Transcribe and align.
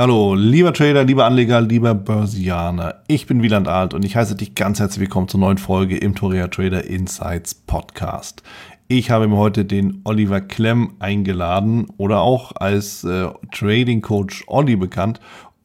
Hallo, 0.00 0.34
lieber 0.34 0.72
Trader, 0.72 1.04
lieber 1.04 1.26
Anleger, 1.26 1.60
lieber 1.60 1.94
Börsianer. 1.94 3.02
Ich 3.06 3.26
bin 3.26 3.42
Wieland 3.42 3.68
Alt 3.68 3.92
und 3.92 4.02
ich 4.02 4.16
heiße 4.16 4.34
dich 4.34 4.54
ganz 4.54 4.80
herzlich 4.80 5.00
willkommen 5.00 5.28
zur 5.28 5.40
neuen 5.40 5.58
Folge 5.58 5.98
im 5.98 6.14
Toria 6.14 6.48
Trader 6.48 6.84
Insights 6.84 7.54
Podcast. 7.54 8.42
Ich 8.88 9.10
habe 9.10 9.28
mir 9.28 9.36
heute 9.36 9.66
den 9.66 10.00
Oliver 10.04 10.40
Klemm 10.40 10.94
eingeladen 11.00 11.86
oder 11.98 12.22
auch 12.22 12.52
als 12.56 13.04
äh, 13.04 13.28
Trading 13.52 14.00
Coach 14.00 14.44
Olli 14.46 14.76
bekannt. 14.76 15.20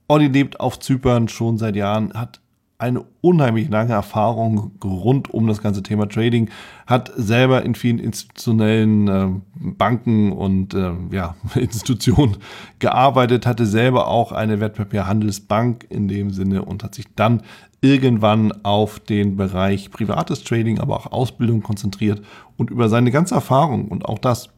Olli 0.10 0.28
lebt 0.28 0.60
auf 0.60 0.80
Zypern 0.80 1.30
schon 1.30 1.58
seit 1.58 1.78
Jahren, 1.78 2.12
hat 2.14 2.42
eine 2.86 3.04
unheimlich 3.22 3.68
lange 3.70 3.94
Erfahrung 3.94 4.72
rund 4.84 5.34
um 5.34 5.48
das 5.48 5.62
ganze 5.64 5.82
Thema 5.82 6.08
Trading, 6.08 6.52
hat 6.86 7.12
selber 7.16 7.64
in 7.64 7.74
vielen 7.74 7.98
institutionellen 7.98 9.08
äh, 9.08 9.28
Banken 9.56 10.32
und 10.32 10.76
äh, 10.76 10.92
ja, 11.12 11.36
Institutionen 11.56 12.38
gearbeitet, 12.78 13.48
hatte 13.48 13.66
selber 13.66 14.08
auch 14.08 14.32
eine 14.32 14.60
Wertpapierhandelsbank 14.60 15.88
in 15.90 16.08
dem 16.08 16.30
Sinne 16.30 16.64
und 16.64 16.84
hat 16.84 16.94
sich 16.94 17.06
dann 17.16 17.42
irgendwann 17.82 18.54
auf 18.64 19.00
den 19.00 19.36
Bereich 19.36 19.90
privates 19.90 20.44
Trading, 20.44 20.80
aber 20.80 20.96
auch 20.96 21.12
Ausbildung 21.12 21.64
konzentriert 21.64 22.22
und 22.56 22.70
über 22.70 22.88
seine 22.88 23.10
ganze 23.10 23.34
Erfahrung 23.34 23.88
und 23.88 24.06
auch 24.06 24.20
das, 24.20 24.50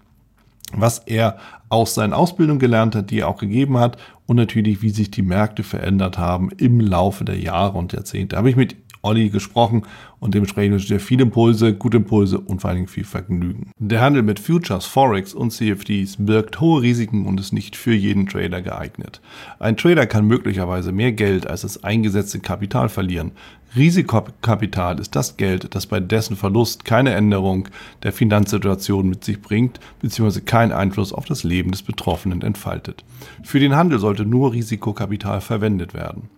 was 0.73 1.00
er 1.00 1.38
aus 1.70 1.96
seinen 1.96 2.12
Ausbildungen 2.12 2.59
gelernt 2.59 2.94
hat, 2.94 3.09
die 3.09 3.20
er 3.20 3.30
auch 3.30 3.38
gegeben 3.38 3.78
hat 3.78 3.98
und 4.27 4.36
natürlich, 4.36 4.81
wie 4.81 4.90
sich 4.90 5.09
die 5.09 5.22
Märkte 5.23 5.63
verändert 5.63 6.17
haben 6.17 6.52
im 6.58 6.80
Laufe 6.80 7.26
der 7.26 7.40
Jahre 7.40 7.77
und 7.77 7.94
Jahrzehnte. 7.94 8.38
Habe 8.38 8.50
ich 8.50 8.55
mit 8.55 8.76
Olli 9.02 9.30
gesprochen 9.30 9.84
und 10.20 10.34
dementsprechend 10.34 10.74
wünsche 10.74 10.86
ich 10.86 10.90
dir 10.90 11.00
viele 11.00 11.24
Impulse, 11.24 11.74
gute 11.74 11.98
Impulse 11.98 12.40
und 12.40 12.62
vor 12.62 12.70
allen 12.70 12.78
Dingen 12.78 12.88
viel 12.88 13.04
Vergnügen. 13.04 13.72
Der 13.78 14.02
Handel 14.02 14.23
mit 14.23 14.40
Futures, 14.40 14.86
Forex 14.86 15.34
und 15.34 15.52
CFDs 15.52 16.18
birgt 16.20 16.60
hohe 16.60 16.82
Risiken 16.82 17.26
und 17.26 17.40
ist 17.40 17.54
nicht 17.54 17.76
für 17.76 17.94
jeden 17.94 18.28
Trader 18.28 18.62
geeignet. 18.62 19.22
Ein 19.60 19.78
Trader 19.78 20.08
kann 20.08 20.26
möglicherweise 20.26 20.92
mehr 20.92 21.12
Geld 21.12 21.48
als 21.48 21.62
das 21.62 21.84
eingesetzte 21.84 22.40
Kapital 22.40 22.90
verlieren. 22.90 23.32
Risikokapital 23.75 25.00
ist 25.00 25.16
das 25.16 25.38
Geld, 25.38 25.75
das 25.75 25.86
bei 25.86 26.00
dessen 26.00 26.36
Verlust 26.36 26.86
keine 26.86 27.14
Änderung 27.14 27.68
der 28.03 28.14
Finanzsituation 28.14 29.09
mit 29.09 29.23
sich 29.23 29.42
bringt, 29.42 29.80
bzw. 30.02 30.42
keinen 30.42 30.72
Einfluss 30.72 31.14
auf 31.14 31.25
das 31.25 31.44
Leben 31.44 31.72
des 31.72 31.84
Betroffenen 31.84 32.42
entfaltet. 32.42 33.03
Für 33.44 33.59
den 33.59 33.75
Handel 33.75 34.00
sollte 34.00 34.25
nur 34.25 34.53
Risikokapital 34.53 35.42
verwendet 35.42 35.94
werden. 35.94 36.30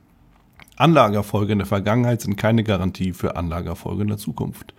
Anlageerfolge 0.79 1.51
in 1.51 1.59
der 1.59 1.67
Vergangenheit 1.67 2.21
sind 2.21 2.37
keine 2.37 2.63
Garantie 2.63 3.11
für 3.11 3.35
Anlageerfolge 3.35 4.03
in 4.03 4.07
der 4.07 4.17
Zukunft. 4.17 4.73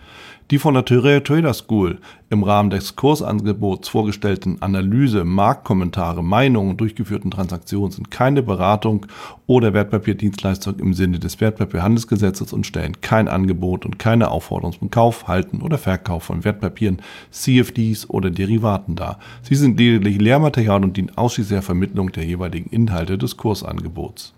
Die 0.51 0.59
von 0.59 0.73
der 0.73 0.87
Thürer 0.87 1.23
Trader 1.23 1.53
School 1.53 1.99
im 2.31 2.43
Rahmen 2.43 2.71
des 2.71 2.97
Kursangebots 2.97 3.91
vorgestellten 3.91 4.63
Analyse, 4.63 5.25
Marktkommentare, 5.25 6.25
Meinungen 6.25 6.71
und 6.71 6.81
durchgeführten 6.81 7.31
Transaktionen 7.31 7.93
sind 7.93 8.11
keine 8.11 8.43
Beratung 8.43 9.05
oder 9.47 9.75
Wertpapierdienstleistung 9.75 10.79
im 10.79 10.95
Sinne 10.95 11.19
des 11.19 11.39
Wertpapierhandelsgesetzes 11.39 12.55
und 12.55 12.67
stellen 12.67 13.03
kein 13.03 13.29
Angebot 13.29 13.85
und 13.85 13.99
keine 13.99 14.31
Aufforderung 14.31 14.73
zum 14.79 14.91
Kauf, 14.91 15.29
Halten 15.29 15.61
oder 15.61 15.77
Verkauf 15.77 16.25
von 16.25 16.45
Wertpapieren, 16.45 17.03
CFDs 17.31 18.09
oder 18.09 18.31
Derivaten 18.31 18.97
dar. 18.97 19.19
Sie 19.43 19.55
sind 19.55 19.79
lediglich 19.79 20.19
Lehrmaterial 20.19 20.83
und 20.83 20.97
dienen 20.97 21.13
ausschließlich 21.15 21.57
der 21.57 21.63
Vermittlung 21.63 22.11
der 22.11 22.25
jeweiligen 22.25 22.71
Inhalte 22.71 23.19
des 23.19 23.37
Kursangebots. 23.37 24.33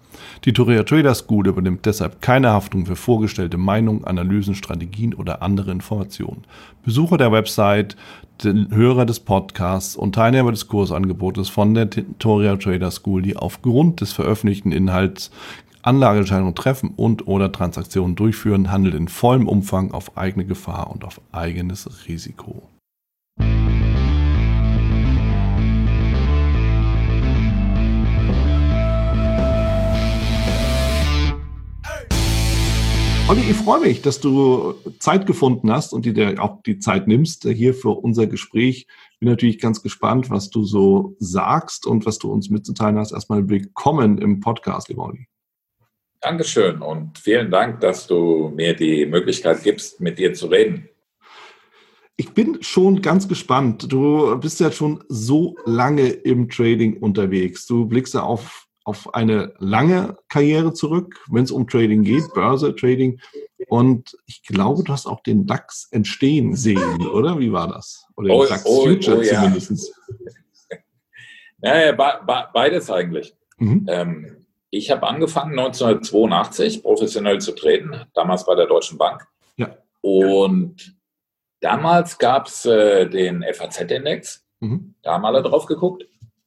Die 0.45 0.53
Toria 0.53 0.83
Trader 0.83 1.15
School 1.15 1.47
übernimmt 1.47 1.87
deshalb 1.87 2.21
keine 2.21 2.51
Haftung 2.51 2.87
für 2.87 2.97
vorgestellte 2.97 3.59
Meinungen, 3.59 4.05
Analysen, 4.05 4.55
Strategien 4.55 5.15
oder 5.15 5.43
andere 5.43 5.71
Informationen. 5.71 6.45
Besucher 6.85 7.17
der 7.17 7.33
Website, 7.33 7.97
Hörer 8.43 9.07
des 9.07 9.21
Podcasts 9.21 9.95
und 9.95 10.15
Teilnehmer 10.15 10.51
des 10.51 10.67
Kursangebotes 10.67 11.49
von 11.49 11.75
der 11.75 11.89
Toria 12.19 12.57
Trader 12.57 12.91
School, 12.91 13.23
die 13.23 13.37
aufgrund 13.37 14.01
des 14.01 14.13
veröffentlichten 14.13 14.73
Inhalts 14.73 15.31
Anlageentscheidungen 15.83 16.55
treffen 16.55 16.93
und 16.97 17.27
oder 17.27 17.51
Transaktionen 17.51 18.15
durchführen, 18.15 18.71
handelt 18.71 18.95
in 18.95 19.09
vollem 19.09 19.49
Umfang 19.49 19.93
auf 19.93 20.17
eigene 20.17 20.45
Gefahr 20.45 20.91
und 20.91 21.05
auf 21.05 21.21
eigenes 21.33 22.07
Risiko. 22.07 22.63
Olli, 33.33 33.51
ich 33.51 33.57
freue 33.57 33.81
mich, 33.81 34.03
dass 34.03 34.21
du 34.21 34.75
Zeit 34.99 35.25
gefunden 35.25 35.73
hast 35.73 35.95
und 35.95 36.05
dir 36.05 36.35
auch 36.39 36.63
die 36.65 36.81
Zeit 36.81 37.09
nimmst 37.09 37.45
hier 37.45 37.73
für 37.73 37.89
unser 37.89 38.27
Gespräch. 38.27 38.87
Bin 39.21 39.31
natürlich 39.31 39.59
ganz 39.59 39.83
gespannt, 39.83 40.29
was 40.29 40.51
du 40.51 40.65
so 40.65 41.17
sagst 41.19 41.87
und 41.87 42.05
was 42.05 42.19
du 42.19 42.31
uns 42.31 42.51
mitzuteilen 42.51 42.99
hast. 42.99 43.11
Erstmal 43.11 43.49
willkommen 43.49 44.19
im 44.19 44.41
Podcast, 44.41 44.91
lieber 44.91 45.07
Olli. 45.07 45.29
Dankeschön 46.21 46.83
und 46.83 47.19
vielen 47.19 47.51
Dank, 47.51 47.81
dass 47.81 48.07
du 48.07 48.53
mir 48.55 48.77
die 48.77 49.07
Möglichkeit 49.07 49.63
gibst, 49.63 49.99
mit 49.99 50.19
dir 50.19 50.35
zu 50.35 50.49
reden. 50.49 50.91
Ich 52.19 52.35
bin 52.35 52.59
schon 52.61 53.01
ganz 53.01 53.29
gespannt. 53.29 53.91
Du 53.91 54.39
bist 54.41 54.61
ja 54.61 54.71
schon 54.71 55.05
so 55.09 55.57
lange 55.65 56.07
im 56.07 56.51
Trading 56.51 56.99
unterwegs. 56.99 57.65
Du 57.65 57.87
blickst 57.87 58.13
ja 58.13 58.25
auf 58.25 58.69
auf 58.85 59.15
eine 59.15 59.55
lange 59.59 60.17
Karriere 60.29 60.73
zurück, 60.73 61.21
wenn 61.31 61.45
es 61.45 61.51
um 61.51 61.69
Trading 61.69 62.03
geht, 62.03 62.33
Börse, 62.35 62.75
Trading. 62.75 63.21
Und 63.69 64.17
ich 64.27 64.43
glaube, 64.43 64.83
du 64.83 64.93
hast 64.93 65.07
auch 65.07 65.23
den 65.23 65.47
DAX 65.47 65.89
entstehen 65.91 66.57
sehen, 66.57 67.07
oder? 67.07 67.39
Wie 67.39 67.53
war 67.53 67.69
das? 67.69 68.05
Oder 68.17 68.29
den 68.29 68.37
oh, 68.37 68.45
DAX 68.47 68.67
oh, 68.67 68.85
Future 68.85 69.19
oh, 69.19 69.23
ja. 69.23 69.43
zumindest. 69.43 69.95
Ja, 71.65 71.79
ja 71.79 71.93
be 71.93 72.27
be 72.27 72.45
beides 72.53 72.91
eigentlich. 72.91 73.37
Mhm. 73.59 73.87
Ähm, 73.89 74.47
ich 74.71 74.91
habe 74.91 75.07
angefangen 75.07 75.57
1982 75.57 76.83
professionell 76.83 77.41
zu 77.41 77.53
treten, 77.53 78.07
damals 78.15 78.45
bei 78.45 78.57
der 78.57 78.67
Deutschen 78.67 78.99
Bank. 78.99 79.25
Ja. 79.57 79.77
Und 80.01 80.97
damals 81.61 82.19
gab 82.19 82.49
es 82.49 82.65
äh, 82.65 83.09
den 83.09 83.45
FAZ-Index. 83.45 84.45
Mhm. 84.61 84.95
Da 85.03 85.13
haben 85.13 85.25
alle 85.25 85.43
drauf 85.43 85.67
geguckt. 85.67 86.05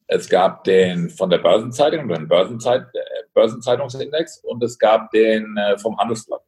Es 0.08 0.28
gab 0.28 0.64
den 0.64 1.10
von 1.10 1.30
der 1.30 1.38
Börsenzeitung, 1.38 2.08
den 2.08 2.28
Börsenzeit, 2.28 2.82
äh, 2.94 3.24
Börsenzeitungsindex 3.34 4.42
und 4.44 4.62
es 4.62 4.78
gab 4.78 5.10
den 5.10 5.56
äh, 5.56 5.78
vom 5.78 5.98
Handelsblatt. 5.98 6.42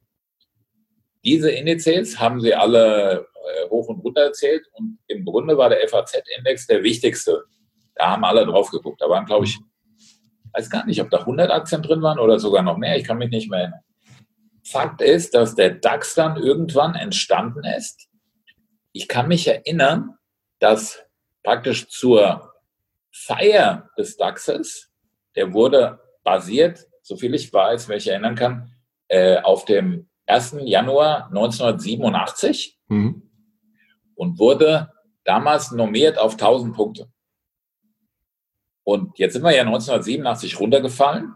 Diese 1.25 1.51
Indizes 1.51 2.19
haben 2.19 2.39
sie 2.39 2.53
alle 2.55 3.27
äh, 3.49 3.69
hoch 3.69 3.89
und 3.89 3.99
runter 3.99 4.21
erzählt 4.21 4.65
und 4.73 4.99
im 5.07 5.25
Grunde 5.25 5.57
war 5.57 5.69
der 5.69 5.87
FAZ-Index 5.87 6.67
der 6.67 6.83
wichtigste. 6.83 7.43
Da 7.95 8.11
haben 8.11 8.23
alle 8.23 8.45
drauf 8.45 8.71
geguckt. 8.71 9.01
Da 9.01 9.09
waren, 9.09 9.25
glaube 9.25 9.45
ich, 9.45 9.59
weiß 10.53 10.69
gar 10.69 10.85
nicht, 10.85 11.01
ob 11.01 11.09
da 11.09 11.19
100 11.19 11.51
Aktien 11.51 11.81
drin 11.81 12.01
waren 12.01 12.19
oder 12.19 12.39
sogar 12.39 12.63
noch 12.63 12.77
mehr. 12.77 12.95
Ich 12.95 13.03
kann 13.03 13.17
mich 13.17 13.29
nicht 13.29 13.49
mehr 13.49 13.59
erinnern. 13.59 13.81
Fakt 14.65 15.01
ist, 15.01 15.33
dass 15.33 15.55
der 15.55 15.71
DAX 15.71 16.15
dann 16.15 16.37
irgendwann 16.37 16.95
entstanden 16.95 17.63
ist. 17.65 18.07
Ich 18.93 19.07
kann 19.07 19.27
mich 19.27 19.47
erinnern, 19.47 20.15
dass 20.59 21.03
praktisch 21.43 21.89
zur 21.89 22.48
Feier 23.11 23.89
des 23.97 24.17
DAXes, 24.17 24.91
der 25.35 25.53
wurde 25.53 25.99
basiert, 26.23 26.87
soviel 27.01 27.33
ich 27.33 27.51
weiß, 27.51 27.87
welche 27.89 28.11
erinnern 28.11 28.35
kann, 28.35 28.71
äh, 29.07 29.37
auf 29.37 29.65
dem 29.65 30.09
1. 30.27 30.57
Januar 30.61 31.27
1987 31.27 32.77
mhm. 32.87 33.29
und 34.15 34.37
wurde 34.37 34.91
damals 35.23 35.71
normiert 35.71 36.17
auf 36.17 36.33
1000 36.33 36.75
Punkte. 36.75 37.11
Und 38.83 39.17
jetzt 39.19 39.33
sind 39.33 39.43
wir 39.43 39.55
ja 39.55 39.61
1987 39.61 40.59
runtergefallen. 40.59 41.35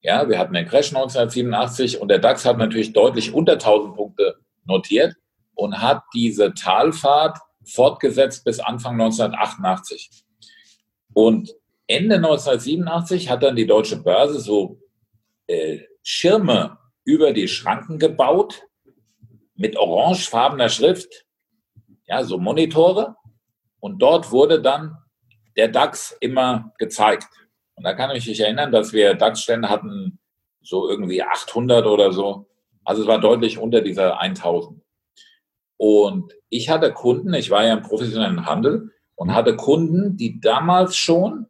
Ja, 0.00 0.28
wir 0.28 0.38
hatten 0.38 0.54
den 0.54 0.66
Crash 0.66 0.88
1987 0.88 2.00
und 2.00 2.08
der 2.08 2.18
DAX 2.18 2.44
hat 2.44 2.58
natürlich 2.58 2.92
deutlich 2.92 3.32
unter 3.32 3.52
1000 3.52 3.94
Punkte 3.94 4.40
notiert 4.64 5.14
und 5.54 5.80
hat 5.80 6.02
diese 6.12 6.54
Talfahrt 6.54 7.38
fortgesetzt 7.64 8.44
bis 8.44 8.58
Anfang 8.58 8.94
1988. 9.00 10.21
Und 11.14 11.54
Ende 11.86 12.16
1987 12.16 13.28
hat 13.28 13.42
dann 13.42 13.56
die 13.56 13.66
Deutsche 13.66 13.96
Börse 13.96 14.40
so 14.40 14.80
äh, 15.46 15.80
Schirme 16.02 16.78
über 17.04 17.32
die 17.32 17.48
Schranken 17.48 17.98
gebaut 17.98 18.62
mit 19.54 19.76
orangefarbener 19.76 20.68
Schrift, 20.68 21.26
ja, 22.06 22.24
so 22.24 22.38
Monitore. 22.38 23.16
Und 23.80 24.00
dort 24.00 24.30
wurde 24.30 24.60
dann 24.60 24.96
der 25.56 25.68
DAX 25.68 26.16
immer 26.20 26.72
gezeigt. 26.78 27.28
Und 27.74 27.84
da 27.84 27.94
kann 27.94 28.14
ich 28.14 28.26
mich 28.26 28.40
erinnern, 28.40 28.72
dass 28.72 28.92
wir 28.92 29.14
DAX-Stände 29.14 29.68
hatten, 29.68 30.18
so 30.62 30.88
irgendwie 30.88 31.22
800 31.22 31.86
oder 31.86 32.12
so. 32.12 32.48
Also 32.84 33.02
es 33.02 33.08
war 33.08 33.20
deutlich 33.20 33.58
unter 33.58 33.80
dieser 33.80 34.20
1000. 34.20 34.80
Und 35.76 36.32
ich 36.48 36.68
hatte 36.68 36.92
Kunden, 36.92 37.34
ich 37.34 37.50
war 37.50 37.64
ja 37.64 37.72
im 37.72 37.82
professionellen 37.82 38.46
Handel, 38.46 38.92
und 39.16 39.34
hatte 39.34 39.56
Kunden, 39.56 40.16
die 40.16 40.40
damals 40.40 40.96
schon 40.96 41.46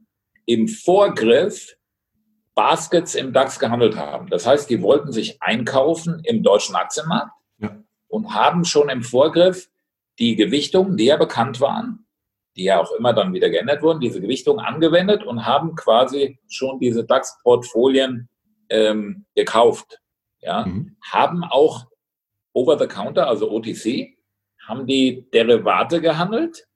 im 0.47 0.69
Vorgriff 0.69 1.77
Baskets 2.55 3.15
im 3.15 3.33
DAX 3.33 3.59
gehandelt 3.59 3.97
haben. 3.97 4.29
Das 4.29 4.47
heißt, 4.47 4.69
die 4.69 4.83
wollten 4.83 5.13
sich 5.13 5.41
einkaufen 5.43 6.21
im 6.25 6.43
deutschen 6.43 6.75
Aktienmarkt 6.75 7.33
ja. 7.59 7.77
und 8.09 8.35
haben 8.35 8.65
schon 8.65 8.89
im 8.89 9.03
Vorgriff 9.03 9.71
die 10.19 10.37
Gewichtungen, 10.37 10.97
die 10.97 11.07
ja 11.07 11.17
bekannt 11.17 11.61
waren, 11.61 12.07
die 12.57 12.65
ja 12.65 12.81
auch 12.81 12.93
immer 12.93 13.15
dann 13.15 13.33
wieder 13.33 13.49
geändert 13.49 13.83
wurden, 13.83 14.01
diese 14.01 14.21
Gewichtung 14.21 14.61
angewendet 14.61 15.25
und 15.25 15.47
haben 15.47 15.75
quasi 15.75 16.39
schon 16.47 16.79
diese 16.79 17.05
DAX-Portfolien 17.05 18.29
ähm, 18.69 19.25
gekauft. 19.35 20.01
Ja, 20.41 20.67
mhm. 20.67 20.97
haben 21.03 21.45
auch 21.45 21.87
over 22.53 22.79
the 22.79 22.87
counter, 22.87 23.29
also 23.29 23.51
OTC, 23.51 24.19
haben 24.67 24.87
die 24.87 25.31
Derivate 25.33 26.01
gehandelt 26.01 26.67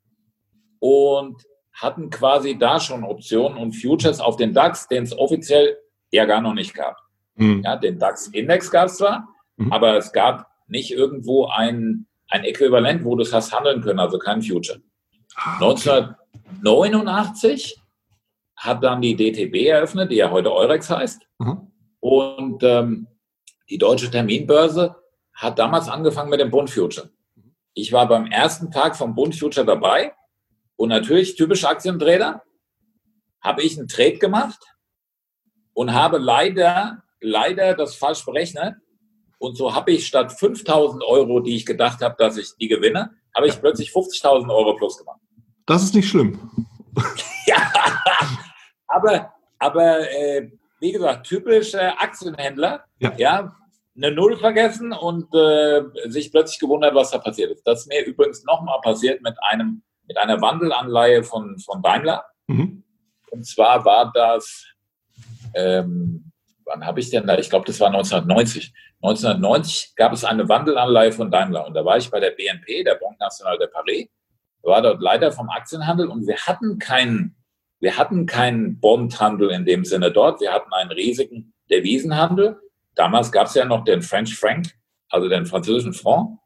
und 0.81 1.43
hatten 1.73 2.11
quasi 2.11 2.59
da 2.59 2.81
schon 2.81 3.05
Optionen 3.05 3.59
und 3.59 3.73
Futures 3.73 4.21
auf 4.21 4.37
den 4.37 4.55
DAX, 4.55 4.89
den 4.89 5.05
es 5.05 5.17
offiziell 5.17 5.77
ja 6.11 6.25
gar 6.25 6.41
noch 6.41 6.55
nicht 6.55 6.75
gab. 6.75 6.97
Mhm. 7.35 7.63
Ja, 7.65 7.77
den 7.77 7.99
DAX-Index 7.99 8.71
gab 8.71 8.87
es 8.87 8.97
zwar, 8.97 9.29
mhm. 9.57 9.73
aber 9.73 9.97
es 9.97 10.13
gab 10.13 10.51
nicht 10.69 10.91
irgendwo 10.91 11.47
ein, 11.47 12.07
ein 12.31 12.45
Äquivalent, 12.45 13.05
wo 13.05 13.15
du 13.15 13.23
es 13.23 13.33
hast 13.33 13.55
handeln 13.55 13.83
können, 13.83 14.01
also 14.01 14.19
kein 14.19 14.43
Future. 14.43 14.81
Ah, 15.37 15.59
okay. 15.61 16.09
1989 16.63 17.81
hat 18.57 18.83
dann 18.83 19.03
die 19.03 19.15
DTB 19.15 19.67
eröffnet, 19.67 20.11
die 20.11 20.17
ja 20.17 20.31
heute 20.31 20.53
Eurex 20.53 20.89
heißt. 20.89 21.23
Mhm. 21.39 21.71
Und 22.01 22.63
ähm, 22.63 23.07
die 23.69 23.79
deutsche 23.79 24.11
Terminbörse 24.11 24.97
hat 25.35 25.59
damals 25.59 25.89
angefangen 25.89 26.31
mit 26.31 26.41
dem 26.41 26.51
Bund 26.51 26.71
Future. 26.71 27.11
Ich 27.75 27.93
war 27.93 28.09
beim 28.09 28.27
ersten 28.27 28.71
Tag 28.71 28.97
vom 28.97 29.15
Bund 29.15 29.37
Future 29.37 29.67
dabei 29.67 30.15
und 30.77 30.91
natürlich 30.91 31.37
typisch 31.37 31.65
Aktientrader 31.65 32.43
habe 33.43 33.63
ich 33.63 33.79
einen 33.79 33.89
Trade 33.89 34.19
gemacht 34.19 34.63
und 35.73 35.93
habe 35.93 36.19
leider, 36.19 37.03
leider 37.21 37.75
das 37.75 37.97
falsch 37.97 38.25
berechnet. 38.25 38.75
Und 39.39 39.57
so 39.57 39.75
habe 39.75 39.93
ich 39.93 40.07
statt 40.07 40.33
5000 40.33 41.03
Euro, 41.05 41.41
die 41.41 41.57
ich 41.57 41.67
gedacht 41.67 42.01
habe, 42.01 42.17
dass 42.19 42.37
ich 42.39 42.57
die 42.59 42.69
gewinne, 42.69 43.11
habe 43.35 43.47
ich 43.47 43.61
plötzlich 43.61 43.91
50.000 43.91 44.49
Euro 44.51 44.75
plus 44.75 44.97
gemacht. 44.97 45.21
Das 45.67 45.83
ist 45.83 45.95
nicht 45.95 46.09
schlimm. 46.09 46.51
ja, 47.47 47.57
aber, 48.87 49.35
aber 49.59 50.11
äh, 50.11 50.51
wie 50.81 50.93
gesagt, 50.93 51.27
typische 51.27 51.99
Aktienhändler, 51.99 52.85
ja. 52.99 53.13
ja, 53.17 53.57
eine 53.97 54.13
Null 54.13 54.37
vergessen 54.39 54.93
und 54.93 55.35
äh, 55.35 55.83
sich 56.09 56.31
plötzlich 56.31 56.59
gewundert, 56.59 56.95
was 56.95 57.11
da 57.11 57.19
passiert 57.19 57.51
ist. 57.51 57.67
Das 57.67 57.81
ist 57.81 57.89
mir 57.89 58.05
übrigens 58.05 58.45
nochmal 58.45 58.81
passiert 58.83 59.23
mit 59.23 59.35
einem, 59.51 59.83
mit 60.07 60.19
einer 60.19 60.41
Wandelanleihe 60.41 61.23
von, 61.23 61.59
von 61.59 61.83
Daimler. 61.83 62.25
Mhm. 62.47 62.85
Und 63.31 63.47
zwar 63.47 63.85
war 63.85 64.13
das, 64.13 64.67
ähm, 65.55 66.31
wann 66.65 66.87
habe 66.87 67.01
ich 67.01 67.11
denn 67.11 67.27
da? 67.27 67.39
Ich 67.39 67.51
glaube, 67.51 67.67
das 67.67 67.81
war 67.81 67.89
1990. 67.89 68.73
1990 69.03 69.95
gab 69.97 70.13
es 70.13 70.25
eine 70.25 70.49
Wandelanleihe 70.49 71.13
von 71.13 71.31
Daimler 71.31 71.67
und 71.67 71.75
da 71.75 71.85
war 71.85 71.97
ich 71.99 72.11
bei 72.11 72.19
der 72.19 72.31
BNP, 72.31 72.83
der 72.83 72.95
Banque 72.95 73.19
Nationale 73.21 73.59
de 73.59 73.69
Paris, 73.69 74.09
war 74.63 74.83
dort 74.83 75.01
Leiter 75.01 75.31
vom 75.31 75.49
Aktienhandel 75.51 76.09
und 76.09 76.27
wir 76.27 76.37
hatten 76.37 76.79
keinen 76.79 77.37
wir 77.81 77.99
hatten 77.99 78.27
keinen 78.27 78.81
Bondhandel 78.81 79.51
in 79.51 79.65
dem 79.65 79.85
Sinne 79.85 80.11
dort. 80.11 80.41
Wir 80.41 80.53
hatten 80.53 80.73
einen 80.73 80.91
riesigen 80.91 81.53
Devisenhandel. 81.71 82.59
Damals 82.95 83.31
gab 83.31 83.47
es 83.47 83.55
ja 83.55 83.65
noch 83.65 83.85
den 83.85 84.03
French 84.03 84.37
Franc, 84.37 84.71
also 85.11 85.29
den 85.29 85.47
französischen 85.47 85.93
Franc. 85.93 86.39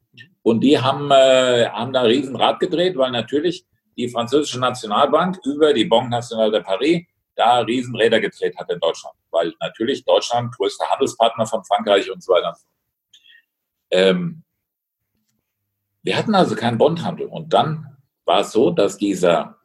Und 0.43 0.61
die 0.61 0.79
haben, 0.79 1.11
äh, 1.11 1.69
haben 1.69 1.93
da 1.93 2.03
riesen 2.03 2.37
Rad 2.37 2.61
gedreht, 2.61 2.97
weil 2.97 3.11
natürlich 3.11 3.67
die 3.97 4.09
französische 4.09 4.59
Nationalbank 4.59 5.39
über 5.45 5.73
die 5.75 5.85
Banque 5.85 6.11
Nationale 6.11 6.51
de 6.53 6.63
Paris 6.63 7.05
da 7.37 7.59
Riesenräder 7.61 8.21
gedreht 8.21 8.57
hat 8.57 8.71
in 8.71 8.81
Deutschland. 8.81 9.15
Weil 9.31 9.53
natürlich 9.61 10.05
Deutschland 10.05 10.55
größter 10.57 10.89
Handelspartner 10.91 11.47
von 11.47 11.65
Frankreich 11.65 12.11
und 12.11 12.23
so 12.23 12.33
weiter. 12.33 12.57
Ähm, 13.91 14.43
wir 16.03 16.17
hatten 16.17 16.35
also 16.35 16.57
keinen 16.57 16.79
Bondhandel. 16.79 17.27
Und 17.27 17.53
dann 17.53 17.97
war 18.25 18.41
es 18.41 18.53
so, 18.53 18.71
dass 18.71 18.97
dieser 18.97 19.61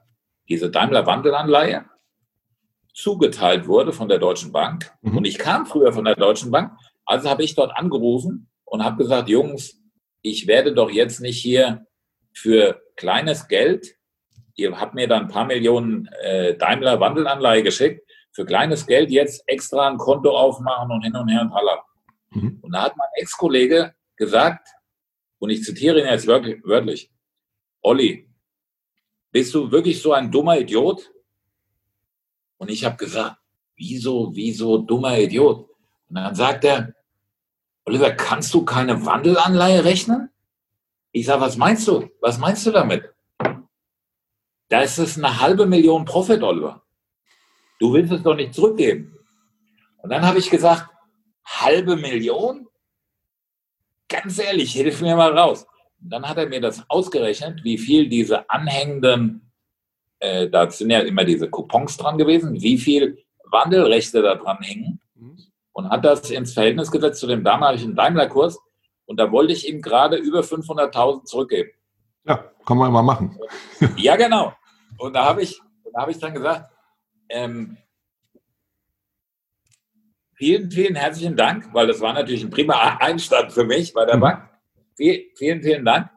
diese 0.50 0.70
Daimler-Wandelanleihe 0.70 1.86
zugeteilt 2.94 3.68
wurde 3.68 3.92
von 3.92 4.08
der 4.08 4.20
Deutschen 4.20 4.52
Bank. 4.52 4.94
Mhm. 5.02 5.18
Und 5.18 5.26
ich 5.26 5.38
kam 5.38 5.66
früher 5.66 5.92
von 5.92 6.06
der 6.06 6.16
Deutschen 6.16 6.52
Bank, 6.52 6.72
also 7.06 7.30
habe 7.30 7.44
ich 7.44 7.56
dort 7.56 7.76
angerufen 7.76 8.50
und 8.64 8.84
habe 8.84 8.98
gesagt, 8.98 9.30
Jungs, 9.30 9.82
ich 10.26 10.48
werde 10.48 10.74
doch 10.74 10.90
jetzt 10.90 11.22
nicht 11.22 11.40
hier 11.40 11.86
für 12.34 12.82
kleines 12.96 13.48
Geld, 13.48 13.96
ihr 14.56 14.80
habt 14.80 14.96
mir 14.96 15.08
dann 15.08 15.24
ein 15.24 15.28
paar 15.28 15.46
Millionen 15.46 16.08
äh, 16.22 16.58
Daimler-Wandelanleihe 16.58 17.62
geschickt, 17.62 18.02
für 18.32 18.46
kleines 18.46 18.88
Geld 18.88 19.12
jetzt 19.12 19.44
extra 19.46 19.88
ein 19.88 19.98
Konto 19.98 20.36
aufmachen 20.36 20.92
und 20.92 21.04
hin 21.04 21.16
und 21.16 21.30
her 21.30 21.42
und 21.42 21.52
tralala. 21.52 21.86
Mhm. 22.32 22.60
Und 22.62 22.72
da 22.72 22.84
hat 22.84 22.98
mein 22.98 23.08
Ex-Kollege 23.18 23.94
gesagt, 24.16 24.68
und 25.38 25.52
ich 25.52 25.64
zitiere 25.64 26.00
ihn 26.00 26.08
jetzt 26.08 26.26
wörtlich, 26.26 26.60
wörtlich 26.64 27.12
Olli, 27.82 28.28
bist 29.32 29.54
du 29.54 29.72
wirklich 29.72 30.02
so 30.02 30.12
ein 30.14 30.32
dummer 30.32 30.58
Idiot? 30.60 31.12
Und 32.58 32.72
ich 32.72 32.84
habe 32.84 32.98
gesagt, 32.98 33.38
wieso, 33.76 34.32
wieso 34.34 34.80
dummer 34.80 35.20
Idiot? 35.20 35.70
Und 36.10 36.16
dann 36.16 36.34
sagt 36.34 36.64
er, 36.64 36.95
Oliver, 37.86 38.12
kannst 38.12 38.54
du 38.54 38.66
keine 38.66 39.06
Wandelanleihe 39.06 39.84
rechnen? 39.84 40.30
Ich 41.12 41.28
sage, 41.28 41.42
was 41.42 41.58
meinst 41.58 41.88
du? 41.88 42.10
Was 42.20 42.38
meinst 42.38 42.66
du 42.66 42.72
damit? 42.72 43.14
Da 44.70 44.82
ist 44.82 44.98
es 44.98 45.18
eine 45.18 45.40
halbe 45.40 45.66
Million 45.66 46.04
Profit, 46.06 46.42
Oliver. 46.42 46.82
Du 47.80 47.94
willst 47.94 48.12
es 48.12 48.24
doch 48.24 48.36
nicht 48.36 48.54
zurückgeben. 48.54 49.18
Und 50.02 50.10
dann 50.10 50.26
habe 50.26 50.40
ich 50.40 50.50
gesagt, 50.50 50.90
halbe 51.46 51.96
Million? 51.96 52.68
Ganz 54.08 54.40
ehrlich, 54.40 54.74
hilf 54.74 55.02
mir 55.02 55.16
mal 55.16 55.38
raus 55.38 55.66
dann 56.00 56.28
hat 56.28 56.38
er 56.38 56.48
mir 56.48 56.62
das 56.62 56.88
ausgerechnet, 56.90 57.64
wie 57.64 57.78
viel 57.78 58.08
diese 58.08 58.50
anhängenden, 58.50 59.52
äh, 60.20 60.50
da 60.50 60.70
sind 60.70 60.92
ja 60.92 61.00
immer 61.00 61.24
diese 61.24 61.50
Coupons 61.50 61.98
dran 61.98 62.18
gewesen, 62.18 62.62
wie 62.62 62.78
viel 62.78 63.24
Wandelrechte 63.46 64.22
da 64.22 64.36
dran 64.36 64.62
hängen. 64.62 65.02
Und 65.76 65.90
hat 65.90 66.04
das 66.04 66.32
ins 66.32 66.54
Verhältnis 66.54 66.90
gesetzt 66.90 67.20
zu 67.20 67.28
dem 67.28 67.44
damaligen 67.44 67.96
Daimler-Kurs. 67.96 68.58
Und 69.06 69.20
da 69.20 69.32
wollte 69.32 69.54
ich 69.54 69.70
ihm 69.70 69.82
gerade 69.82 70.18
über 70.18 70.40
500.000 70.40 71.26
zurückgeben. 71.26 71.70
Ja, 72.26 72.52
kann 72.66 72.78
man 72.78 72.92
mal 72.92 73.04
machen. 73.04 73.38
ja, 73.98 74.16
genau. 74.16 74.54
Und 74.98 75.14
da 75.14 75.26
habe 75.26 75.44
ich, 75.44 75.62
da 75.94 76.02
hab 76.02 76.10
ich 76.10 76.18
dann 76.18 76.34
gesagt, 76.34 76.72
ähm, 77.30 77.78
vielen, 80.34 80.72
vielen 80.72 80.96
herzlichen 80.96 81.36
Dank, 81.36 81.72
weil 81.74 81.86
das 81.86 82.02
war 82.02 82.14
natürlich 82.14 82.44
ein 82.44 82.50
prima 82.50 82.98
Einstand 83.00 83.52
für 83.52 83.66
mich 83.66 83.94
bei 83.94 84.06
der 84.06 84.18
mhm. 84.18 84.22
Bank 84.22 84.50
vielen, 84.96 85.62
vielen 85.62 85.86
Dank. 85.86 86.10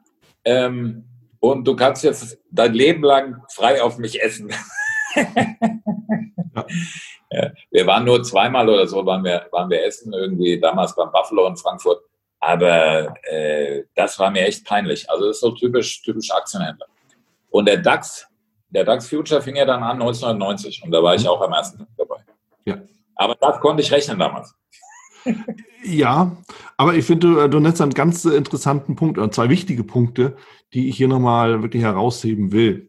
Ähm, 0.44 1.04
und 1.40 1.66
du 1.66 1.76
kannst 1.76 2.04
jetzt 2.04 2.38
dein 2.50 2.74
Leben 2.74 3.02
lang 3.02 3.42
frei 3.54 3.82
auf 3.82 3.98
mich 3.98 4.22
essen. 4.22 4.50
ja. 5.14 6.66
Ja, 7.30 7.50
wir 7.70 7.86
waren 7.86 8.04
nur 8.04 8.22
zweimal 8.22 8.68
oder 8.68 8.86
so, 8.86 9.04
waren 9.04 9.22
wir, 9.22 9.46
waren 9.50 9.68
wir 9.68 9.84
essen, 9.84 10.12
irgendwie 10.12 10.58
damals 10.58 10.94
beim 10.94 11.12
Buffalo 11.12 11.46
in 11.46 11.56
Frankfurt. 11.56 12.00
Aber 12.40 13.14
äh, 13.24 13.82
das 13.94 14.18
war 14.18 14.30
mir 14.30 14.46
echt 14.46 14.64
peinlich. 14.64 15.08
Also 15.10 15.26
das 15.26 15.36
ist 15.36 15.40
so 15.40 15.50
typisch, 15.50 16.02
typisch 16.02 16.30
Aktienhändler. 16.30 16.86
Und 17.50 17.66
der 17.66 17.78
DAX, 17.78 18.26
der 18.70 18.84
DAX 18.84 19.08
Future 19.08 19.42
fing 19.42 19.56
ja 19.56 19.64
dann 19.64 19.82
an 19.82 20.00
1990 20.00 20.84
und 20.84 20.90
da 20.90 21.02
war 21.02 21.14
ich 21.14 21.22
mhm. 21.22 21.28
auch 21.28 21.42
am 21.42 21.52
ersten 21.52 21.78
Tag 21.78 21.88
dabei. 21.96 22.16
Ja. 22.64 22.78
Aber 23.16 23.34
das 23.34 23.60
konnte 23.60 23.82
ich 23.82 23.92
rechnen 23.92 24.18
damals. 24.18 24.54
Ja, 25.84 26.36
aber 26.76 26.94
ich 26.94 27.04
finde, 27.04 27.26
du, 27.26 27.48
du 27.48 27.60
nennst 27.60 27.80
einen 27.80 27.92
ganz 27.92 28.24
interessanten 28.24 28.96
Punkt, 28.96 29.18
oder 29.18 29.30
zwei 29.30 29.48
wichtige 29.48 29.84
Punkte, 29.84 30.36
die 30.72 30.88
ich 30.88 30.96
hier 30.96 31.08
nochmal 31.08 31.62
wirklich 31.62 31.82
herausheben 31.82 32.52
will. 32.52 32.87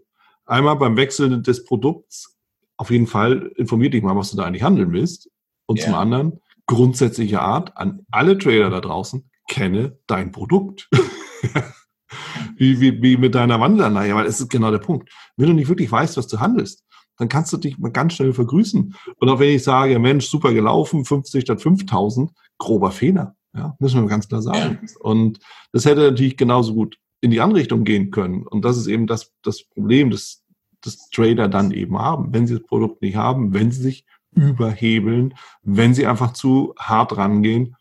Einmal 0.49 0.77
beim 0.77 0.97
Wechsel 0.97 1.41
des 1.41 1.63
Produkts, 1.63 2.35
auf 2.77 2.89
jeden 2.89 3.07
Fall 3.07 3.51
informier 3.55 3.89
dich 3.89 4.01
mal, 4.01 4.15
was 4.15 4.31
du 4.31 4.37
da 4.37 4.45
eigentlich 4.45 4.63
handeln 4.63 4.91
willst. 4.91 5.29
Und 5.67 5.77
yeah. 5.77 5.87
zum 5.87 5.95
anderen, 5.95 6.39
grundsätzliche 6.65 7.41
Art, 7.41 7.77
an 7.77 8.05
alle 8.09 8.37
Trader 8.37 8.69
da 8.69 8.81
draußen, 8.81 9.29
kenne 9.47 9.99
dein 10.07 10.31
Produkt. 10.31 10.89
wie, 12.57 12.79
wie, 12.79 13.01
wie 13.01 13.17
mit 13.17 13.35
deiner 13.35 13.59
Wandelanleihe, 13.59 14.15
weil 14.15 14.25
es 14.25 14.39
ist 14.39 14.49
genau 14.49 14.71
der 14.71 14.79
Punkt. 14.79 15.11
Wenn 15.37 15.47
du 15.47 15.53
nicht 15.53 15.69
wirklich 15.69 15.91
weißt, 15.91 16.17
was 16.17 16.27
du 16.27 16.39
handelst, 16.39 16.83
dann 17.17 17.29
kannst 17.29 17.53
du 17.53 17.57
dich 17.57 17.77
mal 17.77 17.91
ganz 17.91 18.13
schnell 18.13 18.33
vergrüßen. 18.33 18.95
Und 19.17 19.29
auch 19.29 19.39
wenn 19.39 19.55
ich 19.55 19.63
sage, 19.63 19.99
Mensch, 19.99 20.27
super 20.27 20.53
gelaufen, 20.53 21.05
50 21.05 21.43
statt 21.43 21.61
5000, 21.61 22.31
grober 22.57 22.91
Fehler. 22.91 23.35
Ja, 23.55 23.75
müssen 23.79 24.01
wir 24.01 24.07
ganz 24.07 24.27
klar 24.27 24.41
sagen. 24.41 24.79
Und 24.99 25.39
das 25.73 25.85
hätte 25.85 26.01
natürlich 26.01 26.37
genauso 26.37 26.73
gut 26.73 26.97
in 27.21 27.31
die 27.31 27.41
andere 27.41 27.59
Richtung 27.59 27.83
gehen 27.83 28.11
können. 28.11 28.45
Und 28.47 28.63
das 28.65 28.77
ist 28.77 28.87
eben 28.87 29.07
das, 29.07 29.33
das 29.43 29.63
Problem, 29.63 30.09
das, 30.11 30.43
das 30.81 31.09
Trader 31.09 31.47
dann 31.47 31.71
eben 31.71 31.97
haben. 31.99 32.33
Wenn 32.33 32.47
sie 32.47 32.55
das 32.55 32.63
Produkt 32.63 33.01
nicht 33.01 33.15
haben, 33.15 33.53
wenn 33.53 33.71
sie 33.71 33.81
sich 33.81 34.05
überhebeln, 34.35 35.33
wenn 35.63 35.93
sie 35.93 36.05
einfach 36.05 36.33
zu 36.33 36.73
hart 36.77 37.17
rangehen, 37.17 37.75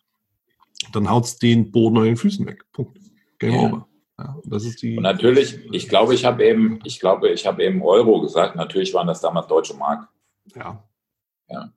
dann 0.92 1.10
haut 1.10 1.24
es 1.24 1.38
den 1.38 1.70
Boden 1.70 1.98
an 1.98 2.04
den 2.04 2.16
Füßen 2.16 2.46
weg. 2.46 2.64
Punkt. 2.72 2.98
Game 3.38 3.52
ja. 3.52 3.60
over. 3.60 3.88
Ja, 4.18 4.36
das 4.44 4.64
ist 4.64 4.82
die. 4.82 4.96
Und 4.96 5.04
natürlich, 5.04 5.60
ich 5.72 5.88
glaube, 5.88 6.14
ich 6.14 6.24
habe 6.24 6.44
eben, 6.44 6.80
ich 6.84 6.98
glaube, 6.98 7.30
ich 7.30 7.46
habe 7.46 7.62
eben 7.62 7.82
Euro 7.82 8.20
gesagt. 8.20 8.56
Natürlich 8.56 8.92
waren 8.92 9.06
das 9.06 9.20
damals 9.20 9.46
deutsche 9.46 9.74
Mark. 9.74 10.08
Ja. 10.56 10.82
Ja. 11.48 11.72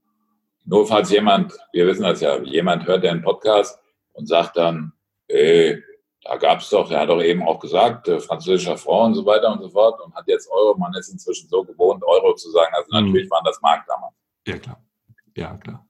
Nur 0.65 0.87
falls 0.87 1.11
jemand, 1.11 1.53
wir 1.71 1.85
wissen 1.85 2.03
das 2.03 2.21
ja, 2.21 2.41
jemand 2.41 2.87
hört 2.87 3.03
den 3.03 3.21
Podcast 3.21 3.79
und 4.13 4.27
sagt 4.27 4.57
dann, 4.57 4.93
äh, 5.27 5.77
da 6.23 6.37
gab 6.37 6.59
es 6.59 6.69
doch, 6.69 6.89
er 6.91 7.01
hat 7.01 7.09
doch 7.09 7.21
eben 7.21 7.41
auch 7.41 7.59
gesagt, 7.59 8.07
äh, 8.07 8.19
französischer 8.19 8.77
Frau 8.77 9.05
und 9.05 9.15
so 9.15 9.25
weiter 9.25 9.51
und 9.51 9.61
so 9.61 9.69
fort 9.69 9.99
und 10.01 10.13
hat 10.13 10.27
jetzt 10.27 10.49
Euro, 10.51 10.77
man 10.77 10.93
ist 10.93 11.09
inzwischen 11.09 11.49
so 11.49 11.63
gewohnt, 11.63 12.03
Euro 12.03 12.35
zu 12.35 12.51
sagen. 12.51 12.73
Also 12.73 12.87
mhm. 12.91 13.05
natürlich 13.05 13.29
waren 13.29 13.43
das 13.43 13.59
Markt 13.61 13.89
damals. 13.89 14.13
Ja, 14.47 14.57
klar. 14.57 14.83
Ja, 15.35 15.57
klar. 15.57 15.85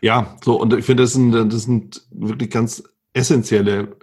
Ja, 0.00 0.36
so, 0.42 0.58
und 0.58 0.72
ich 0.72 0.84
finde, 0.84 1.02
das 1.02 1.12
sind, 1.12 1.32
das 1.32 1.62
sind 1.62 2.06
wirklich 2.10 2.50
ganz 2.50 2.82
essentielle, 3.12 3.96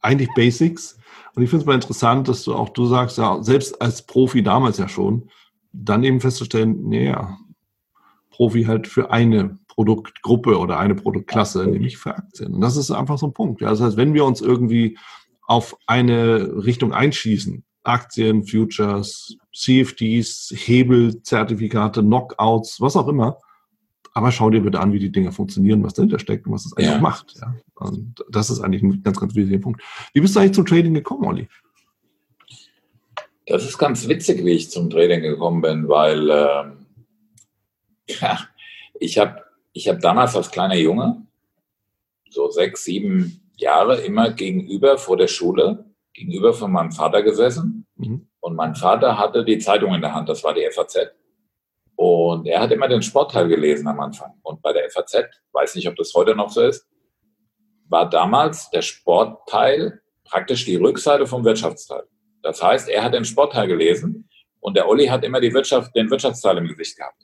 eigentlich 0.00 0.28
Basics. 0.34 0.98
Und 1.34 1.42
ich 1.42 1.50
finde 1.50 1.62
es 1.62 1.66
mal 1.66 1.74
interessant, 1.74 2.28
dass 2.28 2.44
du 2.44 2.54
auch 2.54 2.68
du 2.68 2.86
sagst, 2.86 3.18
ja, 3.18 3.42
selbst 3.42 3.80
als 3.80 4.02
Profi 4.02 4.42
damals 4.42 4.78
ja 4.78 4.88
schon, 4.88 5.30
dann 5.72 6.04
eben 6.04 6.20
festzustellen, 6.20 6.88
naja, 6.88 7.38
Profi 8.30 8.64
halt 8.64 8.86
für 8.86 9.10
eine 9.10 9.58
Produktgruppe 9.78 10.58
oder 10.58 10.80
eine 10.80 10.96
Produktklasse, 10.96 11.64
nämlich 11.64 11.98
für 11.98 12.16
Aktien. 12.16 12.52
Und 12.52 12.60
das 12.62 12.76
ist 12.76 12.90
einfach 12.90 13.16
so 13.16 13.28
ein 13.28 13.32
Punkt. 13.32 13.60
Ja. 13.60 13.70
Das 13.70 13.80
heißt, 13.80 13.96
wenn 13.96 14.12
wir 14.12 14.24
uns 14.24 14.40
irgendwie 14.40 14.98
auf 15.46 15.76
eine 15.86 16.64
Richtung 16.64 16.92
einschießen, 16.92 17.62
Aktien, 17.84 18.44
Futures, 18.44 19.36
CFDs, 19.54 20.52
Hebelzertifikate, 20.52 22.00
Knockouts, 22.02 22.80
was 22.80 22.96
auch 22.96 23.06
immer, 23.06 23.38
aber 24.14 24.32
schau 24.32 24.50
dir 24.50 24.62
bitte 24.62 24.80
an, 24.80 24.92
wie 24.92 24.98
die 24.98 25.12
Dinge 25.12 25.30
funktionieren, 25.30 25.84
was 25.84 25.94
dahinter 25.94 26.18
steckt 26.18 26.48
und 26.48 26.54
was 26.54 26.64
das 26.64 26.76
eigentlich 26.76 26.90
ja. 26.90 26.98
macht. 26.98 27.34
Ja. 27.40 27.54
Und 27.76 28.24
das 28.28 28.50
ist 28.50 28.58
eigentlich 28.58 28.82
ein 28.82 29.04
ganz, 29.04 29.20
ganz 29.20 29.36
wichtiger 29.36 29.60
Punkt. 29.60 29.80
Wie 30.12 30.20
bist 30.20 30.34
du 30.34 30.40
eigentlich 30.40 30.54
zum 30.54 30.66
Trading 30.66 30.92
gekommen, 30.92 31.24
Olli? 31.24 31.48
Das 33.46 33.64
ist 33.64 33.78
ganz 33.78 34.08
witzig, 34.08 34.44
wie 34.44 34.54
ich 34.54 34.72
zum 34.72 34.90
Trading 34.90 35.22
gekommen 35.22 35.62
bin, 35.62 35.88
weil 35.88 36.28
ähm, 36.30 36.86
ja, 38.20 38.40
ich 38.98 39.18
habe 39.18 39.47
ich 39.72 39.88
hab 39.88 40.00
damals 40.00 40.34
als 40.36 40.50
kleiner 40.50 40.76
Junge, 40.76 41.26
so 42.30 42.50
sechs, 42.50 42.84
sieben 42.84 43.52
Jahre, 43.56 44.00
immer 44.00 44.30
gegenüber 44.30 44.98
vor 44.98 45.16
der 45.16 45.28
Schule, 45.28 45.84
gegenüber 46.12 46.52
von 46.52 46.72
meinem 46.72 46.92
Vater 46.92 47.22
gesessen. 47.22 47.86
Mhm. 47.96 48.28
Und 48.40 48.54
mein 48.54 48.74
Vater 48.74 49.18
hatte 49.18 49.44
die 49.44 49.58
Zeitung 49.58 49.94
in 49.94 50.00
der 50.00 50.14
Hand, 50.14 50.28
das 50.28 50.44
war 50.44 50.54
die 50.54 50.68
FAZ. 50.70 51.10
Und 51.96 52.46
er 52.46 52.60
hat 52.60 52.70
immer 52.70 52.86
den 52.86 53.02
Sportteil 53.02 53.48
gelesen 53.48 53.88
am 53.88 53.98
Anfang. 53.98 54.34
Und 54.42 54.62
bei 54.62 54.72
der 54.72 54.88
FAZ, 54.90 55.24
weiß 55.52 55.74
nicht, 55.74 55.88
ob 55.88 55.96
das 55.96 56.14
heute 56.14 56.36
noch 56.36 56.50
so 56.50 56.62
ist, 56.62 56.86
war 57.88 58.08
damals 58.08 58.70
der 58.70 58.82
Sportteil 58.82 60.00
praktisch 60.24 60.64
die 60.64 60.76
Rückseite 60.76 61.26
vom 61.26 61.44
Wirtschaftsteil. 61.44 62.04
Das 62.42 62.62
heißt, 62.62 62.88
er 62.88 63.02
hat 63.02 63.14
den 63.14 63.24
Sportteil 63.24 63.66
gelesen 63.66 64.28
und 64.60 64.76
der 64.76 64.88
Olli 64.88 65.06
hat 65.06 65.24
immer 65.24 65.40
die 65.40 65.52
Wirtschaft, 65.52 65.94
den 65.96 66.10
Wirtschaftsteil 66.10 66.58
im 66.58 66.68
Gesicht 66.68 66.96
gehabt. 66.96 67.22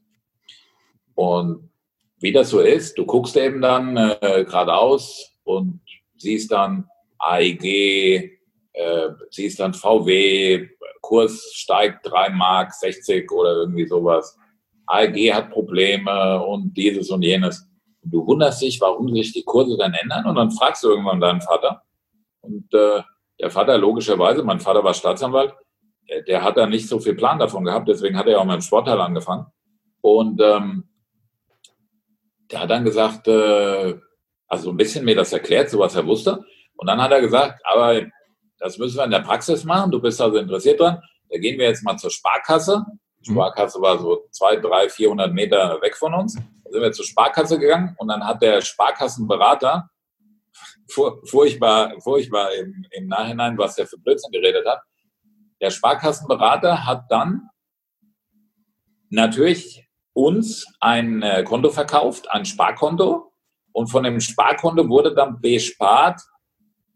Und 1.14 1.70
wie 2.18 2.32
das 2.32 2.50
so 2.50 2.60
ist, 2.60 2.96
du 2.96 3.04
guckst 3.04 3.36
eben 3.36 3.60
dann 3.60 3.96
äh, 3.96 4.44
geradeaus 4.44 5.32
und 5.44 5.80
siehst 6.16 6.52
dann 6.52 6.88
AEG, 7.18 8.38
äh, 8.72 9.08
siehst 9.30 9.60
dann 9.60 9.74
VW, 9.74 10.68
Kurs 11.00 11.52
steigt 11.52 12.06
3 12.10 12.30
Mark 12.30 12.72
60 12.72 13.30
oder 13.30 13.56
irgendwie 13.56 13.86
sowas. 13.86 14.38
AEG 14.86 15.34
hat 15.34 15.50
Probleme 15.50 16.42
und 16.44 16.74
dieses 16.76 17.10
und 17.10 17.22
jenes. 17.22 17.68
Und 18.02 18.12
du 18.12 18.26
wunderst 18.26 18.62
dich, 18.62 18.80
warum 18.80 19.14
sich 19.14 19.32
die 19.32 19.44
Kurse 19.44 19.76
dann 19.76 19.94
ändern 19.94 20.26
und 20.26 20.36
dann 20.36 20.50
fragst 20.50 20.82
du 20.82 20.88
irgendwann 20.88 21.20
deinen 21.20 21.40
Vater. 21.40 21.82
Und 22.40 22.72
äh, 22.74 23.02
der 23.40 23.50
Vater, 23.50 23.78
logischerweise, 23.78 24.42
mein 24.42 24.60
Vater 24.60 24.84
war 24.84 24.94
Staatsanwalt, 24.94 25.54
der, 26.08 26.22
der, 26.22 26.42
hat 26.44 26.56
da 26.56 26.66
nicht 26.66 26.88
so 26.88 26.98
viel 26.98 27.14
Plan 27.14 27.38
davon 27.38 27.64
gehabt, 27.64 27.88
deswegen 27.88 28.16
hat 28.16 28.26
er 28.26 28.40
auch 28.40 28.44
mit 28.44 28.54
dem 28.54 28.60
Sportteil 28.60 29.00
angefangen. 29.00 29.46
Und 30.02 30.40
ähm, 30.42 30.88
der 32.50 32.60
hat 32.60 32.70
dann 32.70 32.84
gesagt, 32.84 33.28
äh, 33.28 33.94
also 34.48 34.70
ein 34.70 34.76
bisschen 34.76 35.04
mir 35.04 35.16
das 35.16 35.32
erklärt, 35.32 35.70
so 35.70 35.78
was 35.78 35.94
er 35.94 36.06
wusste. 36.06 36.44
Und 36.76 36.86
dann 36.86 37.00
hat 37.00 37.12
er 37.12 37.20
gesagt, 37.20 37.60
aber 37.64 38.02
das 38.58 38.78
müssen 38.78 38.96
wir 38.96 39.04
in 39.04 39.10
der 39.10 39.20
Praxis 39.20 39.64
machen, 39.64 39.90
du 39.90 40.00
bist 40.00 40.20
also 40.20 40.36
interessiert 40.36 40.80
dran. 40.80 41.00
Da 41.30 41.38
gehen 41.38 41.58
wir 41.58 41.66
jetzt 41.66 41.82
mal 41.82 41.96
zur 41.96 42.10
Sparkasse 42.10 42.84
die 43.24 43.32
Sparkasse 43.32 43.80
war 43.80 43.98
so 43.98 44.26
zwei, 44.30 44.56
drei, 44.56 44.88
400 44.88 45.32
Meter 45.32 45.80
weg 45.80 45.96
von 45.96 46.14
uns. 46.14 46.34
Da 46.34 46.70
sind 46.70 46.82
wir 46.82 46.92
zur 46.92 47.04
Sparkasse 47.04 47.58
gegangen 47.58 47.94
und 47.98 48.08
dann 48.08 48.24
hat 48.24 48.42
der 48.42 48.60
Sparkassenberater 48.60 49.88
furchtbar, 51.24 51.98
furchtbar 52.00 52.52
im, 52.54 52.86
im 52.90 53.08
Nachhinein, 53.08 53.56
was 53.56 53.76
der 53.76 53.86
für 53.86 53.98
Blödsinn 53.98 54.32
geredet 54.32 54.66
hat. 54.66 54.82
Der 55.60 55.70
Sparkassenberater 55.70 56.84
hat 56.84 57.04
dann 57.08 57.48
natürlich 59.08 59.83
uns 60.14 60.66
ein 60.80 61.22
äh, 61.22 61.42
Konto 61.42 61.70
verkauft, 61.70 62.30
ein 62.30 62.46
Sparkonto. 62.46 63.32
Und 63.72 63.88
von 63.88 64.04
dem 64.04 64.20
Sparkonto 64.20 64.88
wurde 64.88 65.14
dann 65.14 65.40
bespart 65.40 66.20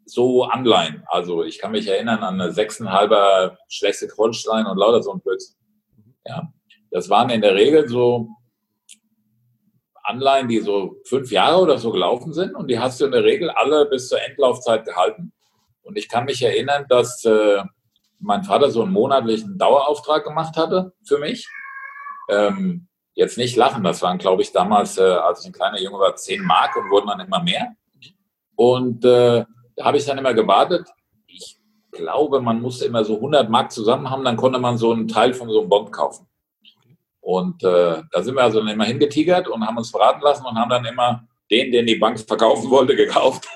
so 0.07 0.45
Anleihen. 0.45 1.03
Also 1.07 1.43
ich 1.45 1.59
kann 1.59 1.73
mich 1.73 1.87
erinnern 1.87 2.23
an 2.23 2.41
eine 2.41 2.53
6,5er 2.53 3.57
Schleswig-Holstein 3.69 4.67
und 4.67 4.79
lauter 4.79 5.03
so 5.03 5.13
ein 5.13 5.21
Blödsinn. 5.21 5.57
Ja, 6.25 6.49
das 6.91 7.11
waren 7.11 7.31
in 7.31 7.43
der 7.43 7.55
Regel 7.55 7.89
so 7.89 8.29
Anleihen, 10.03 10.49
die 10.49 10.61
so 10.61 10.97
fünf 11.05 11.31
Jahre 11.31 11.61
oder 11.61 11.77
so 11.77 11.93
gelaufen 11.93 12.33
sind 12.33 12.55
und 12.55 12.69
die 12.69 12.79
hast 12.79 13.01
du 13.01 13.05
in 13.05 13.13
der 13.13 13.25
Regel 13.25 13.51
alle 13.51 13.87
bis 13.87 14.09
zur 14.09 14.23
Endlaufzeit 14.23 14.85
gehalten. 14.85 15.33
Und 15.83 15.99
ich 15.99 16.09
kann 16.09 16.25
mich 16.25 16.43
erinnern, 16.43 16.87
dass 16.89 17.25
äh, 17.25 17.63
mein 18.19 18.45
Vater 18.45 18.71
so 18.71 18.83
einen 18.83 18.93
monatlichen 18.93 19.59
Dauerauftrag 19.59 20.25
gemacht 20.25 20.57
hatte 20.57 20.93
für 21.05 21.19
mich. 21.19 21.47
Ähm, 22.31 22.89
jetzt 23.19 23.37
nicht 23.37 23.57
lachen, 23.57 23.83
das 23.83 24.01
waren, 24.01 24.17
glaube 24.17 24.43
ich, 24.43 24.53
damals, 24.53 24.97
äh, 24.97 25.03
als 25.03 25.41
ich 25.41 25.47
ein 25.47 25.53
kleiner 25.53 25.81
Junge 25.81 25.99
war, 25.99 26.15
zehn 26.15 26.41
Mark 26.41 26.77
und 26.77 26.89
wurden 26.89 27.09
dann 27.09 27.19
immer 27.19 27.43
mehr. 27.43 27.75
Und 28.55 29.05
äh, 29.05 29.45
da 29.75 29.85
habe 29.85 29.99
ich 29.99 30.07
dann 30.07 30.19
immer 30.19 30.35
gewartet, 30.35 30.89
glaube, 31.91 32.41
man 32.41 32.63
musste 32.63 32.85
immer 32.85 33.05
so 33.05 33.17
100 33.17 33.51
Mark 33.51 33.73
zusammen 33.73 34.09
haben, 34.09 34.23
dann 34.23 34.37
konnte 34.37 34.61
man 34.61 34.79
so 34.79 34.93
einen 34.93 35.09
Teil 35.09 35.35
von 35.35 35.51
so 35.51 35.61
einem 35.61 35.69
Bond 35.69 35.91
kaufen. 35.91 36.29
Und 37.21 37.65
äh, 37.65 38.03
da 38.13 38.23
sind 38.23 38.37
wir 38.37 38.45
also 38.45 38.61
dann 38.61 38.69
immer 38.69 38.85
hingetigert 38.85 39.49
und 39.49 39.67
haben 39.67 39.77
uns 39.77 39.91
verraten 39.91 40.21
lassen 40.23 40.47
und 40.47 40.57
haben 40.57 40.71
dann 40.71 40.85
immer 40.85 41.25
den, 41.51 41.73
den 41.73 41.87
die 41.87 41.97
Bank 41.97 42.21
verkaufen 42.21 42.71
wollte, 42.71 42.95
gekauft. 42.95 43.49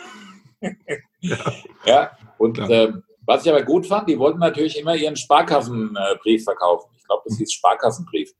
ja. 1.20 1.36
ja. 1.86 2.10
Und 2.36 2.58
äh, 2.58 2.92
was 3.24 3.46
ich 3.46 3.52
aber 3.52 3.62
gut 3.62 3.86
fand, 3.86 4.08
die 4.08 4.18
wollten 4.18 4.40
natürlich 4.40 4.76
immer 4.76 4.96
ihren 4.96 5.14
Sparkassenbrief 5.14 6.42
verkaufen. 6.42 6.90
Ich 6.96 7.04
glaube, 7.04 7.22
das 7.26 7.38
hieß 7.38 7.52
Sparkassenbrief. 7.52 8.32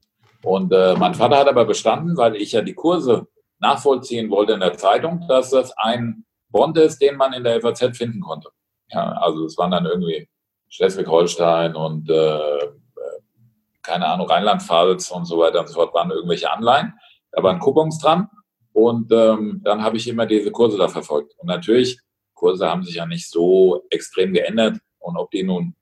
Und 0.45 0.73
äh, 0.73 0.95
mein 0.95 1.15
Vater 1.15 1.39
hat 1.39 1.49
aber 1.49 1.65
bestanden, 1.65 2.17
weil 2.17 2.37
ich 2.37 2.53
ja 2.53 2.63
die 2.63 2.75
Kurse 2.75 3.27
nachvollziehen 3.61 4.29
wollte 4.31 4.55
in 4.55 4.61
der 4.61 4.77
Zeitung, 4.77 5.25
dass 5.29 5.51
das 5.51 5.73
ein 5.77 6.25
Bond 6.51 6.77
ist, 6.79 7.01
den 7.01 7.17
man 7.17 7.33
in 7.33 7.45
der 7.45 7.61
FAZ 7.61 7.97
finden 7.97 8.21
konnte. 8.21 8.51
Ja, 8.89 9.13
also 9.13 9.47
es 9.47 9.57
waren 9.57 9.71
dann 9.71 9.87
irgendwie 9.87 10.29
Schleswig-Holstein 10.69 11.75
und 11.75 12.11
äh, 12.11 12.59
äh, 12.59 12.71
keine 13.83 14.07
Ahnung, 14.07 14.29
Rheinland-Pfalz 14.29 15.11
und 15.11 15.25
so 15.25 15.39
weiter 15.39 15.61
und 15.61 15.69
so 15.69 15.75
fort 15.75 15.95
waren 15.95 16.11
irgendwelche 16.11 16.51
Anleihen. 16.51 16.95
Da 17.31 17.43
waren 17.43 17.59
Coupons 17.59 17.99
dran 17.99 18.29
und 18.73 19.13
ähm, 19.13 19.61
dann 19.65 19.83
habe 19.83 19.97
ich 19.97 20.09
immer 20.09 20.27
diese 20.27 20.51
Kurse 20.51 20.77
da 20.77 20.89
verfolgt. 20.89 21.35
Und 21.39 21.47
natürlich, 21.47 21.99
Kurse 22.35 22.69
haben 22.69 22.83
sich 22.83 22.97
ja 22.97 23.07
nicht 23.07 23.31
so 23.31 23.85
extrem 23.91 24.33
geändert 24.33 24.79
und 24.99 25.17
ob 25.17 25.31
die 25.31 25.43
nun 25.43 25.77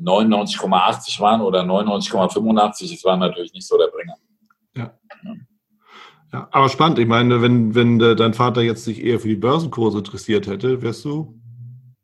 99,80 0.00 1.20
waren 1.20 1.40
oder 1.40 1.62
99,85, 1.62 2.94
es 2.94 3.04
war 3.04 3.16
natürlich 3.16 3.52
nicht 3.52 3.66
so 3.66 3.78
der 3.78 3.88
Bringer. 3.88 4.14
Ja. 4.76 4.98
ja. 5.24 5.34
ja. 6.32 6.48
aber 6.50 6.68
spannend. 6.68 6.98
Ich 6.98 7.06
meine, 7.06 7.42
wenn, 7.42 7.74
wenn 7.74 7.98
dein 7.98 8.34
Vater 8.34 8.62
jetzt 8.62 8.84
sich 8.84 9.04
eher 9.04 9.20
für 9.20 9.28
die 9.28 9.36
Börsenkurse 9.36 9.98
interessiert 9.98 10.46
hätte, 10.46 10.82
wärst 10.82 11.04
du 11.04 11.38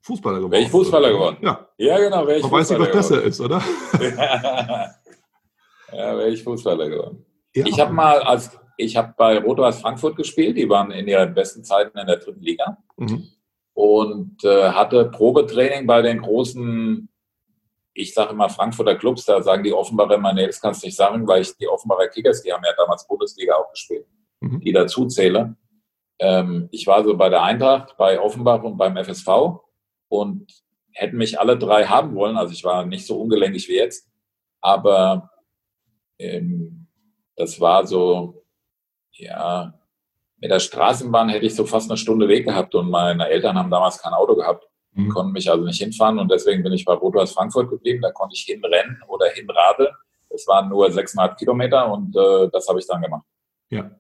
Fußballer 0.03 0.39
geworden. 0.39 0.53
Wäre 0.53 0.63
ich 0.63 0.71
Fußballer 0.71 1.11
geworden? 1.11 1.37
Ja. 1.43 1.69
Ja, 1.77 1.99
genau. 1.99 2.27
Wäre 2.27 2.39
ich 2.39 2.43
Man 2.43 2.53
weiß 2.53 2.71
nicht, 2.71 2.81
was 2.81 2.91
besser 2.91 3.23
ist, 3.23 3.41
oder? 3.41 3.63
ja, 5.93 6.17
wäre 6.17 6.31
ich 6.31 6.43
Fußballer 6.43 6.89
geworden. 6.89 7.27
Ja. 7.55 7.67
Ich 7.67 7.79
habe 7.79 7.93
mal 7.93 8.21
als 8.23 8.51
ich 8.81 8.97
habe 8.97 9.15
bei 9.17 9.39
Rot-Weiß 9.39 9.81
Frankfurt 9.81 10.17
gespielt, 10.17 10.57
die 10.57 10.69
waren 10.69 10.91
in 10.91 11.07
ihren 11.07 11.35
besten 11.35 11.65
Zeiten 11.65 11.97
in 11.99 12.07
der 12.07 12.17
dritten 12.17 12.43
Liga 12.43 12.79
mhm. 12.97 13.29
und 13.75 14.45
äh, 14.45 14.71
hatte 14.71 15.07
Probetraining 15.07 15.87
bei 15.87 16.03
den 16.03 16.23
großen, 16.23 17.09
ich 17.95 18.15
sage 18.15 18.31
immer 18.31 18.49
Frankfurter 18.49 18.97
Clubs, 18.97 19.25
da 19.25 19.43
sagen 19.43 19.65
die 19.65 19.73
Offenbarer 19.73 20.15
immer, 20.15 20.33
nee, 20.33 20.47
das 20.47 20.61
kannst 20.61 20.83
du 20.83 20.87
nicht 20.87 20.97
sagen, 20.97 21.27
weil 21.27 21.43
ich 21.43 21.57
die 21.57 21.69
Offenbarer 21.69 22.09
Kickers, 22.09 22.43
die 22.43 22.53
haben 22.53 22.65
ja 22.65 22.73
damals 22.77 23.07
Bundesliga 23.07 23.55
auch 23.55 23.71
gespielt, 23.71 24.07
mhm. 24.41 24.61
die 24.61 24.73
dazu 24.73 25.07
zähle. 25.07 25.57
Ähm, 26.19 26.69
ich 26.71 26.87
war 26.87 27.03
so 27.03 27.17
bei 27.17 27.29
der 27.29 27.43
Eintracht, 27.43 27.97
bei 27.97 28.21
Offenbach 28.21 28.63
und 28.63 28.77
beim 28.77 28.97
FSV 28.97 29.29
und 30.09 30.53
hätten 30.93 31.17
mich 31.17 31.41
alle 31.41 31.59
drei 31.59 31.87
haben 31.87 32.15
wollen. 32.15 32.37
Also 32.37 32.53
ich 32.53 32.65
war 32.65 32.85
nicht 32.85 33.07
so 33.07 33.21
ungelenkig 33.21 33.69
wie 33.69 33.77
jetzt, 33.77 34.09
aber 34.61 35.31
ähm, 36.19 36.87
das 37.37 37.61
war 37.61 37.87
so, 37.87 38.45
ja, 39.13 39.75
mit 40.37 40.51
der 40.51 40.61
Straßenbahn 40.61 41.29
hätte 41.29 41.47
ich 41.47 41.55
so 41.55 41.67
fast 41.67 41.91
eine 41.91 41.99
Stunde 41.99 42.29
Weg 42.29 42.45
gehabt 42.47 42.75
und 42.75 42.91
meine 42.91 43.29
Eltern 43.29 43.59
haben 43.59 43.71
damals 43.71 43.99
kein 43.99 44.13
Auto 44.13 44.37
gehabt, 44.37 44.70
mhm. 44.93 45.09
konnten 45.09 45.33
mich 45.33 45.51
also 45.51 45.65
nicht 45.65 45.81
hinfahren 45.81 46.19
und 46.19 46.31
deswegen 46.31 46.63
bin 46.63 46.73
ich 46.73 46.85
bei 46.85 46.95
Rot-Weiß 46.95 47.33
Frankfurt 47.33 47.71
geblieben. 47.71 48.01
Da 48.03 48.11
konnte 48.11 48.35
ich 48.35 48.43
hinrennen 48.43 49.03
oder 49.09 49.27
hinradeln. 49.31 49.91
Es 50.29 50.47
waren 50.47 50.69
nur 50.69 50.91
sechseinhalb 50.91 51.37
Kilometer 51.37 51.93
und 51.93 52.17
äh, 52.17 52.49
das 52.53 52.69
habe 52.69 52.79
ich 52.79 52.87
dann 52.87 53.03
gemacht. 53.03 53.25
Ja. 53.71 53.91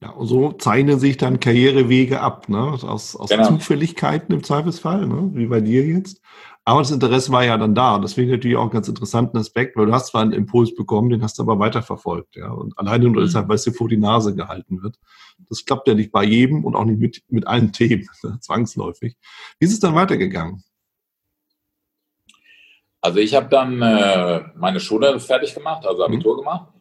Ja, 0.00 0.10
und 0.10 0.26
so 0.26 0.52
zeichnen 0.52 0.98
sich 0.98 1.16
dann 1.16 1.40
Karrierewege 1.40 2.20
ab, 2.20 2.48
ne? 2.48 2.58
Aus, 2.58 3.16
aus 3.16 3.30
genau. 3.30 3.48
Zufälligkeiten 3.48 4.34
im 4.34 4.42
Zweifelsfall, 4.42 5.06
ne? 5.06 5.30
wie 5.32 5.46
bei 5.46 5.60
dir 5.60 5.86
jetzt. 5.86 6.20
Aber 6.66 6.80
das 6.80 6.90
Interesse 6.90 7.30
war 7.30 7.44
ja 7.44 7.58
dann 7.58 7.74
da. 7.74 7.98
Das 7.98 8.14
finde 8.14 8.30
ich 8.30 8.38
natürlich 8.38 8.56
auch 8.56 8.62
einen 8.62 8.70
ganz 8.70 8.88
interessanten 8.88 9.36
Aspekt, 9.36 9.76
weil 9.76 9.86
du 9.86 9.92
hast 9.92 10.06
zwar 10.08 10.22
einen 10.22 10.32
Impuls 10.32 10.74
bekommen, 10.74 11.10
den 11.10 11.22
hast 11.22 11.38
du 11.38 11.42
aber 11.42 11.58
weiterverfolgt, 11.58 12.36
ja. 12.36 12.50
Und 12.50 12.78
alleine 12.78 13.04
nur 13.04 13.20
mhm. 13.20 13.26
deshalb, 13.26 13.48
weil 13.48 13.56
es 13.56 13.64
dir 13.64 13.72
vor 13.72 13.88
die 13.88 13.98
Nase 13.98 14.34
gehalten 14.34 14.82
wird. 14.82 14.98
Das 15.50 15.64
klappt 15.66 15.88
ja 15.88 15.94
nicht 15.94 16.10
bei 16.10 16.24
jedem 16.24 16.64
und 16.64 16.74
auch 16.74 16.86
nicht 16.86 16.98
mit, 16.98 17.22
mit 17.28 17.46
allen 17.46 17.72
Themen, 17.72 18.08
ne? 18.22 18.38
zwangsläufig. 18.40 19.16
Wie 19.58 19.66
ist 19.66 19.74
es 19.74 19.80
dann 19.80 19.94
weitergegangen? 19.94 20.64
Also 23.02 23.18
ich 23.18 23.34
habe 23.34 23.50
dann 23.50 23.82
äh, 23.82 24.44
meine 24.56 24.80
Schule 24.80 25.20
fertig 25.20 25.54
gemacht, 25.54 25.86
also 25.86 25.98
mhm. 25.98 26.14
Abitur 26.14 26.34
mhm. 26.34 26.38
gemacht 26.38 26.72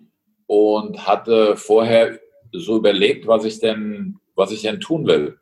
und 0.48 1.06
hatte 1.06 1.58
vorher 1.58 2.20
so 2.54 2.78
überlegt, 2.78 3.28
was 3.28 3.44
ich 3.44 3.60
denn, 3.60 4.20
was 4.36 4.52
ich 4.52 4.62
denn 4.62 4.80
tun 4.80 5.06
will. 5.06 5.40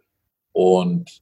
Und 0.51 1.21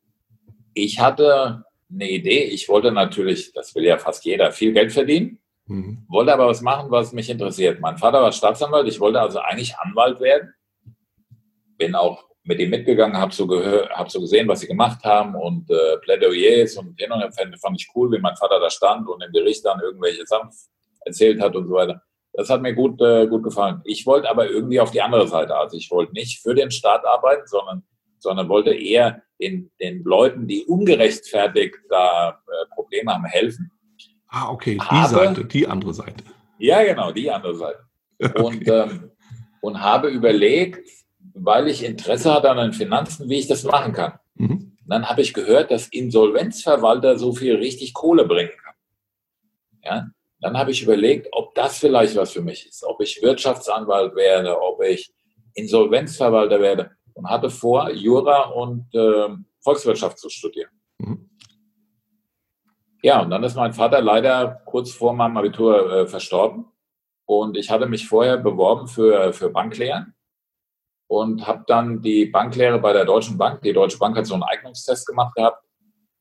ich 0.73 1.01
hatte 1.01 1.65
eine 1.91 2.09
Idee. 2.09 2.43
Ich 2.43 2.69
wollte 2.69 2.91
natürlich, 2.91 3.51
das 3.53 3.73
will 3.75 3.85
ja 3.85 3.97
fast 3.97 4.23
jeder, 4.25 4.51
viel 4.51 4.73
Geld 4.73 4.91
verdienen. 4.91 5.39
Mhm. 5.65 6.05
Wollte 6.07 6.33
aber 6.33 6.47
was 6.47 6.61
machen, 6.61 6.89
was 6.91 7.13
mich 7.13 7.29
interessiert. 7.29 7.79
Mein 7.79 7.97
Vater 7.97 8.21
war 8.21 8.31
Staatsanwalt. 8.31 8.87
Ich 8.87 8.99
wollte 8.99 9.21
also 9.21 9.39
eigentlich 9.39 9.77
Anwalt 9.77 10.19
werden. 10.19 10.53
Bin 11.77 11.95
auch 11.95 12.29
mit 12.43 12.59
ihm 12.59 12.71
mitgegangen, 12.71 13.17
habe 13.17 13.31
so, 13.33 13.47
hab 13.91 14.09
so 14.09 14.21
gesehen, 14.21 14.47
was 14.47 14.61
sie 14.61 14.67
gemacht 14.67 15.03
haben 15.03 15.35
und 15.35 15.69
äh, 15.69 15.97
Plädoyers 16.01 16.77
und 16.77 16.99
hin 16.99 17.11
und 17.11 17.19
her 17.19 17.31
fand, 17.31 17.79
ich 17.79 17.87
cool, 17.93 18.11
wie 18.11 18.17
mein 18.17 18.35
Vater 18.35 18.59
da 18.59 18.69
stand 18.71 19.07
und 19.07 19.21
im 19.21 19.31
Gericht 19.31 19.63
dann 19.65 19.79
irgendwelche 19.79 20.25
Sachen 20.25 20.49
erzählt 21.05 21.39
hat 21.39 21.55
und 21.55 21.67
so 21.67 21.73
weiter. 21.73 22.01
Das 22.33 22.49
hat 22.49 22.61
mir 22.61 22.73
gut, 22.73 22.99
äh, 23.01 23.27
gut 23.27 23.43
gefallen. 23.43 23.81
Ich 23.83 24.05
wollte 24.05 24.29
aber 24.29 24.49
irgendwie 24.49 24.79
auf 24.79 24.91
die 24.91 25.01
andere 25.01 25.27
Seite. 25.27 25.55
Also 25.55 25.77
ich 25.77 25.91
wollte 25.91 26.13
nicht 26.13 26.41
für 26.41 26.55
den 26.55 26.71
Staat 26.71 27.05
arbeiten, 27.05 27.45
sondern, 27.45 27.83
sondern 28.19 28.49
wollte 28.49 28.73
eher 28.73 29.23
den, 29.39 29.71
den 29.79 30.03
Leuten, 30.03 30.47
die 30.47 30.65
ungerechtfertigt 30.65 31.75
da 31.89 32.29
äh, 32.29 32.75
Probleme 32.75 33.13
haben, 33.13 33.25
helfen. 33.25 33.71
Ah, 34.27 34.49
okay, 34.51 34.75
die 34.75 34.79
habe, 34.79 35.09
Seite, 35.09 35.45
die 35.45 35.67
andere 35.67 35.93
Seite. 35.93 36.23
Ja, 36.59 36.83
genau, 36.83 37.11
die 37.11 37.29
andere 37.29 37.55
Seite. 37.55 37.79
Okay. 38.21 38.41
Und, 38.41 38.67
ähm, 38.67 39.11
und 39.61 39.79
habe 39.79 40.09
überlegt, 40.09 40.89
weil 41.33 41.69
ich 41.69 41.85
Interesse 41.85 42.33
hatte 42.33 42.49
an 42.49 42.57
den 42.57 42.73
Finanzen, 42.73 43.29
wie 43.29 43.39
ich 43.39 43.47
das 43.47 43.63
machen 43.63 43.93
kann. 43.93 44.19
Mhm. 44.35 44.77
Dann 44.85 45.07
habe 45.07 45.21
ich 45.21 45.33
gehört, 45.33 45.71
dass 45.71 45.87
Insolvenzverwalter 45.87 47.17
so 47.17 47.33
viel 47.33 47.55
richtig 47.55 47.93
Kohle 47.93 48.25
bringen 48.25 48.51
kann. 48.61 48.73
Ja? 49.85 50.07
Dann 50.41 50.57
habe 50.57 50.71
ich 50.71 50.83
überlegt, 50.83 51.29
ob 51.31 51.55
das 51.55 51.77
vielleicht 51.77 52.17
was 52.17 52.31
für 52.31 52.41
mich 52.41 52.67
ist, 52.67 52.83
ob 52.83 52.99
ich 52.99 53.21
Wirtschaftsanwalt 53.21 54.15
werde, 54.15 54.61
ob 54.61 54.83
ich 54.83 55.13
Insolvenzverwalter 55.53 56.59
werde 56.59 56.91
und 57.19 57.29
hatte 57.29 57.49
vor, 57.49 57.91
Jura 57.91 58.43
und 58.43 58.87
äh, 58.95 59.27
Volkswirtschaft 59.59 60.17
zu 60.17 60.29
studieren. 60.29 60.71
Mhm. 60.99 61.29
Ja, 63.03 63.21
und 63.21 63.29
dann 63.29 63.43
ist 63.43 63.55
mein 63.55 63.73
Vater 63.73 64.01
leider 64.01 64.61
kurz 64.65 64.91
vor 64.91 65.13
meinem 65.13 65.35
Abitur 65.35 65.91
äh, 65.91 66.07
verstorben. 66.07 66.65
Und 67.25 67.57
ich 67.57 67.69
hatte 67.69 67.87
mich 67.87 68.07
vorher 68.07 68.37
beworben 68.37 68.87
für, 68.87 69.33
für 69.33 69.49
Banklehren 69.49 70.15
und 71.07 71.45
habe 71.45 71.65
dann 71.67 72.01
die 72.01 72.25
Banklehre 72.25 72.79
bei 72.79 72.93
der 72.93 73.03
Deutschen 73.03 73.37
Bank. 73.37 73.61
Die 73.63 73.73
Deutsche 73.73 73.97
Bank 73.97 74.17
hat 74.17 74.25
so 74.25 74.33
einen 74.33 74.43
Eignungstest 74.43 75.05
gemacht 75.05 75.35
gehabt, 75.35 75.61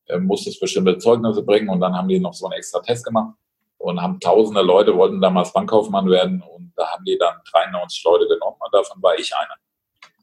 äh, 0.07 0.19
musste 0.19 0.51
bestimmte 0.61 0.99
Zeugnisse 0.99 1.45
bringen 1.45 1.69
und 1.69 1.81
dann 1.81 1.97
haben 1.97 2.09
die 2.09 2.19
noch 2.19 2.35
so 2.35 2.47
einen 2.47 2.59
extra 2.59 2.81
Test 2.81 3.05
gemacht 3.05 3.35
und 3.79 4.03
haben 4.03 4.19
tausende 4.19 4.63
Leute, 4.63 4.97
wollten 4.97 5.21
damals 5.21 5.53
Bankkaufmann 5.53 6.11
werden 6.11 6.43
und 6.43 6.73
da 6.75 6.89
haben 6.89 7.05
die 7.05 7.17
dann 7.17 7.37
93 7.53 8.03
Leute 8.05 8.27
genommen 8.27 8.57
und 8.59 8.75
davon 8.75 9.01
war 9.01 9.17
ich 9.17 9.33
einer. 9.33 9.55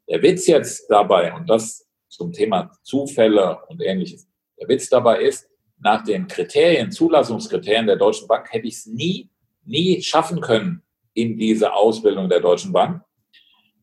Der 0.07 0.21
Witz 0.21 0.47
jetzt 0.47 0.87
dabei, 0.89 1.33
und 1.33 1.49
das 1.49 1.87
zum 2.09 2.31
Thema 2.31 2.71
Zufälle 2.83 3.59
und 3.67 3.81
ähnliches, 3.81 4.27
der 4.59 4.67
Witz 4.67 4.89
dabei 4.89 5.21
ist, 5.21 5.49
nach 5.77 6.03
den 6.03 6.27
Kriterien, 6.27 6.91
Zulassungskriterien 6.91 7.87
der 7.87 7.97
Deutschen 7.97 8.27
Bank 8.27 8.51
hätte 8.51 8.67
ich 8.67 8.75
es 8.75 8.85
nie, 8.85 9.29
nie 9.63 10.01
schaffen 10.01 10.41
können 10.41 10.83
in 11.13 11.37
diese 11.37 11.73
Ausbildung 11.73 12.29
der 12.29 12.39
Deutschen 12.39 12.71
Bank, 12.71 13.01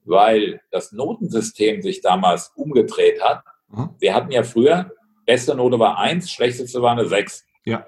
weil 0.05 0.61
das 0.71 0.93
Notensystem 0.93 1.83
sich 1.83 2.01
damals 2.01 2.53
umgedreht 2.55 3.23
hat. 3.23 3.45
Mhm. 3.69 3.91
Wir 3.99 4.15
hatten 4.15 4.31
ja 4.31 4.43
früher, 4.43 4.93
beste 5.27 5.55
Note 5.55 5.79
war 5.79 5.99
eins, 5.99 6.31
schlechteste 6.31 6.81
war 6.81 6.93
eine 6.93 7.07
sechs. 7.07 7.45
Ja. 7.65 7.87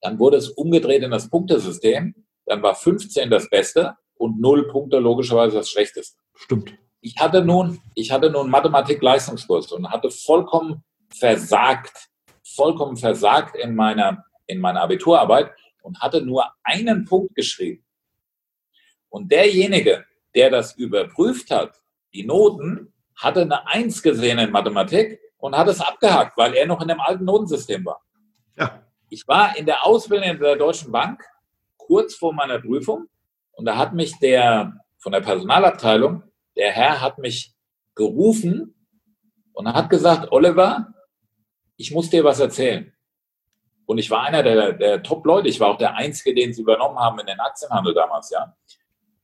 Dann 0.00 0.18
wurde 0.18 0.36
es 0.36 0.50
umgedreht 0.50 1.02
in 1.02 1.10
das 1.10 1.28
Punktesystem. 1.28 2.14
Dann 2.44 2.62
war 2.62 2.74
15 2.74 3.28
das 3.28 3.50
Beste 3.50 3.96
und 4.14 4.40
0 4.40 4.68
Punkte 4.68 4.98
logischerweise 4.98 5.56
das 5.56 5.68
Schlechteste. 5.68 6.18
Stimmt 6.34 6.76
ich 7.06 7.16
hatte 7.18 7.44
nun, 7.44 7.80
ich 7.94 8.10
hatte 8.10 8.30
nun 8.30 8.50
Mathematik-Leistungskurs 8.50 9.70
und 9.70 9.88
hatte 9.88 10.10
vollkommen 10.10 10.82
versagt, 11.08 12.08
vollkommen 12.42 12.96
versagt 12.96 13.54
in 13.54 13.76
meiner, 13.76 14.24
in 14.48 14.58
meiner 14.58 14.82
Abiturarbeit 14.82 15.52
und 15.82 16.00
hatte 16.00 16.20
nur 16.20 16.50
einen 16.64 17.04
Punkt 17.04 17.36
geschrieben. 17.36 17.84
Und 19.08 19.30
derjenige, 19.30 20.04
der 20.34 20.50
das 20.50 20.74
überprüft 20.74 21.52
hat, 21.52 21.80
die 22.12 22.24
Noten, 22.24 22.92
hatte 23.14 23.42
eine 23.42 23.64
Eins 23.68 24.02
gesehen 24.02 24.40
in 24.40 24.50
Mathematik 24.50 25.20
und 25.38 25.56
hat 25.56 25.68
es 25.68 25.80
abgehakt, 25.80 26.36
weil 26.36 26.54
er 26.54 26.66
noch 26.66 26.82
in 26.82 26.88
dem 26.88 27.00
alten 27.00 27.24
Notensystem 27.24 27.84
war. 27.84 28.02
Ja. 28.56 28.82
Ich 29.10 29.28
war 29.28 29.56
in 29.56 29.64
der 29.64 29.86
Ausbildung 29.86 30.28
in 30.28 30.40
der 30.40 30.56
Deutschen 30.56 30.90
Bank 30.90 31.22
kurz 31.76 32.16
vor 32.16 32.32
meiner 32.32 32.58
Prüfung 32.58 33.06
und 33.52 33.64
da 33.64 33.76
hat 33.76 33.94
mich 33.94 34.18
der 34.18 34.72
von 34.98 35.12
der 35.12 35.20
Personalabteilung 35.20 36.24
der 36.56 36.72
Herr 36.72 37.00
hat 37.00 37.18
mich 37.18 37.54
gerufen 37.94 38.74
und 39.52 39.72
hat 39.72 39.90
gesagt, 39.90 40.32
Oliver, 40.32 40.92
ich 41.76 41.92
muss 41.92 42.10
dir 42.10 42.24
was 42.24 42.40
erzählen. 42.40 42.92
Und 43.86 43.98
ich 43.98 44.10
war 44.10 44.22
einer 44.22 44.42
der, 44.42 44.72
der 44.72 45.02
Top-Leute. 45.02 45.48
Ich 45.48 45.60
war 45.60 45.68
auch 45.68 45.78
der 45.78 45.94
Einzige, 45.94 46.34
den 46.34 46.52
sie 46.52 46.62
übernommen 46.62 46.98
haben 46.98 47.18
in 47.20 47.26
den 47.26 47.38
Aktienhandel 47.38 47.94
damals, 47.94 48.30
ja. 48.30 48.54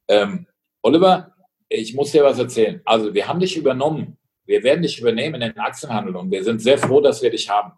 Ähm, 0.09 0.47
Oliver, 0.83 1.35
ich 1.69 1.95
muss 1.95 2.13
dir 2.13 2.25
was 2.25 2.39
erzählen. 2.39 2.81
Also, 2.85 3.13
wir 3.13 3.27
haben 3.27 3.41
dich 3.41 3.57
übernommen. 3.57 4.19
Wir 4.45 4.63
werden 4.63 4.83
dich 4.83 5.01
übernehmen 5.01 5.37
in 5.37 5.53
den 5.53 5.59
Aktienhandel 5.59 6.17
und 6.17 6.31
wir 6.31 6.45
sind 6.45 6.61
sehr 6.61 6.79
froh, 6.79 7.01
dass 7.01 7.23
wir 7.23 7.31
dich 7.31 7.49
haben. 7.49 7.73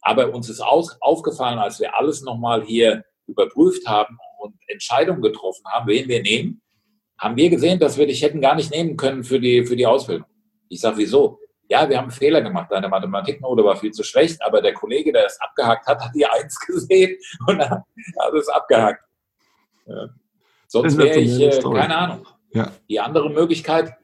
Aber 0.00 0.32
uns 0.32 0.48
ist 0.48 0.60
aus, 0.60 1.00
aufgefallen, 1.00 1.58
als 1.58 1.80
wir 1.80 1.96
alles 1.96 2.22
nochmal 2.22 2.64
hier 2.64 3.04
überprüft 3.26 3.86
haben 3.86 4.18
und 4.38 4.54
Entscheidungen 4.68 5.22
getroffen 5.22 5.64
haben, 5.66 5.88
wen 5.88 6.08
wir 6.08 6.22
nehmen, 6.22 6.62
haben 7.18 7.36
wir 7.36 7.50
gesehen, 7.50 7.78
dass 7.78 7.96
wir 7.96 8.06
dich 8.06 8.22
hätten 8.22 8.40
gar 8.40 8.54
nicht 8.54 8.70
nehmen 8.70 8.96
können 8.96 9.24
für 9.24 9.40
die, 9.40 9.64
für 9.64 9.76
die 9.76 9.86
Ausbildung. 9.86 10.26
Ich 10.68 10.80
sage, 10.80 10.98
wieso? 10.98 11.38
Ja, 11.68 11.88
wir 11.88 11.96
haben 11.96 12.04
einen 12.04 12.12
Fehler 12.12 12.42
gemacht. 12.42 12.70
Deine 12.70 12.88
Mathematiknote 12.88 13.64
war 13.64 13.76
viel 13.76 13.90
zu 13.90 14.04
schlecht, 14.04 14.40
aber 14.42 14.62
der 14.62 14.74
Kollege, 14.74 15.12
der 15.12 15.26
es 15.26 15.40
abgehakt 15.40 15.86
hat, 15.86 16.00
hat 16.00 16.14
die 16.14 16.26
Eins 16.26 16.58
gesehen 16.66 17.16
und 17.46 17.58
hat 17.58 17.84
es 18.38 18.48
abgehakt. 18.48 19.02
Ja. 19.86 20.08
Sonst 20.68 20.96
wäre 20.98 21.18
ich, 21.18 21.40
äh, 21.40 21.60
keine 21.60 21.96
Ahnung. 21.96 22.26
Ja. 22.52 22.72
Die 22.88 23.00
andere 23.00 23.30
Möglichkeit, 23.30 23.94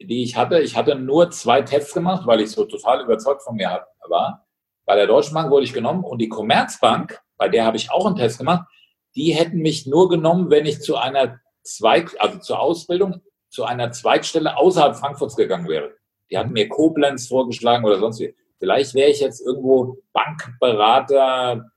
die 0.00 0.22
ich 0.22 0.36
hatte, 0.36 0.60
ich 0.60 0.76
hatte 0.76 0.94
nur 0.94 1.30
zwei 1.30 1.62
Tests 1.62 1.92
gemacht, 1.92 2.26
weil 2.26 2.40
ich 2.40 2.50
so 2.50 2.64
total 2.64 3.02
überzeugt 3.02 3.42
von 3.42 3.56
mir 3.56 3.86
war. 4.08 4.46
Bei 4.84 4.96
der 4.96 5.06
Deutschen 5.06 5.34
Bank 5.34 5.50
wurde 5.50 5.64
ich 5.64 5.72
genommen 5.72 6.04
und 6.04 6.18
die 6.18 6.28
Commerzbank, 6.28 7.20
bei 7.36 7.48
der 7.48 7.64
habe 7.64 7.76
ich 7.76 7.90
auch 7.90 8.06
einen 8.06 8.16
Test 8.16 8.38
gemacht, 8.38 8.66
die 9.14 9.32
hätten 9.32 9.58
mich 9.58 9.86
nur 9.86 10.08
genommen, 10.08 10.50
wenn 10.50 10.66
ich 10.66 10.80
zu 10.80 10.96
einer 10.96 11.40
Zweig, 11.76 12.16
also 12.18 12.38
zur 12.38 12.60
Ausbildung 12.60 13.20
zu 13.50 13.64
einer 13.64 13.92
Zweigstelle 13.92 14.56
außerhalb 14.56 14.96
Frankfurts 14.96 15.36
gegangen 15.36 15.68
wäre. 15.68 15.94
Die 16.30 16.38
hatten 16.38 16.52
mir 16.52 16.68
Koblenz 16.68 17.28
vorgeschlagen 17.28 17.84
oder 17.84 17.98
sonst 17.98 18.20
wie. 18.20 18.34
Vielleicht 18.58 18.94
wäre 18.94 19.10
ich 19.10 19.20
jetzt 19.20 19.40
irgendwo 19.40 19.98
Bankberater 20.12 21.70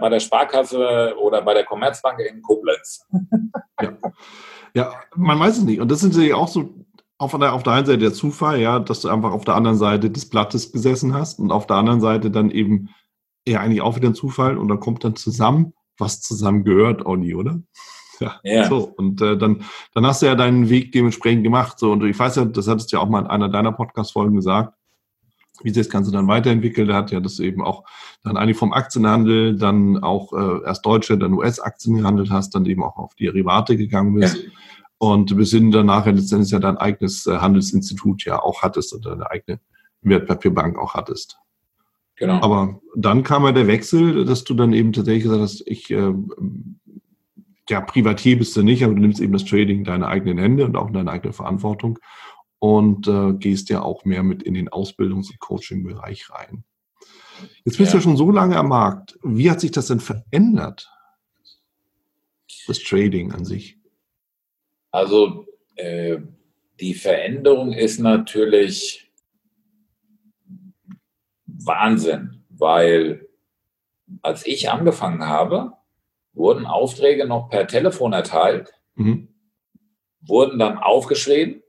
bei 0.00 0.08
der 0.08 0.20
Sparkasse 0.20 1.14
oder 1.20 1.42
bei 1.42 1.54
der 1.54 1.64
Commerzbank 1.64 2.20
in 2.20 2.42
Koblenz. 2.42 3.06
Ja. 3.80 3.92
ja, 4.74 4.94
man 5.16 5.38
weiß 5.38 5.58
es 5.58 5.64
nicht. 5.64 5.80
Und 5.80 5.90
das 5.90 6.00
sind 6.00 6.16
ja 6.16 6.36
auch 6.36 6.48
so 6.48 6.70
auf 7.18 7.36
der, 7.36 7.52
auf 7.52 7.62
der 7.62 7.72
einen 7.74 7.86
Seite 7.86 7.98
der 7.98 8.12
Zufall, 8.12 8.60
ja, 8.60 8.78
dass 8.78 9.00
du 9.00 9.08
einfach 9.08 9.32
auf 9.32 9.44
der 9.44 9.54
anderen 9.54 9.76
Seite 9.76 10.10
des 10.10 10.28
Blattes 10.28 10.72
gesessen 10.72 11.14
hast 11.14 11.38
und 11.38 11.52
auf 11.52 11.66
der 11.66 11.76
anderen 11.76 12.00
Seite 12.00 12.30
dann 12.30 12.50
eben 12.50 12.90
ja 13.46 13.60
eigentlich 13.60 13.82
auch 13.82 13.96
wieder 13.96 14.08
ein 14.08 14.14
Zufall 14.14 14.58
und 14.58 14.68
dann 14.68 14.80
kommt 14.80 15.04
dann 15.04 15.16
zusammen, 15.16 15.74
was 15.98 16.20
zusammen 16.20 16.64
gehört, 16.64 17.06
Olli, 17.06 17.34
oder? 17.34 17.60
Ja, 18.20 18.40
ja. 18.42 18.68
so. 18.68 18.92
Und 18.96 19.20
äh, 19.20 19.36
dann, 19.36 19.64
dann 19.92 20.06
hast 20.06 20.22
du 20.22 20.26
ja 20.26 20.34
deinen 20.34 20.68
Weg 20.70 20.92
dementsprechend 20.92 21.44
gemacht. 21.44 21.78
So, 21.78 21.92
und 21.92 22.04
ich 22.04 22.18
weiß 22.18 22.36
ja, 22.36 22.44
das 22.44 22.68
hattest 22.68 22.92
du 22.92 22.96
ja 22.96 23.02
auch 23.02 23.08
mal 23.08 23.20
in 23.20 23.26
einer 23.26 23.48
deiner 23.48 23.72
Podcast-Folgen 23.72 24.36
gesagt, 24.36 24.74
wie 25.62 25.70
sich 25.70 25.86
das 25.86 25.92
Ganze 25.92 26.10
dann 26.10 26.26
weiterentwickelt 26.26 26.92
hat, 26.92 27.10
ja, 27.12 27.20
dass 27.20 27.36
du 27.36 27.44
eben 27.44 27.62
auch 27.62 27.84
dann 28.22 28.36
eigentlich 28.36 28.56
vom 28.56 28.72
Aktienhandel 28.72 29.56
dann 29.56 30.02
auch 30.02 30.32
äh, 30.32 30.64
erst 30.64 30.84
deutsche, 30.84 31.16
dann 31.16 31.34
US-Aktien 31.34 31.96
gehandelt 31.96 32.30
hast, 32.30 32.54
dann 32.54 32.66
eben 32.66 32.82
auch 32.82 32.96
auf 32.96 33.14
die 33.14 33.24
Derivate 33.24 33.76
gegangen 33.76 34.14
bist. 34.14 34.36
Ja. 34.36 34.50
Und 34.98 35.36
bis 35.36 35.50
hin 35.50 35.70
dann 35.70 35.86
nachher 35.86 36.12
letztendlich 36.12 36.50
ja 36.50 36.58
dein 36.58 36.76
eigenes 36.76 37.26
äh, 37.26 37.38
Handelsinstitut 37.38 38.24
ja 38.24 38.40
auch 38.40 38.62
hattest 38.62 38.92
und 38.94 39.06
deine 39.06 39.30
eigene 39.30 39.60
Wertpapierbank 40.02 40.78
auch 40.78 40.94
hattest. 40.94 41.38
Genau. 42.16 42.40
Aber 42.42 42.80
dann 42.94 43.22
kam 43.22 43.44
ja 43.44 43.52
der 43.52 43.66
Wechsel, 43.66 44.24
dass 44.24 44.44
du 44.44 44.54
dann 44.54 44.72
eben 44.72 44.92
tatsächlich 44.92 45.24
gesagt 45.24 45.42
hast, 45.42 45.62
ich 45.66 45.90
äh, 45.90 46.14
ja, 47.68 47.80
Privatier 47.80 48.38
bist 48.38 48.56
du 48.56 48.62
nicht, 48.62 48.84
aber 48.84 48.94
du 48.94 49.00
nimmst 49.00 49.20
eben 49.20 49.32
das 49.32 49.44
Trading 49.44 49.78
in 49.78 49.84
deine 49.84 50.08
eigenen 50.08 50.38
Hände 50.38 50.64
und 50.64 50.76
auch 50.76 50.88
in 50.88 50.94
deine 50.94 51.10
eigene 51.10 51.32
Verantwortung. 51.32 51.98
und 52.58 53.08
äh, 53.08 53.34
gehst 53.34 53.68
ja 53.68 53.82
auch 53.82 54.06
mehr 54.06 54.22
mit 54.22 54.42
in 54.42 54.54
den 54.54 54.70
Ausbildungs- 54.70 55.30
und 55.30 55.38
Coaching-Bereich 55.38 56.30
rein. 56.30 56.64
Jetzt 57.64 57.76
bist 57.76 57.92
ja. 57.92 57.98
du 57.98 58.02
schon 58.02 58.16
so 58.16 58.30
lange 58.30 58.56
am 58.56 58.68
Markt. 58.68 59.18
Wie 59.22 59.50
hat 59.50 59.60
sich 59.60 59.70
das 59.70 59.88
denn 59.88 60.00
verändert? 60.00 60.90
Das 62.66 62.78
Trading 62.82 63.32
an 63.32 63.44
sich. 63.44 63.78
Also 64.90 65.46
äh, 65.76 66.18
die 66.80 66.94
Veränderung 66.94 67.72
ist 67.72 67.98
natürlich 67.98 69.12
Wahnsinn, 71.46 72.44
weil 72.48 73.28
als 74.22 74.46
ich 74.46 74.70
angefangen 74.70 75.26
habe, 75.26 75.72
wurden 76.34 76.66
Aufträge 76.66 77.26
noch 77.26 77.48
per 77.48 77.66
Telefon 77.66 78.12
erteilt, 78.12 78.72
mhm. 78.94 79.28
wurden 80.20 80.58
dann 80.58 80.78
aufgeschrieben, 80.78 81.62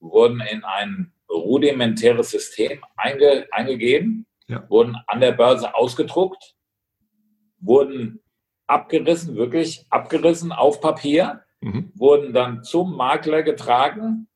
wurden 0.00 0.40
in 0.40 0.64
ein 0.64 1.12
rudimentäres 1.30 2.30
System 2.30 2.84
einge, 2.96 3.46
eingegeben, 3.50 4.26
ja. 4.46 4.68
wurden 4.68 4.96
an 5.06 5.20
der 5.20 5.32
Börse 5.32 5.74
ausgedruckt, 5.74 6.54
wurden 7.60 8.20
abgerissen, 8.66 9.36
wirklich 9.36 9.86
abgerissen 9.90 10.52
auf 10.52 10.80
Papier, 10.80 11.42
mhm. 11.60 11.92
wurden 11.94 12.32
dann 12.32 12.64
zum 12.64 12.96
Makler 12.96 13.42
getragen 13.42 14.28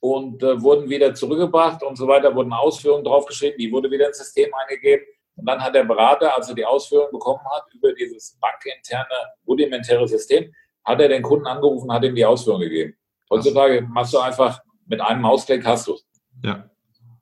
und 0.00 0.42
äh, 0.42 0.60
wurden 0.62 0.88
wieder 0.90 1.14
zurückgebracht 1.14 1.82
und 1.82 1.96
so 1.96 2.06
weiter, 2.06 2.34
wurden 2.34 2.52
Ausführungen 2.52 3.04
draufgeschrieben, 3.04 3.58
die 3.58 3.72
wurde 3.72 3.90
wieder 3.90 4.08
ins 4.08 4.18
System 4.18 4.50
eingegeben. 4.54 5.06
Und 5.36 5.46
dann 5.46 5.62
hat 5.62 5.74
der 5.74 5.84
Berater, 5.84 6.34
als 6.34 6.48
er 6.48 6.54
die 6.54 6.64
Ausführungen 6.64 7.12
bekommen 7.12 7.44
hat 7.54 7.64
über 7.74 7.92
dieses 7.92 8.38
bankinterne, 8.40 9.14
rudimentäre 9.46 10.08
System, 10.08 10.52
hat 10.84 11.00
er 11.00 11.08
den 11.08 11.22
Kunden 11.22 11.46
angerufen, 11.46 11.92
hat 11.92 12.04
ihm 12.04 12.14
die 12.14 12.24
Ausführungen 12.24 12.62
gegeben. 12.62 12.96
Heutzutage 13.30 13.82
machst 13.82 14.14
du 14.14 14.18
einfach 14.18 14.60
mit 14.86 15.00
einem 15.00 15.22
Mausklick 15.22 15.64
hast 15.66 15.88
du 15.88 15.94
es. 15.94 16.06
Ja. 16.42 16.70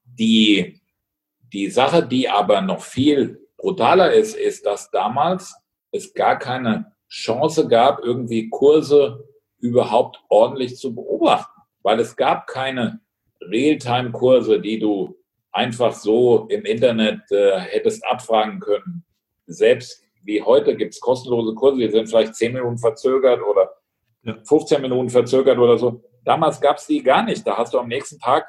Die, 0.05 0.81
die 1.53 1.71
Sache, 1.71 2.07
die 2.07 2.29
aber 2.29 2.61
noch 2.61 2.83
viel 2.83 3.49
brutaler 3.57 4.13
ist, 4.13 4.37
ist, 4.37 4.67
dass 4.67 4.91
damals 4.91 5.55
es 5.91 6.13
gar 6.13 6.39
keine 6.39 6.93
Chance 7.09 7.69
gab, 7.69 8.01
irgendwie 8.01 8.51
Kurse 8.51 9.25
überhaupt 9.59 10.23
ordentlich 10.29 10.77
zu 10.77 10.95
beobachten, 10.95 11.63
weil 11.83 11.99
es 12.01 12.17
gab 12.17 12.47
keine 12.47 13.01
Realtime-Kurse, 13.41 14.61
die 14.61 14.79
du 14.79 15.17
einfach 15.55 15.95
so 15.95 16.47
im 16.49 16.65
Internet 16.65 17.31
äh, 17.31 17.59
hättest 17.61 18.05
abfragen 18.05 18.61
können. 18.61 19.05
Selbst 19.47 20.03
wie 20.23 20.43
heute 20.43 20.77
gibt 20.77 20.95
es 20.95 21.01
kostenlose 21.01 21.55
Kurse, 21.55 21.79
die 21.79 21.91
sind 21.91 22.09
vielleicht 22.09 22.35
10 22.35 22.55
Minuten 22.55 22.79
verzögert 22.79 23.43
oder 23.43 23.71
ja. 24.23 24.37
15 24.45 24.81
Minuten 24.81 25.11
verzögert 25.11 25.59
oder 25.59 25.79
so. 25.79 26.03
Damals 26.25 26.61
gab 26.61 26.79
es 26.79 26.87
die 26.87 27.03
gar 27.03 27.23
nicht. 27.23 27.47
Da 27.47 27.57
hast 27.59 27.75
du 27.75 27.79
am 27.79 27.89
nächsten 27.89 28.19
Tag 28.19 28.47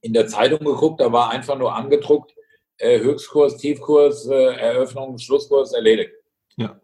in 0.00 0.12
der 0.12 0.26
Zeitung 0.28 0.64
geguckt, 0.64 1.00
da 1.00 1.12
war 1.12 1.30
einfach 1.30 1.58
nur 1.58 1.74
angedruckt, 1.74 2.34
äh, 2.78 3.00
Höchstkurs, 3.00 3.56
Tiefkurs, 3.58 4.26
äh, 4.26 4.54
Eröffnung, 4.54 5.18
Schlusskurs 5.18 5.72
erledigt. 5.72 6.12
Ja. 6.56 6.80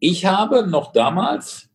Ich 0.00 0.26
habe 0.26 0.66
noch 0.66 0.92
damals 0.92 1.70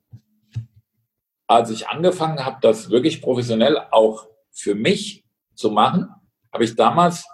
als 1.48 1.70
ich 1.70 1.88
angefangen 1.88 2.44
habe, 2.44 2.58
das 2.62 2.90
wirklich 2.90 3.22
professionell 3.22 3.78
auch 3.92 4.28
für 4.52 4.76
mich 4.76 5.26
zu 5.54 5.72
machen, 5.72 6.10
habe 6.56 6.64
ich 6.64 6.74
damals 6.74 7.28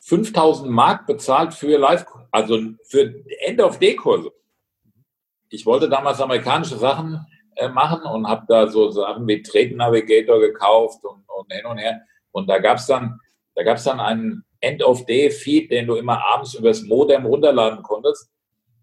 5000 0.00 0.70
Mark 0.70 1.06
bezahlt 1.06 1.54
für 1.54 1.78
Live, 1.78 2.04
also 2.30 2.60
für 2.84 3.14
End-of-Day-Kurse. 3.40 4.30
Ich 5.48 5.64
wollte 5.64 5.88
damals 5.88 6.20
amerikanische 6.20 6.76
Sachen 6.76 7.26
äh, 7.56 7.70
machen 7.70 8.02
und 8.02 8.28
habe 8.28 8.44
da 8.46 8.68
so 8.68 8.90
Sachen 8.90 9.26
wie 9.26 9.42
Trade 9.42 9.74
Navigator 9.74 10.38
gekauft 10.38 11.02
und, 11.02 11.24
und 11.28 11.50
hin 11.50 11.64
und 11.64 11.78
her. 11.78 12.02
Und 12.30 12.46
da 12.46 12.58
gab 12.58 12.76
es 12.76 12.84
dann, 12.84 13.18
da 13.54 13.62
gab 13.62 13.78
es 13.78 13.84
dann 13.84 14.00
einen 14.00 14.44
End-of-Day-Feed, 14.60 15.70
den 15.70 15.86
du 15.86 15.94
immer 15.94 16.22
abends 16.22 16.52
übers 16.52 16.82
Modem 16.82 17.24
runterladen 17.24 17.82
konntest. 17.82 18.30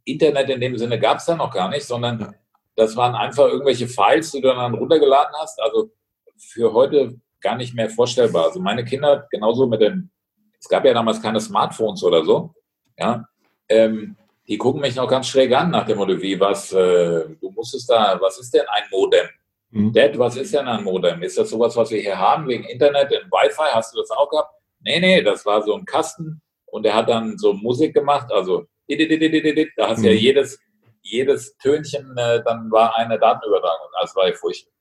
Internet 0.03 0.49
in 0.49 0.62
dem 0.62 0.77
Sinne 0.79 0.99
gab 0.99 1.19
es 1.19 1.25
da 1.25 1.36
noch 1.36 1.53
gar 1.53 1.69
nicht, 1.69 1.86
sondern 1.86 2.34
das 2.75 2.95
waren 2.95 3.13
einfach 3.13 3.45
irgendwelche 3.45 3.88
Files, 3.88 4.32
die 4.32 4.41
du 4.41 4.47
dann 4.47 4.73
runtergeladen 4.73 5.36
hast. 5.39 5.62
Also 5.62 5.91
für 6.38 6.73
heute 6.73 7.19
gar 7.41 7.56
nicht 7.56 7.73
mehr 7.73 7.89
vorstellbar. 7.89 8.45
Also 8.45 8.60
meine 8.60 8.84
Kinder, 8.84 9.28
genauso 9.32 9.67
mit 9.67 9.82
den, 9.82 10.12
es 10.60 10.67
gab 10.67 10.86
ja 10.86 10.93
damals 10.93 11.21
keine 11.21 11.39
Smartphones 11.39 12.04
oder 12.04 12.23
so, 12.23 12.54
ja, 12.97 13.25
ähm, 13.69 14.15
die 14.47 14.58
gucken 14.58 14.82
mich 14.82 14.95
noch 14.95 15.08
ganz 15.08 15.28
schräg 15.28 15.54
an 15.54 15.69
nach 15.69 15.86
dem 15.86 15.97
Motto, 15.97 16.19
wie, 16.21 16.39
was, 16.39 16.73
äh, 16.73 17.25
du 17.39 17.52
musstest 17.52 17.89
da, 17.89 18.17
was 18.19 18.39
ist 18.39 18.54
denn 18.54 18.65
ein 18.67 18.84
Modem? 18.91 19.28
Mhm. 19.69 19.93
Dad, 19.93 20.17
was 20.17 20.36
ist 20.38 20.54
denn 20.54 20.67
ein 20.67 20.84
Modem? 20.84 21.21
Ist 21.21 21.38
das 21.38 21.52
sowas, 21.52 21.75
was 21.75 21.91
wir 21.91 22.02
hier 22.02 22.17
haben, 22.17 22.47
wegen 22.47 22.63
Internet 22.63 23.12
und 23.12 23.32
Wi-Fi? 23.32 23.71
Hast 23.71 23.93
du 23.93 23.99
das 23.99 24.10
auch 24.10 24.28
gehabt? 24.30 24.52
Nee, 24.80 24.99
nee, 24.99 25.21
das 25.21 25.45
war 25.45 25.62
so 25.62 25.75
ein 25.75 25.86
Kasten 25.86 26.41
und 26.65 26.84
der 26.84 26.95
hat 26.95 27.10
dann 27.10 27.38
so 27.38 27.54
Musik 27.54 27.93
gemacht, 27.93 28.32
also 28.32 28.65
da 28.88 29.88
hast 29.88 30.04
du 30.04 30.08
ja 30.08 30.13
mhm. 30.13 30.19
jedes, 30.19 30.60
jedes 31.04 31.56
Tönchen, 31.58 32.17
äh, 32.17 32.41
dann 32.43 32.71
war 32.71 32.95
eine 32.95 33.19
Datenübertragung. 33.19 33.88
Das 34.02 34.15
war 34.15 34.28
ja 34.28 34.34
furchtbar. 34.34 34.73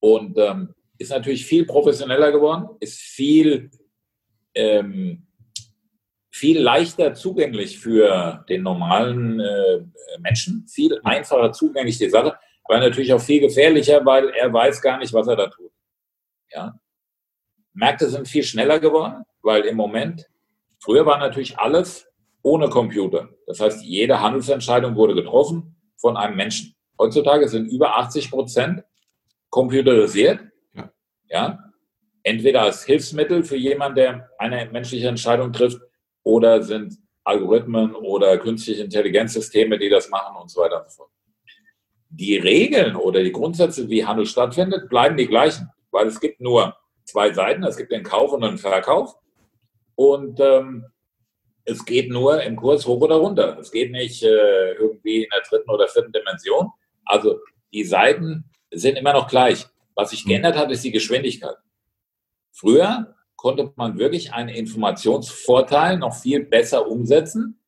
Und 0.00 0.38
ähm, 0.38 0.74
ist 0.98 1.10
natürlich 1.10 1.46
viel 1.46 1.66
professioneller 1.66 2.32
geworden, 2.32 2.76
ist 2.80 2.98
viel, 2.98 3.70
ähm, 4.54 5.26
viel 6.30 6.60
leichter 6.60 7.14
zugänglich 7.14 7.78
für 7.78 8.44
den 8.48 8.62
normalen 8.62 9.40
äh, 9.40 9.80
Menschen, 10.20 10.66
viel 10.68 11.00
einfacher 11.04 11.52
zugänglich 11.52 11.98
die 11.98 12.10
Sache, 12.10 12.36
aber 12.64 12.80
natürlich 12.80 13.12
auch 13.12 13.20
viel 13.20 13.40
gefährlicher, 13.40 14.04
weil 14.04 14.30
er 14.30 14.52
weiß 14.52 14.80
gar 14.82 14.98
nicht, 14.98 15.12
was 15.12 15.28
er 15.28 15.36
da 15.36 15.46
tut. 15.48 15.70
Ja? 16.50 16.78
Märkte 17.72 18.08
sind 18.08 18.26
viel 18.26 18.42
schneller 18.42 18.80
geworden, 18.80 19.24
weil 19.42 19.62
im 19.62 19.76
Moment, 19.76 20.26
früher 20.78 21.06
war 21.06 21.18
natürlich 21.18 21.58
alles 21.58 22.06
ohne 22.42 22.68
Computer. 22.68 23.28
Das 23.46 23.60
heißt, 23.60 23.84
jede 23.84 24.20
Handelsentscheidung 24.20 24.96
wurde 24.96 25.14
getroffen 25.14 25.76
von 25.96 26.16
einem 26.16 26.36
Menschen. 26.36 26.74
Heutzutage 26.98 27.48
sind 27.48 27.66
über 27.70 27.98
80 27.98 28.30
Prozent 28.30 28.84
computerisiert. 29.50 30.40
Ja. 31.28 31.58
Entweder 32.22 32.62
als 32.62 32.84
Hilfsmittel 32.84 33.44
für 33.44 33.56
jemanden, 33.56 33.96
der 33.96 34.30
eine 34.38 34.68
menschliche 34.70 35.08
Entscheidung 35.08 35.52
trifft, 35.52 35.80
oder 36.26 36.60
sind 36.60 36.98
Algorithmen 37.22 37.94
oder 37.94 38.36
künstliche 38.38 38.82
Intelligenzsysteme, 38.82 39.78
die 39.78 39.88
das 39.88 40.10
machen 40.10 40.36
und 40.36 40.50
so 40.50 40.60
weiter 40.60 40.82
und 40.82 40.90
so 40.90 40.96
fort. 40.96 41.10
Die 42.08 42.36
Regeln 42.36 42.96
oder 42.96 43.22
die 43.22 43.30
Grundsätze, 43.30 43.88
wie 43.88 44.04
Handel 44.04 44.26
stattfindet, 44.26 44.88
bleiben 44.88 45.16
die 45.16 45.28
gleichen, 45.28 45.70
weil 45.92 46.08
es 46.08 46.18
gibt 46.18 46.40
nur 46.40 46.76
zwei 47.04 47.32
Seiten. 47.32 47.62
Es 47.62 47.76
gibt 47.76 47.92
den 47.92 48.02
Kauf 48.02 48.32
und 48.32 48.42
den 48.42 48.58
Verkauf. 48.58 49.14
Und 49.94 50.40
ähm, 50.40 50.86
es 51.64 51.84
geht 51.84 52.10
nur 52.10 52.42
im 52.42 52.56
Kurs 52.56 52.86
hoch 52.86 53.00
oder 53.00 53.16
runter. 53.16 53.56
Es 53.60 53.70
geht 53.70 53.92
nicht 53.92 54.24
äh, 54.24 54.72
irgendwie 54.72 55.24
in 55.24 55.30
der 55.32 55.42
dritten 55.48 55.70
oder 55.70 55.86
vierten 55.86 56.12
Dimension. 56.12 56.70
Also 57.04 57.38
die 57.72 57.84
Seiten 57.84 58.50
sind 58.72 58.98
immer 58.98 59.12
noch 59.12 59.28
gleich. 59.28 59.66
Was 59.96 60.10
sich 60.10 60.26
geändert 60.26 60.56
hat, 60.56 60.70
ist 60.70 60.84
die 60.84 60.92
Geschwindigkeit. 60.92 61.56
Früher 62.52 63.16
konnte 63.34 63.72
man 63.76 63.98
wirklich 63.98 64.32
einen 64.32 64.50
Informationsvorteil 64.50 65.98
noch 65.98 66.14
viel 66.14 66.44
besser 66.44 66.86
umsetzen, 66.86 67.60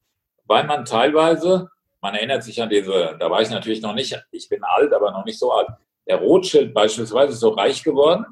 weil 0.45 0.65
man 0.65 0.85
teilweise, 0.85 1.71
man 2.01 2.15
erinnert 2.15 2.45
sich 2.45 2.61
an 2.63 2.69
diese, 2.69 3.17
da 3.19 3.31
war 3.31 3.41
ich 3.41 3.51
natürlich 3.51 3.81
noch 3.81 3.95
nicht, 3.95 4.15
ich 4.31 4.49
bin 4.49 4.63
alt, 4.63 4.93
aber 4.93 5.11
noch 5.11 5.25
nicht 5.25 5.39
so 5.39 5.51
alt. 5.53 5.69
Der 6.07 6.17
Rothschild 6.17 6.75
beispielsweise 6.75 7.33
ist 7.33 7.41
so 7.41 7.51
reich 7.51 7.83
geworden, 7.83 8.27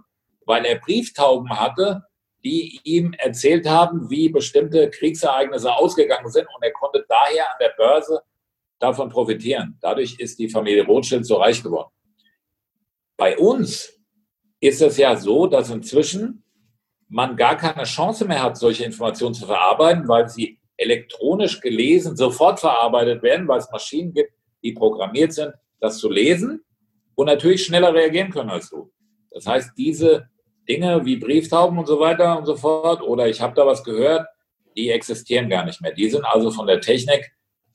weil 0.45 0.65
er 0.67 0.79
Brieftauben 0.79 1.49
hatte, 1.51 2.05
die 2.45 2.81
ihm 2.85 3.15
erzählt 3.15 3.67
haben, 3.67 4.11
wie 4.11 4.29
bestimmte 4.29 4.91
Kriegsereignisse 4.91 5.75
ausgegangen 5.75 6.31
sind 6.31 6.47
und 6.55 6.63
er 6.63 6.73
konnte 6.73 7.05
daher 7.09 7.51
an 7.51 7.57
der 7.61 7.73
Börse 7.77 8.23
davon 8.79 9.09
profitieren. 9.09 9.79
Dadurch 9.81 10.19
ist 10.19 10.39
die 10.39 10.49
Familie 10.51 10.85
Rothschild 10.85 11.25
so 11.25 11.37
reich 11.37 11.63
geworden. 11.63 11.91
Bei 13.17 13.37
uns 13.39 13.93
ist 14.61 14.83
es 14.83 14.97
ja 14.97 15.17
so, 15.17 15.47
dass 15.47 15.71
inzwischen 15.71 16.43
man 17.09 17.37
gar 17.37 17.57
keine 17.57 17.85
Chance 17.85 18.25
mehr 18.25 18.43
hat, 18.43 18.57
solche 18.57 18.85
Informationen 18.85 19.35
zu 19.35 19.47
verarbeiten, 19.47 20.09
weil 20.09 20.29
sie 20.29 20.59
elektronisch 20.77 21.61
gelesen 21.61 22.17
sofort 22.17 22.61
verarbeitet 22.61 23.23
werden, 23.23 23.49
weil 23.49 23.59
es 23.59 23.71
Maschinen 23.71 24.13
gibt, 24.13 24.33
die 24.63 24.73
programmiert 24.73 25.33
sind, 25.33 25.55
das 25.81 25.99
zu 25.99 26.11
lesen 26.11 26.65
und 27.15 27.27
natürlich 27.27 27.65
schneller 27.65 27.95
reagieren 27.95 28.31
können 28.31 28.51
als 28.51 28.71
du. 28.71 28.93
Das 29.31 29.47
heißt, 29.47 29.73
diese 29.77 30.29
Dinge 30.69 31.05
wie 31.05 31.17
Brieftauben 31.17 31.79
und 31.79 31.87
so 31.87 32.01
weiter 32.01 32.39
und 32.39 32.47
so 32.47 32.57
fort 32.57 33.03
oder 33.03 33.29
ich 33.29 33.41
habe 33.41 33.55
da 33.55 33.67
was 33.67 33.85
gehört, 33.85 34.27
die 34.77 34.91
existieren 34.91 35.49
gar 35.49 35.65
nicht 35.65 35.81
mehr. 35.81 35.93
Die 35.93 36.11
sind 36.11 36.25
also 36.25 36.51
von 36.51 36.67
der 36.67 36.81
Technik 36.81 37.33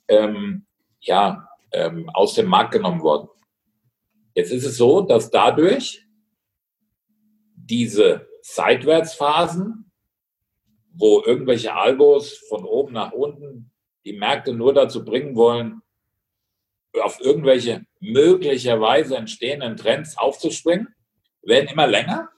ähm, 0.07 0.65
ja, 0.99 1.47
ähm, 1.71 2.09
aus 2.13 2.35
dem 2.35 2.47
Markt 2.47 2.73
genommen 2.73 3.01
worden. 3.01 3.29
Jetzt 4.33 4.51
ist 4.51 4.65
es 4.65 4.77
so, 4.77 5.01
dass 5.01 5.29
dadurch 5.29 6.05
diese 7.55 8.27
Seitwärtsphasen, 8.41 9.91
wo 10.93 11.21
irgendwelche 11.23 11.73
Algos 11.73 12.37
von 12.49 12.65
oben 12.65 12.93
nach 12.93 13.11
unten 13.11 13.71
die 14.05 14.13
Märkte 14.13 14.53
nur 14.53 14.73
dazu 14.73 15.05
bringen 15.05 15.35
wollen, 15.35 15.81
auf 17.01 17.19
irgendwelche 17.21 17.85
möglicherweise 17.99 19.15
entstehenden 19.15 19.77
Trends 19.77 20.17
aufzuspringen, 20.17 20.93
werden 21.41 21.69
immer 21.69 21.87
länger. 21.87 22.29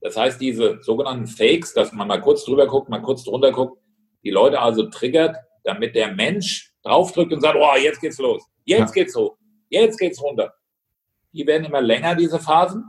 Das 0.00 0.16
heißt, 0.16 0.40
diese 0.40 0.82
sogenannten 0.82 1.26
Fakes, 1.26 1.74
dass 1.74 1.92
man 1.92 2.08
mal 2.08 2.20
kurz 2.20 2.44
drüber 2.44 2.66
guckt, 2.66 2.88
mal 2.88 3.02
kurz 3.02 3.24
drunter 3.24 3.52
guckt, 3.52 3.82
die 4.22 4.30
Leute 4.30 4.60
also 4.60 4.88
triggert, 4.88 5.36
damit 5.64 5.94
der 5.94 6.12
Mensch 6.12 6.72
draufdrückt 6.82 7.32
und 7.32 7.40
sagt, 7.40 7.56
oh, 7.56 7.76
jetzt 7.76 8.00
geht's 8.00 8.18
los, 8.18 8.44
jetzt 8.64 8.94
ja. 8.94 9.02
geht's 9.02 9.16
hoch, 9.16 9.36
jetzt 9.68 9.98
geht's 9.98 10.22
runter. 10.22 10.54
Die 11.36 11.46
werden 11.46 11.64
immer 11.64 11.82
länger, 11.82 12.14
diese 12.14 12.38
Phasen. 12.38 12.84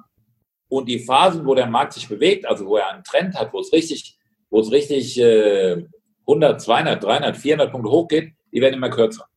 Und 0.70 0.88
die 0.88 1.00
Phasen, 1.00 1.46
wo 1.46 1.56
der 1.56 1.68
Markt 1.68 1.94
sich 1.94 2.08
bewegt, 2.08 2.46
also 2.46 2.66
wo 2.66 2.78
er 2.78 2.90
einen 2.90 3.04
Trend 3.04 3.36
hat, 3.36 3.54
wo 3.54 3.60
es 3.60 3.72
richtig, 3.72 4.18
wo 4.50 4.60
es 4.60 4.72
richtig 4.72 5.20
äh, 5.20 5.86
100, 6.28 6.62
200, 6.62 7.04
300, 7.04 7.38
400 7.38 7.72
Punkte 7.72 7.92
hochgeht, 7.92 8.34
die 8.52 8.62
werden 8.62 8.76
immer 8.76 8.90
kürzer. 8.90 9.28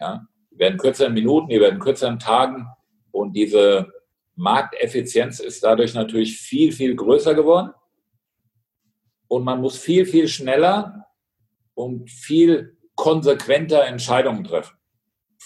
Ja, 0.00 0.26
die 0.50 0.58
werden 0.58 0.78
kürzer 0.78 1.06
in 1.06 1.14
Minuten, 1.14 1.48
die 1.48 1.60
werden 1.60 1.78
kürzer 1.78 2.08
in 2.08 2.18
Tagen. 2.18 2.66
Und 3.10 3.34
diese 3.34 3.92
Markteffizienz 4.34 5.40
ist 5.40 5.64
dadurch 5.64 5.94
natürlich 5.94 6.38
viel, 6.38 6.72
viel 6.72 6.94
größer 6.94 7.34
geworden. 7.34 7.72
Und 9.28 9.44
man 9.44 9.60
muss 9.60 9.78
viel, 9.78 10.06
viel 10.06 10.28
schneller 10.28 11.06
und 11.74 12.10
viel 12.10 12.76
konsequenter 12.94 13.84
Entscheidungen 13.84 14.44
treffen. 14.44 14.76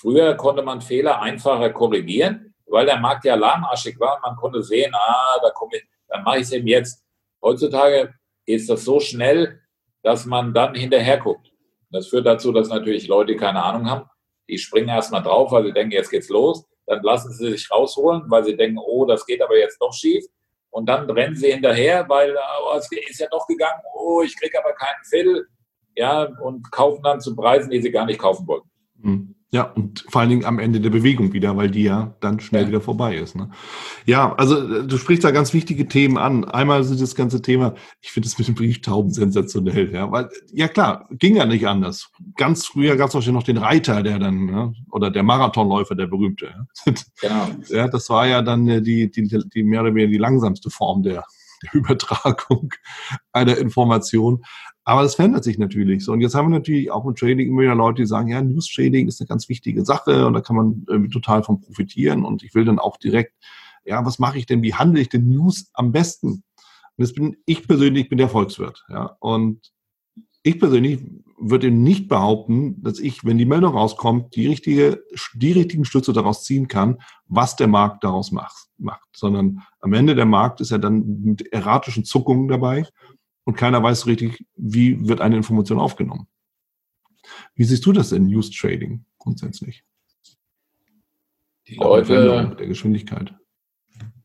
Früher 0.01 0.35
konnte 0.35 0.63
man 0.63 0.81
Fehler 0.81 1.21
einfacher 1.21 1.71
korrigieren, 1.71 2.55
weil 2.67 2.87
der 2.87 2.99
Markt 2.99 3.25
ja 3.25 3.35
lahmarschig 3.35 3.99
war 3.99 4.21
man 4.23 4.37
konnte 4.37 4.63
sehen, 4.63 4.93
ah, 4.95 5.39
da 5.43 5.51
komme 5.51 5.77
ich, 5.77 5.85
dann 6.09 6.23
mache 6.23 6.39
ich 6.39 6.43
es 6.43 6.53
eben 6.53 6.67
jetzt. 6.67 7.05
Heutzutage 7.43 8.15
ist 8.47 8.71
das 8.71 8.85
so 8.85 9.01
schnell, 9.01 9.61
dass 10.03 10.27
man 10.27 10.55
dann 10.55 10.75
hinterher 10.75 11.19
guckt. 11.19 11.53
Das 11.91 12.09
führt 12.09 12.27
dazu, 12.27 12.53
dass 12.53 12.69
natürlich 12.69 13.09
Leute 13.09 13.37
keine 13.37 13.63
Ahnung 13.63 13.91
haben. 13.91 14.09
Die 14.49 14.59
springen 14.59 14.89
erstmal 14.89 15.23
drauf, 15.23 15.53
weil 15.53 15.65
sie 15.65 15.73
denken, 15.73 15.93
jetzt 15.93 16.11
geht's 16.11 16.29
los 16.29 16.71
dann 16.91 17.03
lassen 17.05 17.31
sie 17.31 17.53
sich 17.53 17.71
rausholen, 17.71 18.25
weil 18.29 18.45
sie 18.45 18.57
denken, 18.57 18.79
oh, 18.79 19.07
das 19.07 19.25
geht 19.25 19.41
aber 19.41 19.57
jetzt 19.57 19.81
doch 19.81 19.93
schief. 19.93 20.25
Und 20.71 20.89
dann 20.89 21.09
rennen 21.09 21.37
sie 21.37 21.53
hinterher, 21.53 22.09
weil 22.09 22.37
oh, 22.65 22.77
es 22.77 22.91
ist 22.91 23.21
ja 23.21 23.29
doch 23.31 23.47
gegangen, 23.47 23.81
oh, 23.95 24.23
ich 24.23 24.37
kriege 24.39 24.59
aber 24.59 24.73
keinen 24.73 25.05
Viertel. 25.09 25.47
Ja, 25.95 26.25
und 26.43 26.71
kaufen 26.73 27.03
dann 27.05 27.21
zu 27.21 27.37
Preisen, 27.37 27.71
die 27.71 27.81
sie 27.81 27.93
gar 27.93 28.07
nicht 28.07 28.19
kaufen 28.19 28.47
wollten. 28.47 28.69
Mhm. 28.97 29.35
Ja, 29.53 29.65
und 29.65 30.05
vor 30.09 30.21
allen 30.21 30.31
Dingen 30.31 30.45
am 30.45 30.61
Ende 30.61 30.81
der 30.81 30.91
Bewegung 30.91 31.33
wieder, 31.33 31.57
weil 31.57 31.73
die 31.73 31.83
ja 31.83 32.15
dann 32.21 32.39
schnell 32.39 32.63
ja. 32.63 32.69
wieder 32.69 32.81
vorbei 32.81 33.17
ist. 33.17 33.35
Ne? 33.35 33.51
Ja, 34.07 34.33
also 34.37 34.57
äh, 34.57 34.87
du 34.87 34.97
sprichst 34.97 35.25
da 35.25 35.33
ganz 35.33 35.53
wichtige 35.53 35.89
Themen 35.89 36.19
an. 36.19 36.45
Einmal 36.45 36.81
ist 36.81 37.01
das 37.01 37.17
ganze 37.17 37.43
Thema, 37.43 37.75
ich 38.01 38.13
finde 38.13 38.29
es 38.29 38.39
mit 38.39 38.47
den 38.47 38.55
Brieftauben 38.55 39.13
sensationell, 39.13 39.93
ja, 39.93 40.11
weil, 40.13 40.29
ja 40.53 40.69
klar, 40.69 41.09
ging 41.11 41.35
ja 41.35 41.47
nicht 41.47 41.67
anders. 41.67 42.13
Ganz 42.37 42.65
früher 42.65 42.97
gab 42.97 43.09
es 43.09 43.17
auch 43.17 43.23
schon 43.23 43.35
noch 43.35 43.43
den 43.43 43.59
Reiter, 43.59 44.05
der 44.05 44.21
dann, 44.21 44.49
ja, 44.49 44.73
oder 44.93 45.11
der 45.11 45.25
Marathonläufer, 45.25 45.97
der 45.97 46.07
berühmte. 46.07 46.47
Ja. 46.47 46.95
Genau. 47.21 47.49
Ja, 47.69 47.89
das 47.89 48.09
war 48.09 48.27
ja 48.27 48.41
dann 48.41 48.67
äh, 48.69 48.81
die, 48.81 49.11
die, 49.11 49.27
die 49.29 49.63
mehr 49.63 49.83
oder 49.83 49.95
weniger 49.95 50.13
die 50.13 50.19
langsamste 50.19 50.71
Form 50.71 51.03
der, 51.03 51.25
der 51.63 51.75
Übertragung 51.75 52.71
einer 53.33 53.59
Information. 53.59 54.43
Aber 54.85 55.03
das 55.03 55.15
verändert 55.15 55.45
sich 55.45 55.59
natürlich 55.59 56.05
so. 56.05 56.13
Und 56.13 56.21
jetzt 56.21 56.35
haben 56.35 56.51
wir 56.51 56.59
natürlich 56.59 56.91
auch 56.91 57.05
im 57.05 57.15
Trading 57.15 57.49
immer 57.49 57.63
wieder 57.63 57.75
Leute, 57.75 58.03
die 58.03 58.07
sagen, 58.07 58.29
ja, 58.29 58.41
News 58.41 58.71
Trading 58.73 59.09
ist 59.09 59.21
eine 59.21 59.29
ganz 59.29 59.49
wichtige 59.49 59.85
Sache 59.85 60.27
und 60.27 60.33
da 60.33 60.41
kann 60.41 60.57
man 60.57 60.85
irgendwie 60.89 61.11
total 61.11 61.43
von 61.43 61.61
profitieren. 61.61 62.25
Und 62.25 62.43
ich 62.43 62.55
will 62.55 62.65
dann 62.65 62.79
auch 62.79 62.97
direkt, 62.97 63.35
ja, 63.85 64.05
was 64.05 64.19
mache 64.19 64.39
ich 64.39 64.47
denn? 64.47 64.63
Wie 64.63 64.75
handle 64.75 65.01
ich 65.01 65.09
denn 65.09 65.29
News 65.29 65.71
am 65.75 65.93
besten? 65.93 66.29
Und 66.29 66.43
das 66.97 67.13
bin 67.13 67.37
ich 67.47 67.67
persönlich, 67.67 68.09
bin 68.09 68.19
der 68.19 68.29
Volkswirt. 68.29 68.85
Ja. 68.89 69.17
Und 69.21 69.71
ich 70.43 70.59
persönlich 70.59 71.01
würde 71.39 71.71
nicht 71.71 72.09
behaupten, 72.09 72.83
dass 72.83 72.99
ich, 72.99 73.25
wenn 73.25 73.39
die 73.39 73.47
Meldung 73.47 73.75
rauskommt, 73.75 74.35
die 74.35 74.47
richtige, 74.47 75.03
die 75.35 75.53
richtigen 75.53 75.85
Schlüsse 75.85 76.13
daraus 76.13 76.45
ziehen 76.45 76.69
kann, 76.69 76.99
was 77.27 77.57
der 77.57 77.69
Markt 77.69 78.05
daraus 78.05 78.33
macht, 78.33 78.69
macht. 78.79 79.09
Sondern 79.15 79.63
am 79.81 79.93
Ende 79.93 80.15
der 80.15 80.27
Markt 80.27 80.61
ist 80.61 80.71
ja 80.71 80.79
dann 80.79 81.23
mit 81.23 81.53
erratischen 81.53 82.05
Zuckungen 82.05 82.49
dabei 82.49 82.87
und 83.51 83.57
keiner 83.57 83.83
weiß 83.83 84.07
richtig, 84.07 84.47
wie 84.55 85.09
wird 85.09 85.21
eine 85.21 85.37
Information 85.37 85.81
aufgenommen. 85.81 86.29
Wie 87.57 87.65
siehst 87.65 87.85
du 87.85 87.91
das 87.91 88.13
in 88.13 88.27
News 88.27 88.49
Trading 88.53 89.05
grundsätzlich? 89.19 89.83
Die 91.67 91.75
Leute. 91.75 92.55
Der 92.57 92.67
Geschwindigkeit. 92.69 93.35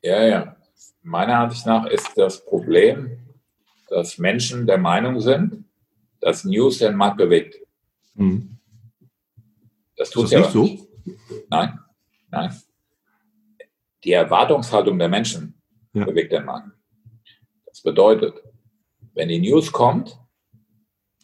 Ja, 0.04 0.24
ja. 0.24 0.58
Meiner 1.02 1.40
Ansicht 1.40 1.66
nach 1.66 1.88
ist 1.88 2.16
das 2.16 2.46
Problem, 2.46 3.18
dass 3.90 4.20
Menschen 4.20 4.68
der 4.68 4.78
Meinung 4.78 5.20
sind, 5.20 5.66
dass 6.20 6.44
News 6.46 6.78
den 6.78 6.96
Markt 6.96 7.18
bewegt. 7.18 7.56
Mhm. 8.14 8.60
Das 9.96 10.12
tut 10.12 10.26
es 10.26 10.32
ja 10.32 10.40
nicht 10.42 10.52
so. 10.52 10.88
Nein, 11.50 11.80
nein. 12.30 12.56
Die 14.04 14.12
Erwartungshaltung 14.12 15.00
der 15.00 15.10
Menschen 15.10 15.60
ja. 15.94 16.06
bewegt 16.06 16.32
den 16.32 16.46
Markt. 16.46 16.70
Das 17.66 17.82
bedeutet, 17.82 18.36
wenn 19.16 19.30
die 19.30 19.40
News 19.40 19.72
kommt, 19.72 20.20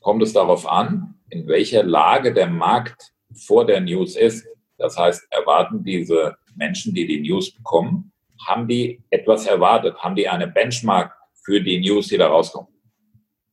kommt 0.01 0.23
es 0.23 0.34
darauf 0.34 0.67
an, 0.67 1.19
in 1.30 1.47
welcher 1.47 1.84
Lage 1.84 2.34
der 2.34 2.47
Markt 2.47 3.13
vor 3.34 3.65
der 3.65 3.82
News 3.82 4.15
ist. 4.15 4.47
Das 4.77 4.97
heißt, 4.97 5.27
erwarten 5.30 5.84
diese 5.84 6.36
Menschen, 6.56 6.93
die 6.93 7.06
die 7.06 7.21
News 7.21 7.54
bekommen, 7.54 8.12
haben 8.47 8.67
die 8.67 9.04
etwas 9.12 9.45
erwartet? 9.45 9.97
Haben 9.99 10.15
die 10.15 10.27
eine 10.27 10.47
Benchmark 10.47 11.15
für 11.43 11.62
die 11.62 11.80
News, 11.80 12.08
die 12.08 12.17
da 12.17 12.27
rauskommt? 12.27 12.69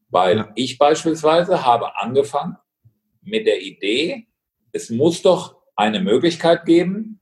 Weil 0.08 0.38
ja. 0.38 0.52
ich 0.54 0.78
beispielsweise 0.78 1.66
habe 1.66 1.96
angefangen 1.96 2.56
mit 3.20 3.46
der 3.46 3.60
Idee, 3.60 4.26
es 4.72 4.88
muss 4.88 5.20
doch 5.20 5.60
eine 5.76 6.00
Möglichkeit 6.00 6.64
geben, 6.64 7.20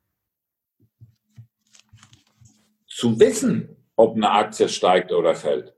zu 2.87 3.19
wissen, 3.19 3.77
ob 3.97 4.17
eine 4.17 4.31
Aktie 4.31 4.69
steigt 4.69 5.13
oder 5.13 5.35
fällt. 5.35 5.76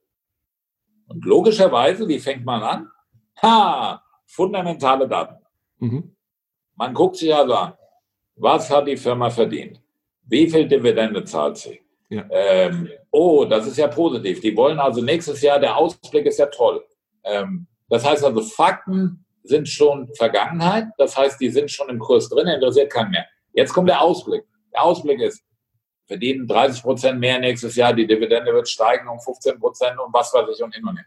Und 1.08 1.24
logischerweise, 1.24 2.06
wie 2.06 2.18
fängt 2.18 2.44
man 2.44 2.62
an? 2.62 2.90
Ha, 3.42 4.02
fundamentale 4.26 5.08
Daten. 5.08 5.44
Mhm. 5.78 6.14
Man 6.76 6.94
guckt 6.94 7.16
sich 7.16 7.34
also 7.34 7.54
an, 7.54 7.72
was 8.36 8.70
hat 8.70 8.86
die 8.86 8.96
Firma 8.96 9.30
verdient? 9.30 9.80
Wie 10.26 10.48
viel 10.48 10.68
Dividende 10.68 11.24
zahlt 11.24 11.56
sie? 11.56 11.80
Ja. 12.10 12.24
Ähm, 12.30 12.88
oh, 13.10 13.44
das 13.44 13.66
ist 13.66 13.78
ja 13.78 13.88
positiv. 13.88 14.40
Die 14.40 14.56
wollen 14.56 14.78
also 14.78 15.02
nächstes 15.02 15.42
Jahr, 15.42 15.58
der 15.58 15.76
Ausblick 15.76 16.26
ist 16.26 16.38
ja 16.38 16.46
toll. 16.46 16.84
Ähm, 17.24 17.66
das 17.88 18.04
heißt 18.04 18.24
also, 18.24 18.40
Fakten 18.42 19.24
sind 19.42 19.68
schon 19.68 20.08
Vergangenheit. 20.14 20.88
Das 20.98 21.16
heißt, 21.16 21.40
die 21.40 21.50
sind 21.50 21.70
schon 21.70 21.88
im 21.88 21.98
Kurs 21.98 22.28
drin, 22.28 22.46
interessiert 22.46 22.92
keinen 22.92 23.10
mehr. 23.10 23.26
Jetzt 23.52 23.72
kommt 23.72 23.88
der 23.88 24.00
Ausblick. 24.00 24.44
Der 24.72 24.82
Ausblick 24.82 25.20
ist, 25.20 25.42
verdienen 26.08 26.48
30 26.48 26.82
Prozent 26.82 27.20
mehr 27.20 27.38
nächstes 27.38 27.76
Jahr, 27.76 27.92
die 27.92 28.06
Dividende 28.06 28.52
wird 28.52 28.68
steigen 28.68 29.08
um 29.08 29.20
15 29.20 29.60
Prozent 29.60 29.98
und 30.00 30.12
was 30.12 30.32
weiß 30.32 30.48
ich 30.56 30.64
und 30.64 30.74
hin 30.74 30.84
und 30.86 30.96
her. 30.96 31.06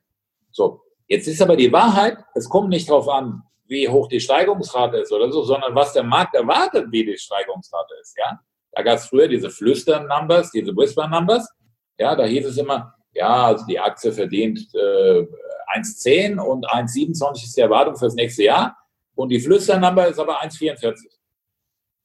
So, 0.52 0.82
jetzt 1.08 1.28
ist 1.28 1.42
aber 1.42 1.56
die 1.56 1.74
Wahrheit, 1.74 2.18
es 2.36 2.48
kommt 2.48 2.70
nicht 2.70 2.88
darauf 2.88 3.10
an, 3.10 3.42
wie 3.66 3.90
hoch 3.90 4.08
die 4.08 4.20
Steigungsrate 4.20 4.98
ist 4.98 5.12
oder 5.12 5.32
so, 5.32 5.44
sondern 5.44 5.74
was 5.74 5.94
der 5.94 6.04
Markt 6.04 6.36
erwartet, 6.36 6.88
wie 6.92 7.06
die 7.06 7.18
Steigungsrate 7.18 7.96
ist. 8.02 8.16
Ja, 8.18 8.40
da 8.74 8.84
gab 8.84 8.98
es 8.98 9.08
früher 9.08 9.28
diese 9.28 9.50
Flüstern-Numbers, 9.50 10.52
diese 10.52 10.76
Whisper-Numbers. 10.76 11.50
Ja, 11.98 12.16
da 12.16 12.26
hieß 12.26 12.46
es 12.46 12.58
immer, 12.58 12.94
ja, 13.14 13.48
also 13.48 13.66
die 13.66 13.80
Aktie 13.80 14.12
verdient 14.12 14.60
äh, 14.74 15.28
1,10 15.76 16.38
und 16.38 16.68
1,27 16.68 17.44
ist 17.44 17.58
die 17.58 17.62
Erwartung 17.62 17.96
fürs 17.96 18.14
nächste 18.14 18.44
Jahr 18.44 18.78
und 19.16 19.30
die 19.30 19.40
Flüstern-Number 19.40 20.08
ist 20.08 20.20
aber 20.20 20.42
1,44. 20.42 20.96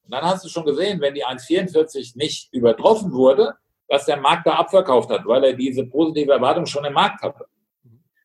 Und 0.07 0.13
dann 0.13 0.23
hast 0.23 0.45
du 0.45 0.49
schon 0.49 0.63
gesehen, 0.63 1.01
wenn 1.01 1.13
die 1.13 1.25
1,44 1.25 2.17
nicht 2.17 2.53
übertroffen 2.53 3.11
wurde, 3.11 3.55
dass 3.89 4.05
der 4.05 4.15
Markt 4.15 4.47
da 4.47 4.53
abverkauft 4.53 5.09
hat, 5.09 5.25
weil 5.25 5.43
er 5.43 5.53
diese 5.53 5.85
positive 5.85 6.31
Erwartung 6.31 6.65
schon 6.65 6.85
im 6.85 6.93
Markt 6.93 7.21
hatte. 7.21 7.45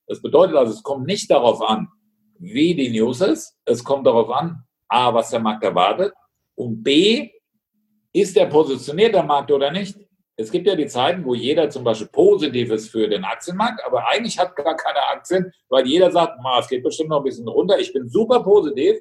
Das 0.07 0.23
bedeutet 0.23 0.55
also, 0.55 0.73
es 0.73 0.83
kommt 0.83 1.07
nicht 1.07 1.29
darauf 1.29 1.61
an, 1.61 1.89
wie 2.39 2.77
die 2.77 2.97
News 2.97 3.21
ist. 3.21 3.57
Es 3.65 3.83
kommt 3.83 4.07
darauf 4.07 4.31
an, 4.31 4.63
A, 4.87 5.13
was 5.13 5.31
der 5.31 5.41
Markt 5.41 5.65
erwartet 5.65 6.13
und 6.55 6.85
B, 6.85 7.31
ist 8.13 8.37
der 8.37 8.47
positioniert 8.47 9.15
der 9.15 9.25
Markt 9.25 9.51
oder 9.51 9.73
nicht? 9.73 9.97
Es 10.37 10.53
gibt 10.53 10.69
ja 10.69 10.77
die 10.77 10.87
Zeiten, 10.87 11.25
wo 11.25 11.35
jeder 11.35 11.69
zum 11.69 11.83
Beispiel 11.83 12.09
positiv 12.09 12.71
ist 12.71 12.91
für 12.91 13.09
den 13.09 13.25
Aktienmarkt, 13.25 13.85
aber 13.85 14.07
eigentlich 14.07 14.39
hat 14.39 14.55
gar 14.55 14.77
keine 14.77 15.03
Aktien, 15.09 15.53
weil 15.69 15.87
jeder 15.87 16.13
sagt, 16.13 16.39
es 16.61 16.69
geht 16.69 16.85
bestimmt 16.85 17.11
noch 17.11 17.19
ein 17.19 17.25
bisschen 17.25 17.49
runter, 17.49 17.79
ich 17.81 17.93
bin 17.93 18.09
super 18.09 18.43
positiv, 18.43 19.01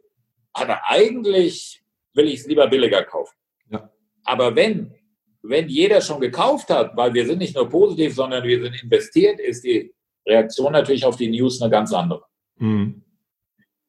aber 0.54 0.80
eigentlich 0.86 1.81
will 2.14 2.28
ich 2.28 2.42
es 2.42 2.48
lieber 2.48 2.68
billiger 2.68 3.04
kaufen. 3.04 3.36
Ja. 3.70 3.90
Aber 4.24 4.56
wenn, 4.56 4.94
wenn 5.42 5.70
jeder 5.70 6.02
schon 6.02 6.20
gekauft 6.20 6.70
hat, 6.70 6.96
weil 6.96 7.14
wir 7.14 7.26
sind 7.26 7.40
nicht 7.40 7.56
nur 7.56 7.70
positiv, 7.70 8.16
sondern 8.16 8.44
wir 8.44 8.62
sind 8.62 8.82
investiert, 8.82 9.40
ist 9.40 9.64
die 9.64 9.94
Reaktion 10.28 10.74
natürlich 10.74 11.06
auf 11.06 11.16
die 11.16 11.30
News 11.30 11.62
eine 11.62 11.72
ganz 11.72 11.94
andere. 11.94 12.24
Mhm. 12.58 13.04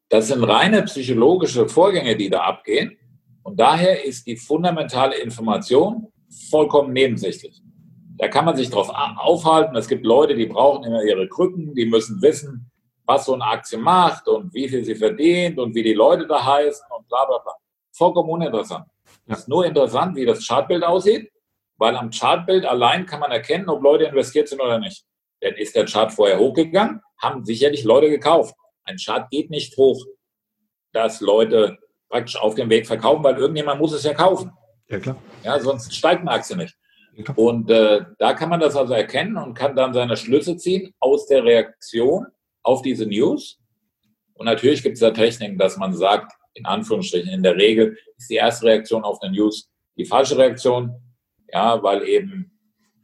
Das 0.08 0.28
sind 0.28 0.44
reine 0.44 0.82
psychologische 0.82 1.68
Vorgänge, 1.68 2.16
die 2.16 2.30
da 2.30 2.42
abgehen. 2.42 2.98
Und 3.42 3.58
daher 3.58 4.04
ist 4.04 4.26
die 4.26 4.37
fundamentale 4.37 5.16
Information 5.16 6.08
vollkommen 6.50 6.92
nebensächlich. 6.92 7.62
Da 8.18 8.28
kann 8.28 8.44
man 8.44 8.56
sich 8.56 8.70
drauf 8.70 8.90
aufhalten. 8.90 9.74
Es 9.74 9.88
gibt 9.88 10.04
Leute, 10.04 10.35
die 10.35 10.46
brauchen 10.46 10.85
immer 10.85 11.02
ihre 11.02 11.28
Krücken, 11.28 11.74
die 11.74 11.87
müssen 11.87 12.22
wissen, 12.22 12.70
was 13.04 13.24
so 13.24 13.35
eine 13.35 13.44
Aktie 13.44 13.78
macht 13.78 14.28
und 14.28 14.54
wie 14.54 14.68
viel 14.68 14.85
sie 14.85 14.94
verdient 14.94 15.58
und 15.58 15.74
wie 15.74 15.82
die 15.82 15.94
Leute 15.94 16.26
da 16.26 16.44
heißen 16.44 16.85
und 16.96 17.08
bla 17.08 17.24
bla 17.24 17.38
bla 17.38 17.52
vollkommen 17.92 18.31
uninteressant. 18.31 18.87
Ja. 19.26 19.35
Es 19.35 19.40
ist 19.40 19.48
nur 19.48 19.64
interessant, 19.64 20.16
wie 20.16 20.26
das 20.26 20.46
Chartbild 20.46 20.85
aussieht 20.85 21.33
weil 21.83 21.96
am 21.96 22.11
Chartbild 22.11 22.64
allein 22.64 23.07
kann 23.07 23.18
man 23.18 23.33
erkennen, 23.33 23.68
ob 23.68 23.83
Leute 23.83 24.05
investiert 24.05 24.48
sind 24.48 24.61
oder 24.61 24.78
nicht. 24.78 25.05
Denn 25.42 25.57
ist 25.57 25.74
der 25.74 25.85
Chart 25.87 26.12
vorher 26.12 26.38
hochgegangen, 26.38 27.00
haben 27.20 27.44
sicherlich 27.44 27.83
Leute 27.83 28.09
gekauft. 28.09 28.55
Ein 28.85 28.98
Chart 29.05 29.28
geht 29.31 29.50
nicht 29.50 29.76
hoch, 29.76 30.00
dass 30.92 31.20
Leute 31.20 31.76
praktisch 32.09 32.37
auf 32.37 32.55
dem 32.55 32.70
Weg 32.70 32.87
verkaufen, 32.87 33.24
weil 33.24 33.37
irgendjemand 33.37 33.81
muss 33.81 33.92
es 33.92 34.05
ja 34.05 34.14
kaufen. 34.14 34.52
Ja, 34.88 35.00
klar. 35.00 35.16
Ja, 35.42 35.59
sonst 35.59 35.92
steigt 35.92 36.20
eine 36.20 36.31
Aktie 36.31 36.57
nicht. 36.57 36.76
Ja, 37.16 37.35
und 37.35 37.68
äh, 37.68 38.02
da 38.18 38.35
kann 38.35 38.48
man 38.48 38.61
das 38.61 38.76
also 38.76 38.94
erkennen 38.94 39.37
und 39.37 39.55
kann 39.55 39.74
dann 39.74 39.92
seine 39.92 40.16
Schlüsse 40.16 40.57
ziehen 40.57 40.94
aus 41.00 41.26
der 41.26 41.42
Reaktion 41.42 42.26
auf 42.62 42.83
diese 42.83 43.07
News. 43.07 43.59
Und 44.35 44.46
natürlich 44.46 44.85
gibt 44.85 44.94
es 44.94 45.00
da 45.00 45.11
Techniken, 45.11 45.59
dass 45.59 45.76
man 45.78 45.94
sagt, 45.94 46.33
in 46.55 46.67
Anführungsstrichen, 46.67 47.31
in 47.31 47.43
der 47.43 47.57
Regel 47.57 47.97
ist 48.17 48.31
die 48.31 48.37
erste 48.37 48.67
Reaktion 48.67 49.05
auf 49.05 49.21
eine 49.23 49.33
News 49.33 49.69
die 49.97 50.05
falsche 50.05 50.38
Reaktion, 50.38 50.95
ja, 51.53 51.83
weil 51.83 52.09
eben 52.09 52.59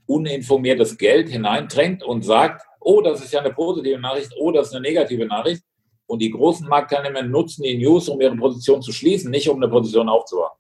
uninformiertes 0.07 0.97
Geld 0.97 1.29
hineindrängt 1.29 2.03
und 2.03 2.23
sagt, 2.23 2.63
oh, 2.81 3.03
das 3.03 3.23
ist 3.23 3.33
ja 3.33 3.41
eine 3.41 3.53
positive 3.53 3.99
Nachricht, 3.99 4.33
oh, 4.39 4.51
das 4.51 4.69
ist 4.69 4.75
eine 4.75 4.83
negative 4.83 5.27
Nachricht. 5.27 5.63
Und 6.07 6.23
die 6.23 6.31
großen 6.31 6.67
Marktteilnehmer 6.67 7.23
nutzen 7.23 7.63
die 7.63 7.77
News, 7.77 8.09
um 8.09 8.21
ihre 8.21 8.37
Position 8.37 8.81
zu 8.81 8.93
schließen, 8.93 9.31
nicht 9.31 9.49
um 9.49 9.59
eine 9.59 9.69
Position 9.71 10.09
aufzubauen. 10.09 10.57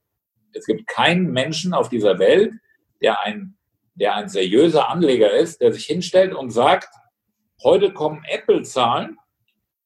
Es 0.52 0.66
gibt 0.66 0.86
keinen 0.86 1.32
Menschen 1.32 1.72
auf 1.72 1.88
dieser 1.88 2.18
Welt, 2.18 2.52
der 3.00 3.22
ein, 3.22 3.56
der 3.94 4.16
ein 4.16 4.28
seriöser 4.28 4.90
Anleger 4.90 5.32
ist, 5.32 5.62
der 5.62 5.72
sich 5.72 5.86
hinstellt 5.86 6.34
und 6.34 6.50
sagt, 6.50 6.92
heute 7.62 7.92
kommen 7.92 8.22
Apple-Zahlen 8.28 9.16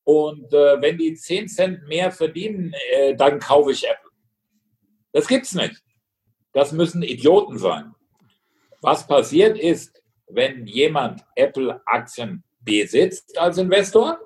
und 0.04 0.52
äh, 0.52 0.80
wenn 0.80 0.98
die 0.98 1.14
10 1.14 1.48
Cent 1.48 1.88
mehr 1.88 2.10
verdienen, 2.10 2.74
äh, 2.92 3.14
dann 3.14 3.38
kaufe 3.38 3.72
ich 3.72 3.88
Apple. 3.88 4.10
Das 5.12 5.28
gibt's 5.28 5.54
nicht. 5.54 5.82
Das 6.52 6.72
müssen 6.72 7.02
Idioten 7.02 7.58
sein. 7.58 7.94
Was 8.80 9.06
passiert 9.06 9.58
ist, 9.58 10.02
wenn 10.28 10.66
jemand 10.66 11.24
Apple-Aktien 11.36 12.42
besitzt 12.60 13.38
als 13.38 13.58
Investor 13.58 14.18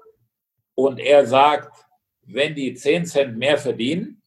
und 0.75 0.99
er 0.99 1.27
sagt, 1.27 1.85
wenn 2.27 2.55
die 2.55 2.75
10 2.75 3.07
Cent 3.07 3.39
mehr 3.39 3.59
verdienen, 3.59 4.23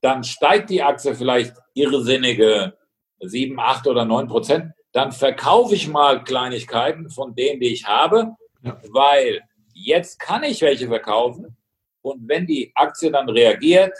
dann 0.00 0.24
steigt 0.24 0.70
die 0.70 0.82
Aktie 0.82 1.14
vielleicht 1.14 1.56
irrsinnige 1.74 2.76
7, 3.20 3.58
8 3.58 3.86
oder 3.88 4.04
9 4.04 4.28
Prozent. 4.28 4.72
Dann 4.92 5.12
verkaufe 5.12 5.74
ich 5.74 5.88
mal 5.88 6.22
Kleinigkeiten 6.22 7.10
von 7.10 7.34
denen, 7.34 7.60
die 7.60 7.72
ich 7.72 7.86
habe, 7.86 8.36
ja. 8.62 8.80
weil 8.90 9.42
jetzt 9.76 10.18
kann 10.18 10.42
ich 10.42 10.62
welche 10.62 10.88
verkaufen. 10.88 11.56
Und 12.02 12.28
wenn 12.28 12.46
die 12.46 12.72
Aktie 12.74 13.10
dann 13.10 13.28
reagiert, 13.28 13.96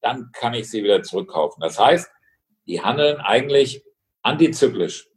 dann 0.00 0.30
kann 0.32 0.54
ich 0.54 0.70
sie 0.70 0.82
wieder 0.82 1.02
zurückkaufen. 1.02 1.60
Das 1.60 1.78
heißt, 1.78 2.10
die 2.66 2.80
handeln 2.80 3.18
eigentlich 3.20 3.82
antizyklisch, 4.22 5.08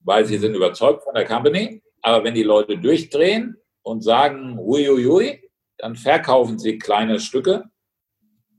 weil 0.00 0.24
sie 0.24 0.38
sind 0.38 0.54
überzeugt 0.54 1.04
von 1.04 1.14
der 1.14 1.26
Company. 1.26 1.82
Aber 2.02 2.24
wenn 2.24 2.34
die 2.34 2.42
Leute 2.42 2.78
durchdrehen 2.78 3.56
und 3.82 4.02
sagen, 4.02 4.58
uiuiui, 4.58 5.48
dann 5.76 5.94
verkaufen 5.94 6.58
sie 6.58 6.78
kleine 6.78 7.20
Stücke, 7.20 7.64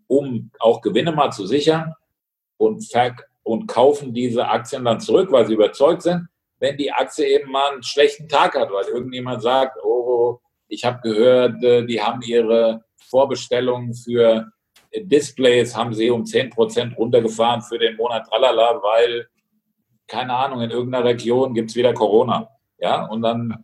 um 0.07 0.51
auch 0.59 0.81
Gewinne 0.81 1.11
mal 1.11 1.31
zu 1.31 1.45
sichern 1.45 1.93
und, 2.57 2.85
und 3.43 3.67
kaufen 3.67 4.13
diese 4.13 4.47
Aktien 4.47 4.85
dann 4.85 4.99
zurück, 4.99 5.31
weil 5.31 5.45
sie 5.45 5.53
überzeugt 5.53 6.03
sind, 6.03 6.27
wenn 6.59 6.77
die 6.77 6.91
Aktie 6.91 7.25
eben 7.25 7.51
mal 7.51 7.73
einen 7.73 7.83
schlechten 7.83 8.27
Tag 8.27 8.55
hat, 8.55 8.71
weil 8.71 8.85
irgendjemand 8.85 9.41
sagt, 9.41 9.77
oh, 9.83 10.39
ich 10.67 10.85
habe 10.85 10.99
gehört, 11.01 11.63
äh, 11.63 11.85
die 11.85 12.01
haben 12.01 12.21
ihre 12.21 12.83
Vorbestellungen 13.09 13.93
für 13.93 14.51
Displays 14.95 15.75
haben 15.75 15.93
sie 15.93 16.09
um 16.09 16.23
10% 16.23 16.95
runtergefahren 16.95 17.61
für 17.61 17.77
den 17.77 17.95
Monat 17.95 18.27
tralala, 18.27 18.81
weil, 18.81 19.27
keine 20.07 20.33
Ahnung, 20.33 20.61
in 20.61 20.71
irgendeiner 20.71 21.05
Region 21.05 21.53
gibt 21.53 21.69
es 21.69 21.75
wieder 21.75 21.93
Corona. 21.93 22.49
Ja, 22.79 23.05
und 23.05 23.21
dann 23.21 23.63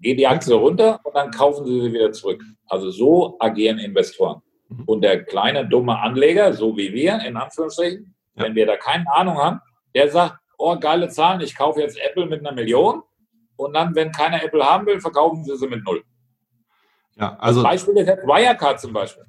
geht 0.00 0.18
die 0.18 0.26
Aktie 0.26 0.54
runter 0.54 1.00
und 1.02 1.14
dann 1.14 1.30
kaufen 1.30 1.66
sie 1.66 1.80
sie 1.80 1.92
wieder 1.92 2.12
zurück. 2.12 2.42
Also 2.66 2.90
so 2.90 3.36
agieren 3.40 3.78
Investoren. 3.78 4.42
Mhm. 4.68 4.84
Und 4.84 5.02
der 5.02 5.24
kleine, 5.24 5.66
dumme 5.66 5.98
Anleger, 5.98 6.52
so 6.52 6.76
wie 6.76 6.92
wir, 6.92 7.20
in 7.20 7.36
Anführungsstrichen, 7.36 8.14
ja. 8.36 8.44
wenn 8.44 8.54
wir 8.54 8.66
da 8.66 8.76
keine 8.76 9.10
Ahnung 9.12 9.38
haben, 9.38 9.60
der 9.94 10.08
sagt, 10.08 10.38
oh, 10.60 10.78
geile 10.78 11.08
Zahlen, 11.08 11.40
ich 11.40 11.56
kaufe 11.56 11.80
jetzt 11.80 11.98
Apple 11.98 12.26
mit 12.26 12.40
einer 12.40 12.52
Million 12.52 13.02
und 13.56 13.74
dann, 13.74 13.94
wenn 13.94 14.12
keiner 14.12 14.42
Apple 14.42 14.64
haben 14.64 14.86
will, 14.86 15.00
verkaufen 15.00 15.44
sie 15.44 15.56
sie 15.56 15.66
mit 15.66 15.84
null. 15.84 16.02
Ja, 17.16 17.36
also. 17.38 17.62
Das 17.62 17.72
Beispiel 17.72 17.96
ist 17.98 18.06
jetzt 18.06 18.24
Wirecard 18.24 18.80
zum 18.80 18.92
Beispiel. 18.92 19.24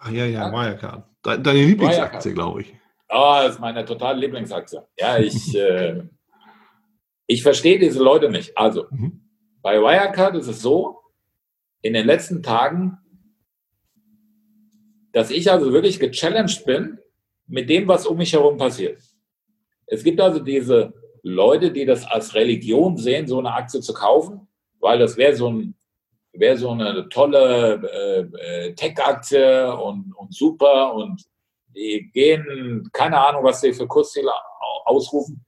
Ach 0.00 0.10
ja, 0.10 0.24
ja, 0.24 0.48
ja? 0.48 0.52
Wirecard. 0.52 1.04
Deine 1.22 1.52
Lieblingsaktie, 1.52 2.32
glaube 2.32 2.62
ich. 2.62 2.74
Oh, 3.08 3.38
das 3.42 3.54
ist 3.54 3.60
meine 3.60 3.84
totale 3.84 4.18
Lieblingsaktie. 4.18 4.80
Ja, 4.98 5.18
ich, 5.18 5.54
äh, 5.54 6.02
ich 7.26 7.42
verstehe 7.42 7.78
diese 7.78 8.02
Leute 8.02 8.30
nicht. 8.30 8.56
Also, 8.56 8.86
mhm. 8.90 9.28
bei 9.62 9.80
Wirecard 9.80 10.36
ist 10.36 10.48
es 10.48 10.60
so, 10.60 11.00
in 11.82 11.94
den 11.94 12.06
letzten 12.06 12.42
Tagen, 12.42 12.98
dass 15.12 15.30
ich 15.30 15.50
also 15.50 15.72
wirklich 15.72 15.98
gechallenged 15.98 16.64
bin 16.64 16.98
mit 17.46 17.68
dem, 17.68 17.88
was 17.88 18.06
um 18.06 18.18
mich 18.18 18.32
herum 18.32 18.58
passiert. 18.58 19.02
Es 19.90 20.04
gibt 20.04 20.20
also 20.20 20.38
diese 20.38 20.92
Leute, 21.22 21.70
die 21.70 21.84
das 21.84 22.06
als 22.06 22.34
Religion 22.34 22.96
sehen, 22.96 23.26
so 23.26 23.38
eine 23.38 23.52
Aktie 23.52 23.80
zu 23.80 23.92
kaufen, 23.92 24.48
weil 24.78 24.98
das 24.98 25.16
wäre 25.16 25.34
so 25.34 25.50
ein 25.50 25.74
wäre 26.32 26.56
so 26.56 26.70
eine 26.70 27.08
tolle 27.08 27.82
äh, 27.92 28.68
äh, 28.68 28.74
Tech-Aktie 28.74 29.76
und, 29.76 30.12
und 30.16 30.32
super 30.32 30.94
und 30.94 31.20
die 31.74 32.08
gehen, 32.12 32.88
keine 32.92 33.18
Ahnung, 33.18 33.42
was 33.42 33.60
sie 33.60 33.72
für 33.72 33.88
Kursziele 33.88 34.30
ausrufen 34.84 35.44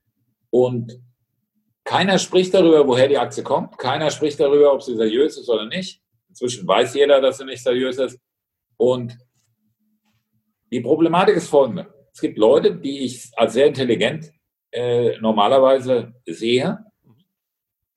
und 0.50 1.00
keiner 1.84 2.18
spricht 2.18 2.54
darüber, 2.54 2.86
woher 2.86 3.08
die 3.08 3.18
Aktie 3.18 3.42
kommt. 3.42 3.78
Keiner 3.78 4.10
spricht 4.10 4.38
darüber, 4.38 4.72
ob 4.72 4.82
sie 4.82 4.96
seriös 4.96 5.36
ist 5.36 5.48
oder 5.48 5.66
nicht. 5.66 6.00
Inzwischen 6.28 6.66
weiß 6.66 6.94
jeder, 6.94 7.20
dass 7.20 7.38
sie 7.38 7.44
nicht 7.44 7.62
seriös 7.62 7.98
ist. 7.98 8.18
Und 8.76 9.16
die 10.70 10.80
Problematik 10.80 11.36
ist 11.36 11.48
folgende. 11.48 11.92
Es 12.12 12.20
gibt 12.20 12.38
Leute, 12.38 12.74
die 12.74 13.00
ich 13.00 13.30
als 13.36 13.54
sehr 13.54 13.66
intelligent 13.66 14.32
äh, 14.70 15.18
normalerweise 15.20 16.14
sehe, 16.26 16.84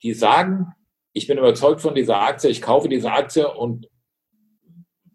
die 0.04 0.13
sagen, 0.13 0.73
ich 1.13 1.28
bin 1.28 1.38
überzeugt 1.38 1.82
von 1.82 1.95
dieser 1.95 2.21
Aktie, 2.21 2.49
ich 2.49 2.62
kaufe 2.62 2.89
diese 2.89 3.12
Aktie 3.12 3.51
und 3.51 3.89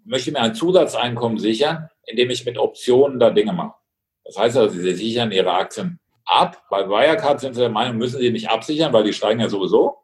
möchte 0.04 0.32
mir 0.32 0.40
ein 0.40 0.54
Zusatzeinkommen 0.54 1.38
sichern, 1.38 1.88
indem 2.06 2.30
ich 2.30 2.44
mit 2.44 2.58
Optionen 2.58 3.18
da 3.18 3.30
Dinge 3.30 3.52
mache. 3.52 3.74
Das 4.24 4.38
heißt 4.38 4.56
also, 4.56 4.78
sie 4.78 4.94
sichern 4.94 5.32
ihre 5.32 5.52
Aktien 5.52 6.00
ab. 6.24 6.64
Bei 6.70 6.88
Wirecard 6.88 7.40
sind 7.40 7.54
sie 7.54 7.60
der 7.60 7.70
Meinung, 7.70 7.96
müssen 7.96 8.20
sie 8.20 8.30
nicht 8.30 8.48
absichern, 8.48 8.92
weil 8.92 9.04
die 9.04 9.12
steigen 9.12 9.40
ja 9.40 9.48
sowieso. 9.48 9.98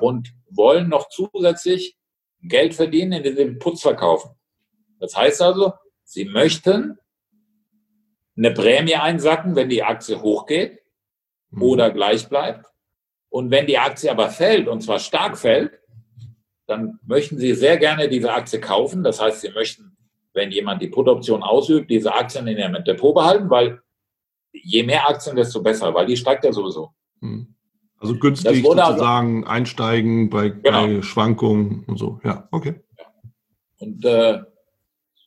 Und 0.00 0.32
wollen 0.50 0.88
noch 0.88 1.08
zusätzlich 1.08 1.96
Geld 2.42 2.74
verdienen, 2.74 3.12
indem 3.12 3.36
sie 3.36 3.44
den 3.44 3.58
Putz 3.58 3.82
verkaufen. 3.82 4.32
Das 4.98 5.16
heißt 5.16 5.40
also, 5.40 5.72
sie 6.02 6.24
möchten 6.24 6.98
eine 8.36 8.50
Prämie 8.50 8.96
einsacken, 8.96 9.56
wenn 9.56 9.68
die 9.68 9.82
Aktie 9.82 10.20
hochgeht 10.20 10.80
mhm. 11.50 11.62
oder 11.62 11.90
gleich 11.90 12.28
bleibt. 12.28 12.66
Und 13.28 13.50
wenn 13.50 13.66
die 13.66 13.78
Aktie 13.78 14.10
aber 14.10 14.30
fällt, 14.30 14.68
und 14.68 14.82
zwar 14.82 14.98
stark 14.98 15.36
fällt, 15.36 15.80
dann 16.66 16.98
möchten 17.04 17.38
Sie 17.38 17.54
sehr 17.54 17.76
gerne 17.78 18.08
diese 18.08 18.32
Aktie 18.32 18.60
kaufen. 18.60 19.02
Das 19.02 19.20
heißt, 19.20 19.40
Sie 19.40 19.50
möchten, 19.50 19.96
wenn 20.32 20.50
jemand 20.50 20.82
die 20.82 20.88
Put-Option 20.88 21.42
ausübt, 21.42 21.90
diese 21.90 22.14
Aktien 22.14 22.46
in 22.46 22.58
Ihrem 22.58 22.84
Depot 22.84 23.14
behalten, 23.14 23.50
weil 23.50 23.80
je 24.52 24.82
mehr 24.82 25.08
Aktien, 25.08 25.36
desto 25.36 25.62
besser, 25.62 25.92
weil 25.94 26.06
die 26.06 26.16
steigt 26.16 26.44
ja 26.44 26.52
sowieso. 26.52 26.90
Hm. 27.20 27.54
Also 27.98 28.18
günstig 28.18 28.48
also 28.48 28.62
sozusagen 28.62 29.44
also, 29.44 29.50
einsteigen 29.50 30.30
bei, 30.30 30.50
genau. 30.50 30.86
bei, 30.86 31.02
Schwankungen 31.02 31.84
und 31.86 31.98
so. 31.98 32.20
Ja, 32.22 32.48
okay. 32.50 32.74
Und 33.78 34.04
äh, 34.04 34.40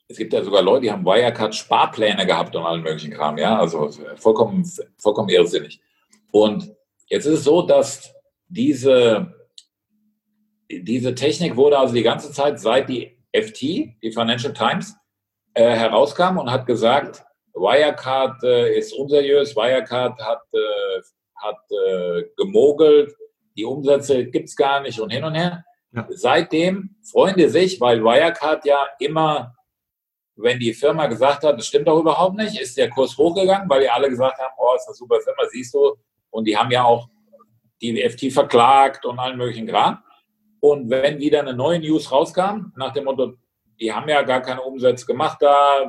es 0.07 0.17
gibt 0.17 0.33
ja 0.33 0.43
sogar 0.43 0.61
Leute, 0.61 0.83
die 0.83 0.91
haben 0.91 1.05
Wirecard 1.05 1.53
Sparpläne 1.53 2.25
gehabt 2.25 2.55
und 2.55 2.63
allen 2.63 2.81
möglichen 2.81 3.11
Kram. 3.11 3.37
Ja, 3.37 3.59
also 3.59 3.89
vollkommen, 4.15 4.69
vollkommen 4.97 5.29
irrsinnig. 5.29 5.81
Und 6.31 6.77
Jetzt 7.09 7.25
ist 7.25 7.39
es 7.39 7.43
so, 7.45 7.61
dass 7.61 8.13
diese, 8.47 9.33
diese 10.69 11.15
Technik 11.15 11.55
wurde 11.55 11.79
also 11.79 11.93
die 11.93 12.03
ganze 12.03 12.31
Zeit 12.31 12.59
seit 12.59 12.89
die 12.89 13.17
FT, 13.33 13.61
die 13.61 14.11
Financial 14.13 14.53
Times, 14.53 14.95
äh, 15.53 15.71
herauskam 15.71 16.37
und 16.37 16.51
hat 16.51 16.65
gesagt, 16.65 17.23
Wirecard 17.53 18.43
äh, 18.43 18.77
ist 18.77 18.93
unseriös, 18.93 19.55
Wirecard 19.55 20.19
hat, 20.21 20.41
äh, 20.53 21.01
hat 21.35 21.59
äh, 21.71 22.23
gemogelt, 22.35 23.15
die 23.55 23.65
Umsätze 23.65 24.25
gibt 24.25 24.49
es 24.49 24.55
gar 24.55 24.81
nicht 24.81 24.99
und 24.99 25.09
hin 25.11 25.23
und 25.23 25.33
her. 25.33 25.63
Ja. 25.93 26.05
Seitdem 26.09 26.95
freuen 27.09 27.37
die 27.37 27.47
sich, 27.47 27.79
weil 27.79 28.03
Wirecard 28.03 28.65
ja 28.65 28.85
immer, 28.99 29.55
wenn 30.37 30.59
die 30.59 30.73
Firma 30.73 31.07
gesagt 31.07 31.43
hat, 31.43 31.57
das 31.57 31.67
stimmt 31.67 31.87
doch 31.87 31.99
überhaupt 31.99 32.37
nicht, 32.37 32.59
ist 32.59 32.77
der 32.77 32.89
Kurs 32.89 33.17
hochgegangen, 33.17 33.69
weil 33.69 33.81
die 33.81 33.89
alle 33.89 34.09
gesagt 34.09 34.37
haben, 34.39 34.53
oh, 34.57 34.75
ist 34.75 34.87
eine 34.87 34.95
super 34.95 35.19
Firma, 35.19 35.43
siehst 35.51 35.73
du, 35.73 35.95
und 36.29 36.45
die 36.45 36.55
haben 36.55 36.71
ja 36.71 36.83
auch 36.83 37.09
die 37.81 38.01
FT 38.07 38.31
verklagt 38.31 39.05
und 39.05 39.19
allen 39.19 39.37
möglichen 39.37 39.67
Kram. 39.67 40.03
Und 40.59 40.89
wenn 40.89 41.19
wieder 41.19 41.39
eine 41.39 41.53
neue 41.53 41.79
News 41.79 42.11
rauskam, 42.11 42.71
nach 42.75 42.93
dem 42.93 43.05
Motto, 43.05 43.33
die 43.79 43.91
haben 43.91 44.09
ja 44.09 44.21
gar 44.21 44.41
keine 44.41 44.61
Umsätze 44.61 45.05
gemacht 45.05 45.37
da, 45.41 45.85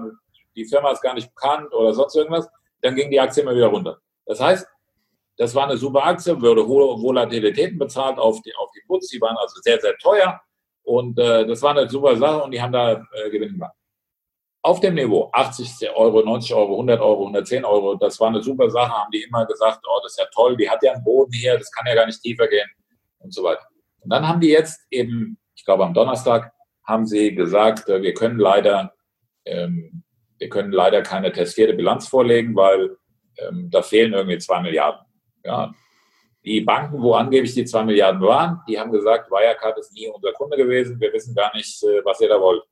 die 0.54 0.64
Firma 0.64 0.90
ist 0.90 1.02
gar 1.02 1.14
nicht 1.14 1.34
bekannt 1.34 1.72
oder 1.72 1.94
sonst 1.94 2.16
irgendwas, 2.16 2.48
dann 2.82 2.94
ging 2.94 3.10
die 3.10 3.20
Aktie 3.20 3.42
immer 3.42 3.54
wieder 3.54 3.68
runter. 3.68 3.98
Das 4.26 4.40
heißt, 4.40 4.66
Das 5.40 5.54
war 5.54 5.68
eine 5.68 5.76
super 5.76 6.04
Aktie, 6.04 6.40
wurde 6.40 6.66
hohe 6.66 7.00
Volatilitäten 7.00 7.78
bezahlt 7.78 8.18
auf 8.18 8.42
die, 8.42 8.52
auf 8.56 8.70
die 8.72 8.82
Puts. 8.88 9.08
Die 9.08 9.20
waren 9.20 9.36
also 9.36 9.60
sehr, 9.62 9.80
sehr 9.80 9.96
teuer. 9.98 10.40
Und 10.82 11.16
äh, 11.18 11.46
das 11.46 11.62
war 11.62 11.76
eine 11.76 11.88
super 11.88 12.16
Sache 12.16 12.42
und 12.42 12.50
die 12.50 12.60
haben 12.60 12.72
da 12.72 13.04
äh, 13.12 13.30
Gewinn 13.30 13.52
gemacht. 13.52 13.77
Auf 14.68 14.80
dem 14.80 14.96
Niveau 14.96 15.30
80 15.32 15.88
Euro, 15.94 16.20
90 16.20 16.54
Euro, 16.54 16.72
100 16.72 17.00
Euro, 17.00 17.20
110 17.22 17.64
Euro, 17.64 17.94
das 17.94 18.20
war 18.20 18.28
eine 18.28 18.42
super 18.42 18.68
Sache, 18.68 18.92
haben 18.92 19.10
die 19.10 19.22
immer 19.22 19.46
gesagt, 19.46 19.80
oh, 19.88 19.98
das 20.02 20.12
ist 20.12 20.18
ja 20.18 20.26
toll, 20.30 20.58
die 20.58 20.68
hat 20.68 20.82
ja 20.82 20.92
einen 20.92 21.02
Boden 21.02 21.32
hier, 21.32 21.56
das 21.56 21.72
kann 21.72 21.86
ja 21.86 21.94
gar 21.94 22.04
nicht 22.04 22.20
tiefer 22.20 22.46
gehen 22.48 22.68
und 23.20 23.32
so 23.32 23.42
weiter. 23.44 23.66
Und 24.00 24.12
dann 24.12 24.28
haben 24.28 24.42
die 24.42 24.50
jetzt 24.50 24.86
eben, 24.90 25.38
ich 25.54 25.64
glaube 25.64 25.86
am 25.86 25.94
Donnerstag, 25.94 26.52
haben 26.84 27.06
sie 27.06 27.34
gesagt, 27.34 27.88
äh, 27.88 28.02
wir 28.02 28.12
können 28.12 28.38
leider, 28.38 28.92
ähm, 29.46 30.02
wir 30.36 30.50
können 30.50 30.72
leider 30.72 31.00
keine 31.00 31.32
testierte 31.32 31.72
Bilanz 31.72 32.06
vorlegen, 32.06 32.54
weil 32.54 32.98
ähm, 33.38 33.70
da 33.70 33.80
fehlen 33.80 34.12
irgendwie 34.12 34.36
zwei 34.36 34.60
Milliarden. 34.60 35.00
Ja. 35.46 35.72
Die 36.44 36.60
Banken, 36.60 37.00
wo 37.00 37.14
angeblich 37.14 37.54
die 37.54 37.64
zwei 37.64 37.84
Milliarden 37.84 38.20
waren, 38.20 38.60
die 38.68 38.78
haben 38.78 38.92
gesagt, 38.92 39.30
Wirecard 39.30 39.78
ist 39.78 39.94
nie 39.94 40.08
unser 40.08 40.32
Kunde 40.32 40.58
gewesen, 40.58 41.00
wir 41.00 41.10
wissen 41.14 41.34
gar 41.34 41.56
nicht, 41.56 41.82
äh, 41.84 42.04
was 42.04 42.20
ihr 42.20 42.28
da 42.28 42.38
wollt. 42.38 42.64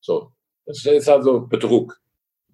So, 0.00 0.32
das 0.68 0.84
ist 0.84 1.08
also 1.08 1.40
Betrug. 1.40 1.98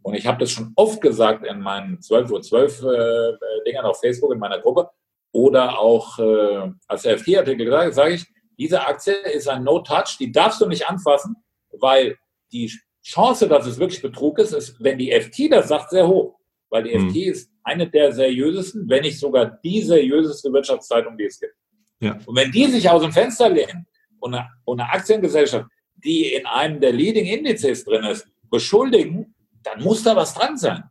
Und 0.02 0.14
ich 0.14 0.26
habe 0.26 0.38
das 0.38 0.50
schon 0.50 0.72
oft 0.76 1.00
gesagt 1.00 1.44
in 1.44 1.60
meinen 1.60 2.00
12 2.00 2.30
Uhr 2.30 2.42
12 2.42 2.82
äh, 2.82 3.32
Dingern 3.66 3.86
auf 3.86 4.00
Facebook 4.00 4.32
in 4.32 4.38
meiner 4.38 4.60
Gruppe 4.60 4.88
oder 5.32 5.80
auch 5.80 6.18
äh, 6.18 6.70
als 6.86 7.02
FT-Artikel 7.02 7.64
gesagt, 7.64 7.94
sage 7.94 8.14
ich, 8.14 8.26
diese 8.56 8.86
Aktie 8.86 9.14
ist 9.14 9.48
ein 9.48 9.64
No-Touch, 9.64 10.16
die 10.20 10.30
darfst 10.30 10.60
du 10.60 10.66
nicht 10.66 10.88
anfassen, 10.88 11.36
weil 11.72 12.16
die 12.52 12.70
Chance, 13.02 13.48
dass 13.48 13.66
es 13.66 13.80
wirklich 13.80 14.00
Betrug 14.00 14.38
ist, 14.38 14.52
ist, 14.52 14.76
wenn 14.78 14.96
die 14.96 15.10
FT 15.10 15.50
das 15.50 15.68
sagt, 15.68 15.90
sehr 15.90 16.06
hoch. 16.06 16.38
Weil 16.70 16.84
die 16.84 16.94
hm. 16.94 17.10
FT 17.10 17.16
ist 17.16 17.50
eine 17.64 17.90
der 17.90 18.12
seriösesten, 18.12 18.88
wenn 18.88 19.02
nicht 19.02 19.18
sogar 19.18 19.58
die 19.64 19.82
seriöseste 19.82 20.52
Wirtschaftszeitung, 20.52 21.16
die 21.18 21.24
es 21.24 21.40
gibt. 21.40 21.54
Ja. 22.00 22.16
Und 22.26 22.36
wenn 22.36 22.52
die 22.52 22.66
sich 22.66 22.88
aus 22.88 23.02
dem 23.02 23.12
Fenster 23.12 23.48
lehnen 23.48 23.86
und 24.20 24.34
eine, 24.34 24.48
und 24.64 24.80
eine 24.80 24.90
Aktiengesellschaft, 24.90 25.66
die 26.04 26.34
in 26.34 26.46
einem 26.46 26.80
der 26.80 26.92
Leading 26.92 27.26
Indizes 27.26 27.84
drin 27.84 28.04
ist, 28.04 28.26
beschuldigen, 28.50 29.34
dann 29.62 29.82
muss 29.82 30.02
da 30.02 30.14
was 30.14 30.34
dran 30.34 30.56
sein. 30.56 30.84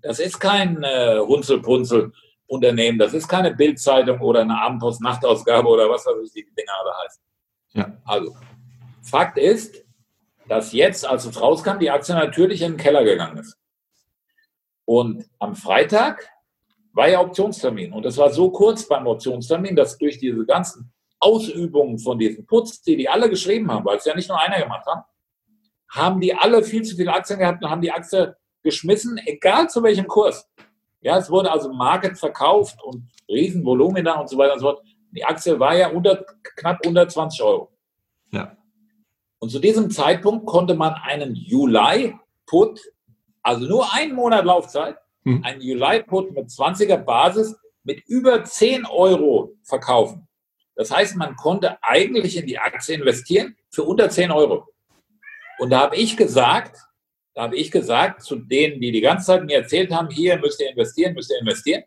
Das 0.00 0.18
ist 0.18 0.38
kein 0.38 0.82
äh, 0.82 1.16
Runzelpunzel 1.16 2.12
Unternehmen. 2.52 2.98
Das 2.98 3.14
ist 3.14 3.28
keine 3.28 3.54
Bildzeitung 3.54 4.20
oder 4.20 4.42
eine 4.42 4.60
Abendpost-Nachtausgabe 4.60 5.66
oder 5.66 5.88
was 5.88 6.04
weiß 6.04 6.18
ich, 6.26 6.32
die 6.32 6.54
Dinger 6.54 6.72
alle 6.80 6.92
heißen. 7.04 7.22
Ja. 7.72 7.96
Also, 8.04 8.36
Fakt 9.02 9.38
ist, 9.38 9.84
dass 10.48 10.72
jetzt, 10.72 11.06
als 11.06 11.24
es 11.24 11.40
rauskam, 11.40 11.78
die 11.78 11.90
Aktie 11.90 12.14
natürlich 12.14 12.60
in 12.60 12.72
den 12.72 12.78
Keller 12.78 13.04
gegangen 13.04 13.38
ist. 13.38 13.56
Und 14.84 15.24
am 15.38 15.54
Freitag 15.54 16.28
war 16.92 17.08
ja 17.08 17.20
Optionstermin. 17.20 17.92
Und 17.92 18.04
es 18.04 18.18
war 18.18 18.30
so 18.30 18.50
kurz 18.50 18.86
beim 18.86 19.06
Optionstermin, 19.06 19.74
dass 19.74 19.96
durch 19.96 20.18
diese 20.18 20.44
ganzen 20.44 20.92
Ausübungen 21.22 21.98
von 21.98 22.18
diesen 22.18 22.44
Putz, 22.46 22.82
die 22.82 22.96
die 22.96 23.08
alle 23.08 23.30
geschrieben 23.30 23.70
haben, 23.70 23.84
weil 23.84 23.96
es 23.96 24.04
ja 24.04 24.14
nicht 24.14 24.28
nur 24.28 24.40
einer 24.40 24.60
gemacht 24.60 24.84
hat, 24.86 25.04
haben 25.88 26.20
die 26.20 26.34
alle 26.34 26.64
viel 26.64 26.82
zu 26.82 26.96
viele 26.96 27.12
Aktien 27.12 27.38
gehabt 27.38 27.62
und 27.62 27.70
haben 27.70 27.80
die 27.80 27.92
Aktie 27.92 28.36
geschmissen, 28.62 29.20
egal 29.24 29.70
zu 29.70 29.82
welchem 29.82 30.08
Kurs. 30.08 30.48
Ja, 31.00 31.18
es 31.18 31.30
wurde 31.30 31.50
also 31.50 31.72
Market 31.72 32.18
verkauft 32.18 32.82
und 32.82 33.08
Riesenvolumina 33.28 34.20
und 34.20 34.28
so 34.28 34.36
weiter 34.36 34.54
und 34.54 34.60
so 34.60 34.66
fort. 34.66 34.82
Die 35.12 35.24
Aktie 35.24 35.58
war 35.60 35.76
ja 35.76 35.90
unter, 35.90 36.24
knapp 36.56 36.84
unter 36.86 37.08
20 37.08 37.42
Euro. 37.42 37.70
Ja. 38.30 38.56
Und 39.38 39.50
zu 39.50 39.58
diesem 39.58 39.90
Zeitpunkt 39.90 40.46
konnte 40.46 40.74
man 40.74 40.94
einen 40.94 41.34
Juli-Put, 41.34 42.80
also 43.42 43.66
nur 43.66 43.92
einen 43.92 44.14
Monat 44.14 44.44
Laufzeit, 44.44 44.96
hm. 45.24 45.44
einen 45.44 45.60
Juli-Put 45.60 46.32
mit 46.32 46.48
20er 46.48 46.96
Basis 46.96 47.56
mit 47.84 48.02
über 48.06 48.44
10 48.44 48.86
Euro 48.86 49.52
verkaufen. 49.64 50.28
Das 50.82 50.90
heißt, 50.90 51.14
man 51.14 51.36
konnte 51.36 51.80
eigentlich 51.80 52.36
in 52.36 52.44
die 52.44 52.58
Aktie 52.58 52.96
investieren 52.96 53.56
für 53.70 53.84
unter 53.84 54.10
10 54.10 54.32
Euro. 54.32 54.66
Und 55.60 55.70
da 55.70 55.78
habe 55.78 55.94
ich 55.94 56.16
gesagt, 56.16 56.76
da 57.34 57.42
habe 57.42 57.54
ich 57.54 57.70
gesagt, 57.70 58.22
zu 58.22 58.34
denen, 58.34 58.80
die 58.80 58.90
die 58.90 59.00
ganze 59.00 59.26
Zeit 59.26 59.44
mir 59.44 59.58
erzählt 59.58 59.92
haben, 59.92 60.10
hier 60.10 60.36
müsst 60.38 60.60
ihr 60.60 60.70
investieren, 60.70 61.14
müsst 61.14 61.30
ihr 61.30 61.38
investieren, 61.38 61.84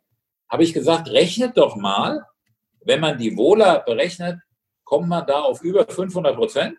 habe 0.47 0.63
ich 0.63 0.71
gesagt, 0.71 1.09
rechnet 1.09 1.57
doch 1.57 1.75
mal, 1.75 2.25
wenn 2.85 3.01
man 3.01 3.17
die 3.17 3.35
Wohler 3.35 3.79
berechnet, 3.85 4.39
kommt 4.85 5.09
man 5.09 5.27
da 5.27 5.41
auf 5.41 5.61
über 5.61 5.85
500 5.85 6.33
Prozent. 6.33 6.77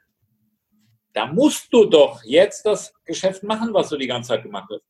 Da 1.13 1.27
musst 1.27 1.71
du 1.71 1.85
doch 1.85 2.23
jetzt 2.25 2.65
das 2.65 2.95
Geschäft 3.05 3.43
machen, 3.43 3.75
was 3.75 3.91
du 3.91 3.99
die 3.99 4.07
ganze 4.07 4.29
Zeit 4.29 4.43
gemacht 4.43 4.71
hast. 4.73 4.85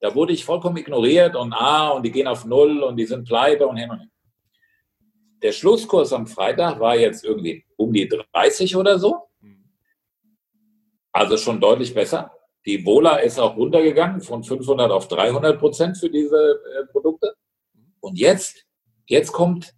Da 0.00 0.14
wurde 0.14 0.32
ich 0.32 0.46
vollkommen 0.46 0.78
ignoriert 0.78 1.36
und 1.36 1.52
ah, 1.52 1.90
und 1.90 2.04
die 2.04 2.10
gehen 2.10 2.26
auf 2.26 2.46
Null 2.46 2.82
und 2.82 2.96
die 2.96 3.04
sind 3.04 3.28
pleite 3.28 3.66
und 3.66 3.76
hin 3.76 3.90
und 3.90 3.98
her. 3.98 4.08
Der 5.42 5.52
Schlusskurs 5.52 6.12
am 6.12 6.26
Freitag 6.26 6.78
war 6.78 6.96
jetzt 6.96 7.24
irgendwie 7.24 7.64
um 7.76 7.92
die 7.92 8.08
30 8.08 8.76
oder 8.76 8.98
so. 8.98 9.28
Also 11.12 11.36
schon 11.36 11.60
deutlich 11.60 11.94
besser. 11.94 12.32
Die 12.64 12.86
Vola 12.86 13.16
ist 13.16 13.38
auch 13.38 13.56
runtergegangen 13.56 14.20
von 14.20 14.44
500 14.44 14.90
auf 14.90 15.08
300 15.08 15.58
Prozent 15.58 15.98
für 15.98 16.08
diese 16.08 16.36
äh, 16.36 16.86
Produkte. 16.86 17.34
Und 18.00 18.18
jetzt, 18.18 18.64
jetzt 19.06 19.32
kommt 19.32 19.74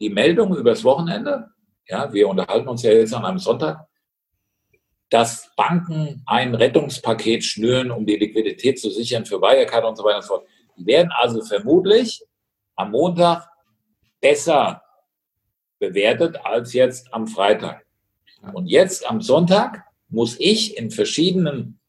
die 0.00 0.10
Meldung 0.10 0.54
übers 0.54 0.84
Wochenende. 0.84 1.50
Ja, 1.88 2.12
wir 2.12 2.28
unterhalten 2.28 2.68
uns 2.68 2.82
ja 2.82 2.92
jetzt 2.92 3.14
an 3.14 3.24
einem 3.24 3.38
Sonntag, 3.38 3.86
dass 5.08 5.50
Banken 5.56 6.22
ein 6.26 6.54
Rettungspaket 6.54 7.44
schnüren, 7.44 7.90
um 7.90 8.04
die 8.06 8.16
Liquidität 8.16 8.78
zu 8.78 8.90
sichern 8.90 9.24
für 9.24 9.40
Wirecard 9.40 9.84
und 9.84 9.96
so 9.96 10.04
weiter 10.04 10.16
und 10.16 10.22
so 10.22 10.28
fort. 10.28 10.46
Die 10.76 10.86
werden 10.86 11.10
also 11.12 11.42
vermutlich 11.42 12.22
am 12.74 12.90
Montag 12.90 13.48
besser 14.20 14.82
bewertet 15.78 16.38
als 16.44 16.72
jetzt 16.72 17.12
am 17.12 17.26
Freitag. 17.26 17.84
Und 18.52 18.66
jetzt 18.66 19.08
am 19.08 19.20
Sonntag 19.20 19.84
muss 20.08 20.36
ich 20.38 20.76
in 20.76 20.90
verschiedenen 20.90 21.80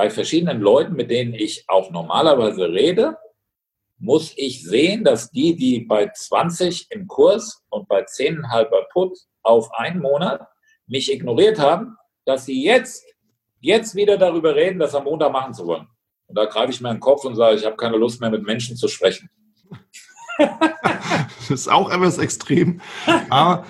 bei 0.00 0.08
verschiedenen 0.08 0.62
Leuten, 0.62 0.94
mit 0.94 1.10
denen 1.10 1.34
ich 1.34 1.64
auch 1.68 1.90
normalerweise 1.90 2.72
rede, 2.72 3.18
muss 3.98 4.32
ich 4.36 4.64
sehen, 4.64 5.04
dass 5.04 5.30
die, 5.30 5.54
die 5.54 5.80
bei 5.80 6.10
20 6.10 6.86
im 6.90 7.06
Kurs 7.06 7.62
und 7.68 7.86
bei 7.86 8.04
10,5 8.04 8.88
Put 8.92 9.18
auf 9.42 9.70
einen 9.74 10.00
Monat 10.00 10.48
mich 10.86 11.12
ignoriert 11.12 11.58
haben, 11.58 11.98
dass 12.24 12.46
sie 12.46 12.64
jetzt, 12.64 13.04
jetzt 13.60 13.94
wieder 13.94 14.16
darüber 14.16 14.54
reden, 14.54 14.78
das 14.78 14.94
am 14.94 15.04
Montag 15.04 15.32
machen 15.32 15.52
zu 15.52 15.66
wollen. 15.66 15.86
Und 16.28 16.38
da 16.38 16.46
greife 16.46 16.72
ich 16.72 16.80
mir 16.80 16.88
in 16.88 16.96
den 16.96 17.00
Kopf 17.00 17.26
und 17.26 17.34
sage, 17.34 17.56
ich 17.56 17.66
habe 17.66 17.76
keine 17.76 17.98
Lust 17.98 18.22
mehr 18.22 18.30
mit 18.30 18.42
Menschen 18.42 18.76
zu 18.76 18.88
sprechen. 18.88 19.28
Das 20.40 21.50
ist 21.50 21.68
auch 21.68 21.90
etwas 21.90 22.18
extrem. 22.18 22.80
Aber 23.28 23.64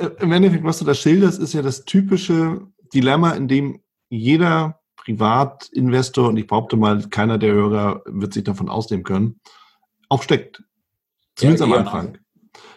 äh, 0.00 0.22
im 0.22 0.32
Endeffekt, 0.32 0.64
was 0.64 0.78
du 0.78 0.84
da 0.84 0.94
schilderst, 0.94 1.38
ist 1.38 1.52
ja 1.52 1.62
das 1.62 1.84
typische 1.84 2.66
Dilemma, 2.92 3.30
in 3.32 3.48
dem 3.48 3.80
jeder 4.08 4.80
Privatinvestor, 4.96 6.28
und 6.28 6.36
ich 6.36 6.46
behaupte 6.46 6.76
mal, 6.76 7.08
keiner 7.08 7.38
der 7.38 7.52
Hörer 7.52 8.02
wird 8.06 8.34
sich 8.34 8.44
davon 8.44 8.68
ausnehmen 8.68 9.04
können, 9.04 9.40
auch 10.08 10.22
steckt. 10.22 10.62
Zumindest 11.36 11.66
ja, 11.66 11.72
am 11.72 11.80
Anfang. 11.80 12.18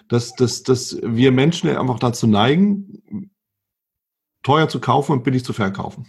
Dass, 0.08 0.34
dass, 0.36 0.64
dass 0.64 1.00
wir 1.04 1.32
Menschen 1.32 1.70
einfach 1.76 2.00
dazu 2.00 2.28
neigen, 2.28 3.32
teuer 4.44 4.70
zu 4.70 4.80
kaufen 4.80 5.14
und 5.14 5.24
billig 5.24 5.44
zu 5.44 5.54
verkaufen. 5.54 6.08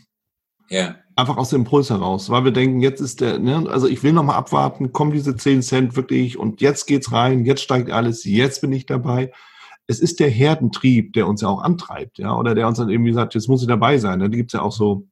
Ja. 0.70 0.96
Einfach 1.16 1.36
aus 1.36 1.50
dem 1.50 1.62
Impuls 1.62 1.90
heraus, 1.90 2.30
weil 2.30 2.44
wir 2.44 2.52
denken, 2.52 2.80
jetzt 2.80 3.00
ist 3.00 3.20
der, 3.20 3.38
ne, 3.38 3.66
also 3.68 3.88
ich 3.88 4.02
will 4.02 4.12
nochmal 4.12 4.36
abwarten, 4.36 4.92
kommen 4.92 5.12
diese 5.12 5.36
10 5.36 5.62
Cent 5.62 5.96
wirklich 5.96 6.38
und 6.38 6.60
jetzt 6.60 6.86
geht's 6.86 7.12
rein, 7.12 7.44
jetzt 7.44 7.62
steigt 7.62 7.90
alles, 7.90 8.24
jetzt 8.24 8.60
bin 8.60 8.72
ich 8.72 8.86
dabei. 8.86 9.32
Es 9.86 9.98
ist 9.98 10.20
der 10.20 10.30
Herdentrieb, 10.30 11.12
der 11.12 11.26
uns 11.26 11.40
ja 11.42 11.48
auch 11.48 11.62
antreibt, 11.62 12.18
ja, 12.18 12.34
oder 12.36 12.54
der 12.54 12.68
uns 12.68 12.78
dann 12.78 12.88
irgendwie 12.88 13.12
sagt, 13.12 13.34
jetzt 13.34 13.48
muss 13.48 13.62
ich 13.62 13.68
dabei 13.68 13.98
sein. 13.98 14.20
Ne? 14.20 14.30
Da 14.30 14.36
gibt's 14.36 14.52
ja 14.52 14.62
auch 14.62 14.72
so 14.72 15.08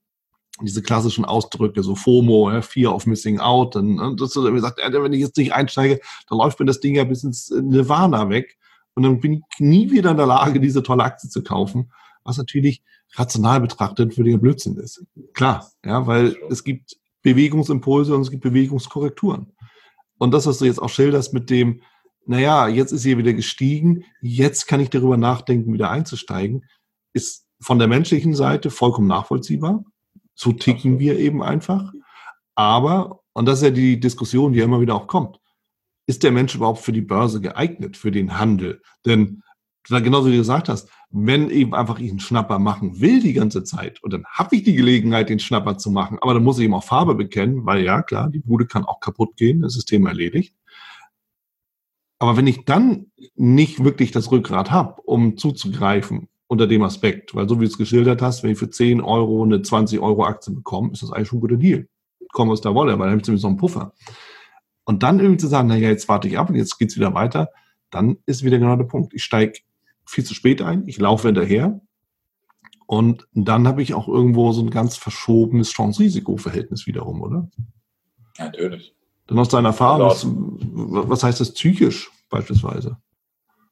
diese 0.63 0.83
klassischen 0.83 1.25
Ausdrücke, 1.25 1.83
so 1.83 1.95
FOMO, 1.95 2.51
ja, 2.53 2.63
Fear 2.63 2.95
of 2.95 3.07
Missing 3.07 3.41
Out. 3.41 3.77
Und, 3.77 3.99
und 3.99 4.11
ne, 4.11 4.17
das 4.17 4.33
so, 4.33 4.51
gesagt, 4.53 4.81
wenn 4.81 5.13
ich 5.13 5.21
jetzt 5.21 5.37
nicht 5.37 5.53
einsteige, 5.53 6.01
dann 6.29 6.39
läuft 6.39 6.61
mir 6.61 6.67
das 6.67 6.81
Ding 6.81 6.95
ja 6.95 7.05
bis 7.05 7.25
ins 7.25 7.51
Nirvana 7.51 8.29
weg. 8.29 8.57
Und 8.95 9.03
dann 9.03 9.21
bin 9.21 9.35
ich 9.35 9.43
nie 9.59 9.91
wieder 9.91 10.13
in 10.13 10.17
der 10.17 10.27
Lage, 10.27 10.61
diese 10.61 10.83
tolle 10.83 11.05
Aktie 11.05 11.29
zu 11.29 11.43
kaufen, 11.43 11.93
was 12.25 12.39
natürlich 12.39 12.83
rational 13.15 13.61
betrachtet 13.61 14.15
für 14.15 14.25
den 14.25 14.41
Blödsinn 14.41 14.77
ist. 14.77 15.05
Klar, 15.35 15.71
ja, 15.85 16.07
weil 16.07 16.37
es 16.51 16.65
gibt 16.65 16.97
Bewegungsimpulse 17.23 18.15
und 18.15 18.23
es 18.23 18.31
gibt 18.31 18.43
Bewegungskorrekturen. 18.43 19.53
Und 20.19 20.33
das, 20.33 20.47
was 20.47 20.59
du 20.59 20.65
jetzt 20.65 20.81
auch 20.81 20.91
schilderst 20.91 21.33
mit 21.33 21.51
dem, 21.51 21.83
naja, 22.27 22.69
jetzt 22.69 22.93
ist 22.93 23.03
sie 23.03 23.17
wieder 23.17 23.33
gestiegen, 23.33 24.05
jetzt 24.21 24.67
kann 24.67 24.81
ich 24.81 24.91
darüber 24.91 25.17
nachdenken, 25.17 25.73
wieder 25.73 25.91
einzusteigen, 25.91 26.65
ist 27.13 27.47
von 27.61 27.79
der 27.79 27.89
menschlichen 27.89 28.35
Seite 28.35 28.71
vollkommen 28.71 29.09
nachvollziehbar. 29.09 29.85
So 30.35 30.53
ticken 30.53 30.99
wir 30.99 31.19
eben 31.19 31.43
einfach. 31.43 31.93
Aber, 32.55 33.21
und 33.33 33.47
das 33.47 33.59
ist 33.59 33.65
ja 33.65 33.71
die 33.71 33.99
Diskussion, 33.99 34.53
die 34.53 34.59
ja 34.59 34.65
immer 34.65 34.81
wieder 34.81 34.95
auch 34.95 35.07
kommt, 35.07 35.41
ist 36.07 36.23
der 36.23 36.33
Mensch 36.33 36.55
überhaupt 36.55 36.81
für 36.81 36.93
die 36.93 37.03
Börse 37.03 37.41
geeignet, 37.41 37.97
für 37.97 38.11
den 38.11 38.39
Handel? 38.39 38.83
Denn, 39.05 39.43
genauso 39.89 40.26
wie 40.26 40.32
du 40.32 40.39
gesagt 40.39 40.68
hast, 40.68 40.91
wenn 41.11 41.51
eben 41.51 41.74
einfach 41.74 41.99
ich 41.99 42.11
einen 42.11 42.20
Schnapper 42.20 42.59
machen 42.59 43.01
will 43.01 43.20
die 43.20 43.32
ganze 43.32 43.64
Zeit 43.64 44.03
und 44.03 44.12
dann 44.12 44.24
habe 44.26 44.57
ich 44.57 44.62
die 44.62 44.74
Gelegenheit, 44.74 45.30
den 45.30 45.39
Schnapper 45.39 45.78
zu 45.78 45.91
machen, 45.91 46.18
aber 46.20 46.34
dann 46.34 46.45
muss 46.45 46.59
ich 46.59 46.64
eben 46.64 46.74
auch 46.74 46.84
Farbe 46.84 47.14
bekennen, 47.14 47.64
weil 47.64 47.82
ja, 47.82 48.03
klar, 48.03 48.28
die 48.28 48.41
Bude 48.41 48.66
kann 48.66 48.84
auch 48.84 49.01
kaputt 49.01 49.36
gehen, 49.36 49.62
das 49.62 49.76
Thema 49.84 50.11
erledigt. 50.11 50.55
Aber 52.18 52.36
wenn 52.36 52.47
ich 52.47 52.64
dann 52.64 53.07
nicht 53.36 53.84
wirklich 53.84 54.11
das 54.11 54.30
Rückgrat 54.30 54.70
habe, 54.70 55.01
um 55.03 55.36
zuzugreifen 55.36 56.28
unter 56.49 56.66
dem 56.66 56.82
Aspekt, 56.82 57.34
weil 57.34 57.49
so 57.49 57.57
wie 57.61 57.64
du 57.64 57.70
es 57.70 57.78
geschildert 57.78 58.22
hast, 58.22 58.43
wenn 58.43 58.51
ich 58.51 58.59
für 58.59 58.70
10 58.70 59.01
Euro 59.01 59.45
eine 59.45 59.62
20 59.62 60.01
Euro 60.01 60.24
Aktie 60.24 60.53
bekomme, 60.53 60.93
ist 60.93 61.03
das 61.03 61.12
eigentlich 61.12 61.28
schon 61.28 61.39
ein 61.39 61.43
guter 61.43 61.57
Deal. 61.57 61.89
Komm 62.32 62.51
aus 62.51 62.61
der 62.61 62.74
Wolle, 62.74 62.93
weil 62.93 63.07
dann 63.07 63.11
habe 63.11 63.18
ich 63.18 63.24
zumindest 63.24 63.45
noch 63.45 63.51
einen 63.51 63.59
Puffer. 63.59 63.93
Und 64.84 65.03
dann 65.03 65.20
irgendwie 65.20 65.39
zu 65.39 65.47
sagen, 65.47 65.68
naja, 65.68 65.89
jetzt 65.89 66.09
warte 66.09 66.28
ich 66.28 66.39
ab 66.39 66.49
und 66.49 66.57
jetzt 66.57 66.78
geht's 66.78 66.97
wieder 66.97 67.14
weiter, 67.14 67.51
dann 67.91 68.16
ist 68.26 68.43
wieder 68.43 68.59
genau 68.59 68.76
der 68.76 68.84
Punkt. 68.84 69.14
Ich 69.14 69.22
steige 69.22 69.61
viel 70.09 70.25
zu 70.25 70.35
spät 70.35 70.63
ein, 70.63 70.87
ich 70.87 70.99
laufe 70.99 71.29
hinterher 71.29 71.81
und 72.87 73.29
dann 73.35 73.69
habe 73.69 73.83
ich 73.83 73.93
auch 73.93 74.09
irgendwo 74.09 74.53
so 74.53 74.63
ein 74.63 74.71
ganz 74.71 74.97
verschobenes 74.97 75.71
Chance-Risiko-Verhältnis 75.73 76.87
wiederum, 76.87 77.21
oder? 77.21 77.51
Natürlich. 78.39 78.95
Dann 79.27 79.39
aus 79.39 79.51
deiner 79.51 79.69
Erfahrung, 79.69 80.09
was, 80.09 80.27
was 80.27 81.23
heißt 81.23 81.41
das 81.41 81.53
psychisch 81.53 82.11
beispielsweise? 82.31 82.97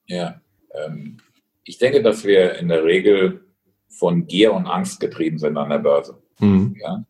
Ja, 0.07 0.41
ähm, 0.75 1.17
ich 1.65 1.79
denke, 1.79 2.03
dass 2.03 2.25
wir 2.25 2.57
in 2.57 2.69
der 2.69 2.85
Regel 2.85 3.47
von 3.89 4.27
Gier 4.27 4.53
und 4.53 4.67
Angst 4.67 5.01
getrieben 5.01 5.39
sind 5.39 5.57
an 5.57 5.71
der 5.71 5.79
Börse. 5.79 6.21
Mhm. 6.39 6.77
Ja? 6.79 7.05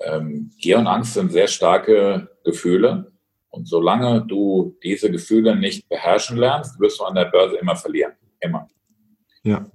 Ähm, 0.00 0.50
Gier 0.60 0.78
und 0.78 0.86
Angst 0.86 1.14
sind 1.14 1.32
sehr 1.32 1.48
starke 1.48 2.28
Gefühle. 2.44 3.10
Und 3.48 3.68
solange 3.68 4.24
du 4.26 4.76
diese 4.82 5.10
Gefühle 5.10 5.56
nicht 5.56 5.88
beherrschen 5.88 6.36
lernst, 6.36 6.78
wirst 6.78 7.00
du 7.00 7.04
an 7.04 7.14
der 7.14 7.26
Börse 7.26 7.56
immer 7.56 7.76
verlieren. 7.76 8.12
Immer. 8.42 8.68
Ja. 9.44 9.66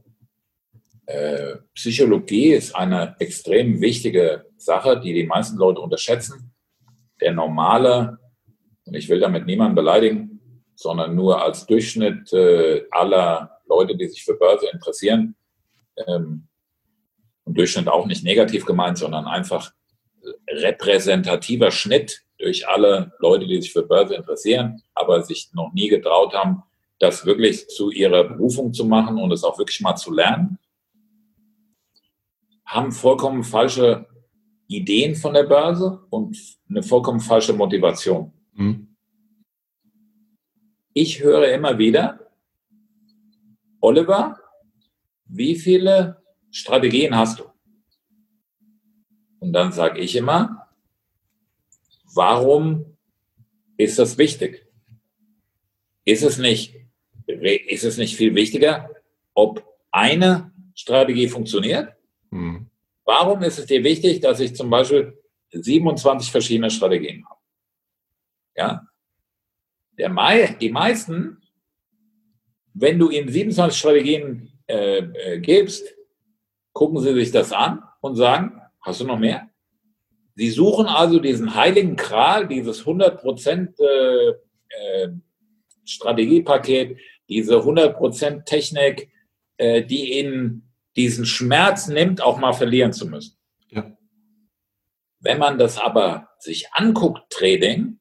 Äh, 1.06 1.56
Psychologie 1.74 2.52
ist 2.52 2.76
eine 2.76 3.16
extrem 3.20 3.80
wichtige 3.80 4.46
Sache, 4.58 5.00
die 5.00 5.14
die 5.14 5.26
meisten 5.26 5.58
Leute 5.58 5.80
unterschätzen. 5.80 6.54
Der 7.22 7.34
normale, 7.34 8.20
und 8.86 8.94
ich 8.94 9.08
will 9.08 9.20
damit 9.20 9.46
niemanden 9.46 9.76
beleidigen, 9.76 10.42
sondern 10.76 11.16
nur 11.16 11.42
als 11.42 11.66
Durchschnitt 11.66 12.32
äh, 12.34 12.86
aller 12.92 13.62
Leute, 13.68 13.96
die 13.96 14.08
sich 14.08 14.24
für 14.24 14.36
Börse 14.36 14.68
interessieren, 14.72 15.36
ähm, 16.06 16.48
und 17.46 17.58
Durchschnitt 17.58 17.88
auch 17.88 18.06
nicht 18.06 18.26
negativ 18.26 18.66
gemeint, 18.66 18.98
sondern 18.98 19.26
einfach 19.26 19.72
repräsentativer 20.50 21.72
Schnitt 21.72 22.24
durch 22.38 22.68
alle 22.68 23.14
Leute, 23.20 23.48
die 23.48 23.62
sich 23.62 23.72
für 23.72 23.84
Börse 23.84 24.16
interessieren, 24.16 24.82
aber 24.94 25.24
sich 25.24 25.50
noch 25.54 25.72
nie 25.74 25.88
getraut 25.88 26.34
haben, 26.34 26.64
das 27.00 27.26
wirklich 27.26 27.68
zu 27.68 27.92
ihrer 27.92 28.24
Berufung 28.24 28.74
zu 28.74 28.86
machen 28.86 29.18
und 29.18 29.32
es 29.32 29.44
auch 29.44 29.58
wirklich 29.58 29.82
mal 29.82 29.96
zu 29.96 30.12
lernen 30.12 30.58
haben 32.68 32.92
vollkommen 32.92 33.44
falsche 33.44 34.08
Ideen 34.68 35.16
von 35.16 35.34
der 35.34 35.44
Börse 35.44 36.06
und 36.10 36.38
eine 36.70 36.84
vollkommen 36.84 37.22
falsche 37.22 37.54
Motivation. 37.54 38.34
Mhm. 38.54 38.96
Ich 40.94 41.24
höre 41.24 41.54
immer 41.54 41.78
wieder, 41.78 42.30
Oliver, 43.80 44.38
wie 45.26 45.56
viele 45.56 46.22
Strategien 46.52 47.16
hast 47.16 47.40
du? 47.40 47.46
Und 49.40 49.54
dann 49.54 49.72
sage 49.72 50.02
ich 50.02 50.16
immer, 50.16 50.68
warum 52.14 52.98
ist 53.78 53.98
das 53.98 54.18
wichtig? 54.18 54.68
Ist 56.04 56.24
es 56.24 56.38
nicht, 56.38 56.76
ist 57.28 57.84
es 57.84 57.98
nicht 57.98 58.16
viel 58.16 58.36
wichtiger, 58.36 58.90
ob 59.34 59.64
eine 59.92 60.52
Strategie 60.74 61.28
funktioniert 61.28 61.98
Mhm. 62.32 62.70
Warum 63.06 63.42
ist 63.44 63.60
es 63.60 63.66
dir 63.66 63.84
wichtig, 63.84 64.20
dass 64.20 64.40
ich 64.40 64.56
zum 64.56 64.70
Beispiel 64.70 65.18
27 65.52 66.32
verschiedene 66.32 66.70
Strategien 66.70 67.26
habe? 67.28 67.40
Ja? 68.56 68.88
Der 69.98 70.10
Mai, 70.10 70.58
die 70.60 70.70
meisten, 70.70 71.42
wenn 72.74 73.00
du 73.00 73.10
ihnen 73.10 73.30
27 73.30 73.78
Strategien 73.78 74.52
äh, 74.68 74.98
äh, 74.98 75.40
gibst, 75.40 75.96
gucken 76.74 77.00
sie 77.00 77.14
sich 77.14 77.32
das 77.32 77.52
an 77.52 77.82
und 78.02 78.16
sagen, 78.16 78.62
hast 78.82 79.02
du 79.02 79.06
noch 79.06 79.18
mehr? 79.18 79.50
Sie 80.36 80.52
suchen 80.52 80.86
also 80.86 81.20
diesen 81.20 81.56
heiligen 81.56 81.96
Kral, 81.96 82.48
dieses 82.48 82.86
100% 82.86 83.74
äh, 83.80 84.30
äh, 84.70 85.10
Strategiepaket, 85.86 87.00
diese 87.30 87.58
100% 87.58 88.46
Technik, 88.46 89.12
äh, 89.58 89.84
die 89.84 90.20
ihnen 90.20 90.74
diesen 90.96 91.26
Schmerz 91.26 91.88
nimmt, 91.88 92.22
auch 92.22 92.40
mal 92.40 92.54
verlieren 92.54 92.94
zu 92.94 93.08
müssen. 93.08 93.38
Ja. 93.70 93.96
Wenn 95.20 95.38
man 95.38 95.58
das 95.58 95.78
aber 95.78 96.30
sich 96.40 96.72
anguckt, 96.74 97.30
Trading, 97.30 98.00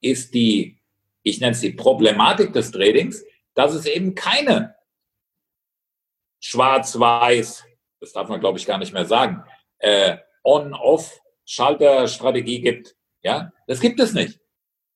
ist 0.00 0.34
die, 0.34 0.78
ich 1.22 1.40
nenne 1.40 1.52
es 1.52 1.60
die 1.60 1.72
Problematik 1.72 2.52
des 2.52 2.70
Tradings, 2.70 3.24
dass 3.54 3.74
es 3.74 3.86
eben 3.86 4.14
keine 4.14 4.74
schwarz-weiß, 6.40 7.64
das 8.00 8.12
darf 8.12 8.28
man 8.28 8.40
glaube 8.40 8.58
ich 8.58 8.66
gar 8.66 8.76
nicht 8.78 8.92
mehr 8.92 9.06
sagen, 9.06 9.42
äh, 9.78 10.18
On-Off-Schalterstrategie 10.44 12.60
gibt. 12.60 12.94
Ja, 13.22 13.52
das 13.66 13.80
gibt 13.80 13.98
es 13.98 14.12
nicht. 14.12 14.38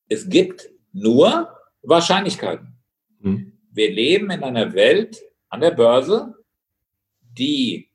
Es 0.09 0.29
gibt 0.29 0.69
nur 0.93 1.57
Wahrscheinlichkeiten. 1.83 2.78
Hm. 3.23 3.53
Wir 3.71 3.93
leben 3.93 4.31
in 4.31 4.43
einer 4.43 4.73
Welt 4.75 5.21
an 5.49 5.61
der 5.61 5.71
Börse, 5.71 6.35
die 7.21 7.91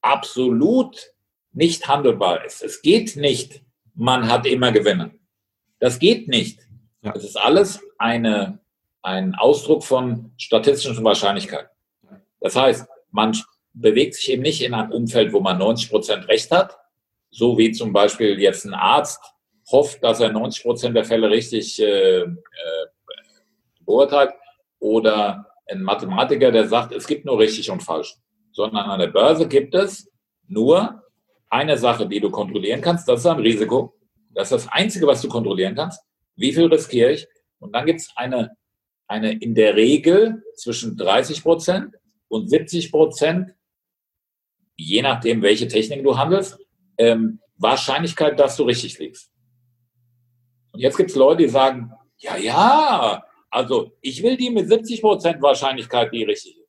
absolut 0.00 1.12
nicht 1.52 1.86
handelbar 1.88 2.44
ist. 2.44 2.62
Es 2.62 2.82
geht 2.82 3.16
nicht, 3.16 3.62
man 3.94 4.28
hat 4.28 4.46
immer 4.46 4.72
Gewinne. 4.72 5.12
Das 5.78 5.98
geht 5.98 6.28
nicht. 6.28 6.60
Ja. 7.02 7.12
Das 7.12 7.24
ist 7.24 7.36
alles 7.36 7.80
eine, 7.98 8.60
ein 9.02 9.34
Ausdruck 9.34 9.84
von 9.84 10.32
statistischen 10.36 11.04
Wahrscheinlichkeiten. 11.04 11.68
Das 12.40 12.56
heißt, 12.56 12.86
man 13.10 13.36
bewegt 13.72 14.14
sich 14.14 14.30
eben 14.30 14.42
nicht 14.42 14.62
in 14.62 14.74
einem 14.74 14.92
Umfeld, 14.92 15.32
wo 15.32 15.40
man 15.40 15.58
90 15.58 15.90
Prozent 15.90 16.28
Recht 16.28 16.50
hat, 16.50 16.78
so 17.30 17.56
wie 17.56 17.72
zum 17.72 17.92
Beispiel 17.92 18.38
jetzt 18.40 18.64
ein 18.64 18.74
Arzt 18.74 19.20
hofft, 19.70 20.02
dass 20.02 20.20
er 20.20 20.32
90 20.32 20.62
Prozent 20.62 20.96
der 20.96 21.04
Fälle 21.04 21.30
richtig 21.30 21.80
äh, 21.80 22.20
äh, 22.20 22.26
beurteilt, 23.80 24.32
oder 24.82 25.46
ein 25.66 25.82
Mathematiker, 25.82 26.50
der 26.50 26.68
sagt, 26.68 26.92
es 26.92 27.06
gibt 27.06 27.24
nur 27.24 27.38
richtig 27.38 27.70
und 27.70 27.82
falsch 27.82 28.16
sondern 28.52 28.90
an 28.90 29.00
der 29.00 29.08
Börse 29.08 29.48
gibt 29.48 29.74
es 29.74 30.10
nur 30.46 31.02
eine 31.48 31.76
Sache, 31.76 32.06
die 32.06 32.20
du 32.20 32.30
kontrollieren 32.30 32.80
kannst, 32.80 33.08
das 33.08 33.20
ist 33.20 33.26
ein 33.26 33.40
Risiko. 33.40 33.98
Das 34.30 34.50
ist 34.50 34.64
das 34.64 34.72
Einzige, 34.72 35.06
was 35.06 35.20
du 35.20 35.28
kontrollieren 35.28 35.74
kannst. 35.74 36.00
Wie 36.36 36.52
viel 36.52 36.66
riskiere 36.66 37.12
ich? 37.12 37.26
Und 37.58 37.74
dann 37.74 37.84
gibt 37.84 38.00
es 38.00 38.10
eine, 38.16 38.56
eine 39.06 39.32
in 39.38 39.54
der 39.54 39.76
Regel 39.76 40.42
zwischen 40.56 40.96
30 40.96 41.42
Prozent 41.42 41.94
und 42.28 42.48
70 42.48 42.90
Prozent, 42.90 43.50
je 44.76 45.02
nachdem, 45.02 45.42
welche 45.42 45.68
Technik 45.68 46.02
du 46.02 46.16
handelst, 46.16 46.58
ähm, 46.96 47.40
Wahrscheinlichkeit, 47.56 48.40
dass 48.40 48.56
du 48.56 48.64
richtig 48.64 48.98
liegst. 48.98 49.30
Und 50.72 50.80
jetzt 50.80 50.96
gibt 50.96 51.10
es 51.10 51.16
Leute, 51.16 51.42
die 51.42 51.48
sagen, 51.48 51.92
ja, 52.16 52.36
ja, 52.36 53.22
also 53.52 53.92
ich 54.00 54.22
will 54.22 54.36
die 54.36 54.50
mit 54.50 54.68
70 54.68 55.00
Prozent 55.00 55.42
Wahrscheinlichkeit, 55.42 56.12
die 56.12 56.24
richtig 56.24 56.56
ist 56.56 56.62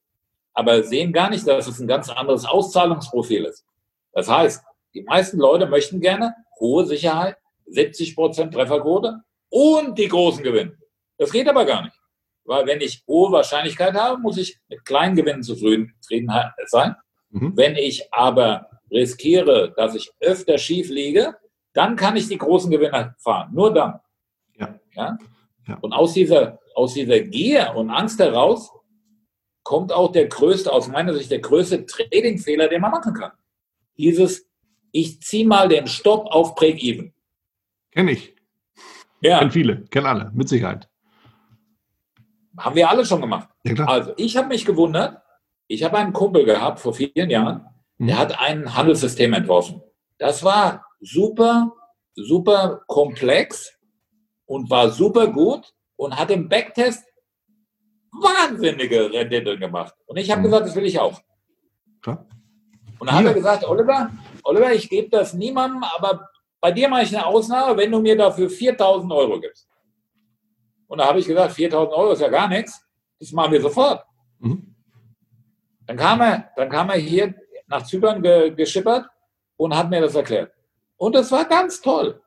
aber 0.54 0.84
sehen 0.84 1.12
gar 1.12 1.30
nicht, 1.30 1.48
dass 1.48 1.68
es 1.68 1.80
ein 1.80 1.88
ganz 1.88 2.10
anderes 2.10 2.46
Auszahlungsprofil 2.46 3.46
ist. 3.46 3.66
Das 4.14 4.30
heißt, 4.30 4.64
die 4.94 5.02
meisten 5.02 5.40
Leute 5.40 5.66
möchten 5.66 6.00
gerne 6.00 6.36
hohe 6.60 6.86
Sicherheit, 6.86 7.38
70 7.66 8.16
Prozent 8.16 8.54
Trefferquote 8.54 9.22
und 9.50 9.98
die 9.98 10.08
großen 10.08 10.44
Gewinne. 10.44 10.78
Das 11.18 11.32
geht 11.32 11.48
aber 11.48 11.66
gar 11.66 11.84
nicht. 11.84 11.96
Weil 12.46 12.68
wenn 12.68 12.82
ich 12.82 13.04
hohe 13.08 13.32
Wahrscheinlichkeit 13.32 13.94
habe, 13.96 14.22
muss 14.22 14.38
ich 14.38 14.60
mit 14.68 14.86
kleinen 14.86 15.16
Gewinnen 15.16 15.44
zufrieden 15.44 15.94
sein. 16.66 16.96
Mhm. 17.30 17.54
Wenn 17.56 17.76
ich 17.76 18.14
aber 18.14 18.70
riskiere, 18.92 19.74
dass 19.76 19.96
ich 19.96 20.12
öfter 20.20 20.58
schief 20.58 20.90
liege, 20.90 21.36
dann 21.74 21.96
kann 21.96 22.16
ich 22.16 22.28
die 22.28 22.38
großen 22.38 22.70
Gewinne 22.70 23.16
fahren. 23.18 23.50
Nur 23.54 23.74
dann. 23.74 24.00
Ja. 24.56 24.80
ja? 24.96 25.18
Ja. 25.68 25.78
Und 25.82 25.94
aus 25.94 26.14
dieser, 26.14 26.60
aus 26.76 26.94
dieser 26.94 27.20
Gier 27.22 27.74
und 27.76 27.90
Angst 27.90 28.20
heraus 28.20 28.72
kommt 29.64 29.94
auch 29.94 30.12
der 30.12 30.28
größte, 30.28 30.72
aus 30.72 30.88
meiner 30.88 31.14
Sicht, 31.14 31.32
der 31.32 31.40
größte 31.40 31.86
Trading-Fehler, 31.86 32.68
den 32.68 32.82
man 32.82 32.92
machen 32.92 33.14
kann. 33.14 33.32
Dieses, 33.98 34.48
ich 34.92 35.22
ziehe 35.22 35.48
mal 35.48 35.70
den 35.70 35.88
Stopp 35.88 36.28
auf 36.28 36.56
Break-Even. 36.56 37.14
Kenn 37.92 38.08
ich. 38.08 38.36
Ja. 39.22 39.40
Kennen 39.40 39.52
viele, 39.52 39.86
kennen 39.86 40.08
alle, 40.08 40.32
mit 40.34 40.50
Sicherheit. 40.50 40.90
Haben 42.58 42.76
wir 42.76 42.90
alle 42.90 43.06
schon 43.06 43.22
gemacht. 43.22 43.50
Ja, 43.64 43.86
also, 43.86 44.14
ich 44.18 44.36
habe 44.36 44.50
mich 44.50 44.66
gewundert, 44.66 45.22
ich 45.68 45.84
habe 45.84 45.98
einen 45.98 46.14
Kumpel 46.14 46.44
gehabt 46.44 46.80
vor 46.80 46.94
vielen 46.94 47.30
Jahren, 47.30 47.66
mhm. 47.98 48.08
der 48.08 48.18
hat 48.18 48.40
ein 48.40 48.76
Handelssystem 48.76 49.34
entworfen. 49.34 49.82
Das 50.18 50.44
war 50.44 50.86
super, 51.00 51.74
super 52.16 52.84
komplex 52.88 53.78
und 54.46 54.70
war 54.70 54.90
super 54.90 55.28
gut 55.28 55.74
und 55.96 56.18
hat 56.18 56.32
im 56.32 56.50
Backtest 56.50 57.06
wahnsinnige 58.12 59.12
Rendite 59.12 59.58
gemacht. 59.58 59.96
Und 60.06 60.18
ich 60.18 60.30
habe 60.30 60.42
mhm. 60.42 60.46
gesagt, 60.46 60.68
das 60.68 60.76
will 60.76 60.86
ich 60.86 61.00
auch. 61.00 61.22
Ja. 62.06 62.26
Und 63.00 63.08
dann 63.08 63.16
hat 63.16 63.26
er 63.26 63.34
gesagt, 63.34 63.66
Oliver, 63.66 64.12
Oliver, 64.44 64.74
ich 64.74 64.90
gebe 64.90 65.10
das 65.10 65.34
niemandem, 65.34 65.84
aber 65.84 66.30
bei 66.62 66.72
dir 66.72 66.88
mache 66.88 67.04
ich 67.04 67.16
eine 67.16 67.26
Ausnahme, 67.26 67.76
wenn 67.78 67.92
du 67.92 68.00
mir 68.00 68.18
dafür 68.18 68.50
4000 68.50 69.12
Euro 69.12 69.40
gibst. 69.40 69.68
Und 70.88 71.00
da 71.00 71.08
habe 71.08 71.20
ich 71.20 71.26
gesagt, 71.26 71.54
4000 71.54 71.94
Euro 71.94 72.12
ist 72.14 72.22
ja 72.22 72.30
gar 72.30 72.48
nichts. 72.48 72.86
Das 73.20 73.32
machen 73.32 73.52
wir 73.52 73.62
sofort. 73.62 74.06
Mhm. 74.40 74.76
Dann, 75.86 75.98
kam 75.98 76.22
er, 76.22 76.52
dann 76.56 76.70
kam 76.70 76.90
er 76.90 76.98
hier 76.98 77.36
nach 77.68 77.84
Zypern 77.84 78.22
ge, 78.22 78.52
geschippert 78.52 79.08
und 79.58 79.76
hat 79.76 79.90
mir 79.90 80.02
das 80.02 80.16
erklärt. 80.16 80.54
Und 80.98 81.16
das 81.16 81.32
war 81.32 81.46
ganz 81.46 81.82
toll. 81.82 82.22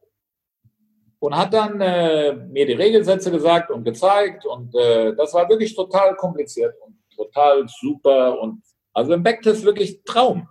Und 1.19 1.37
hat 1.37 1.53
dann 1.55 1.81
äh, 1.81 2.35
mir 2.35 2.67
die 2.67 2.75
Regelsätze 2.75 3.31
gesagt 3.31 3.71
und 3.71 3.85
gezeigt. 3.85 4.45
Und 4.45 4.75
äh, 4.75 5.15
das 5.17 5.33
war 5.35 5.49
wirklich 5.49 5.75
total 5.75 6.15
kompliziert 6.17 6.75
und 6.85 6.97
total 7.17 7.67
super. 7.69 8.39
Und 8.41 8.63
also 8.93 9.13
im 9.13 9.23
Backtest 9.23 9.65
wirklich 9.65 10.03
Traum. 10.05 10.49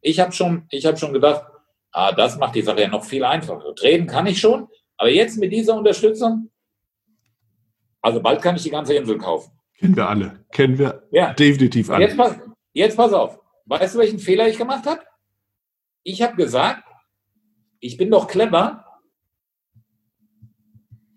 Ich 0.00 0.20
habe 0.20 0.32
schon, 0.32 0.68
hab 0.72 0.98
schon 0.98 1.12
gedacht, 1.12 1.44
ah, 1.92 2.12
das 2.12 2.38
macht 2.38 2.54
die 2.54 2.62
Sache 2.62 2.82
ja 2.82 2.88
noch 2.88 3.04
viel 3.04 3.24
einfacher. 3.24 3.74
Treten 3.74 4.06
kann 4.06 4.26
ich 4.26 4.40
schon, 4.40 4.68
aber 4.96 5.10
jetzt 5.10 5.38
mit 5.38 5.52
dieser 5.52 5.76
Unterstützung, 5.76 6.50
also 8.00 8.20
bald 8.20 8.42
kann 8.42 8.56
ich 8.56 8.62
die 8.62 8.70
ganze 8.70 8.94
Insel 8.94 9.18
kaufen. 9.18 9.52
Kennen 9.76 9.96
wir 9.96 10.08
alle. 10.08 10.44
Kennen 10.52 10.78
wir 10.78 11.06
ja. 11.10 11.32
definitiv 11.34 11.90
alle. 11.90 12.04
Jetzt 12.04 12.16
pass, 12.16 12.36
jetzt 12.72 12.96
pass 12.96 13.12
auf. 13.12 13.40
Weißt 13.66 13.94
du, 13.94 13.98
welchen 13.98 14.18
Fehler 14.18 14.48
ich 14.48 14.58
gemacht 14.58 14.86
habe? 14.86 15.02
Ich 16.02 16.22
habe 16.22 16.36
gesagt, 16.36 16.84
ich 17.80 17.96
bin 17.96 18.10
doch 18.10 18.26
clever. 18.26 18.84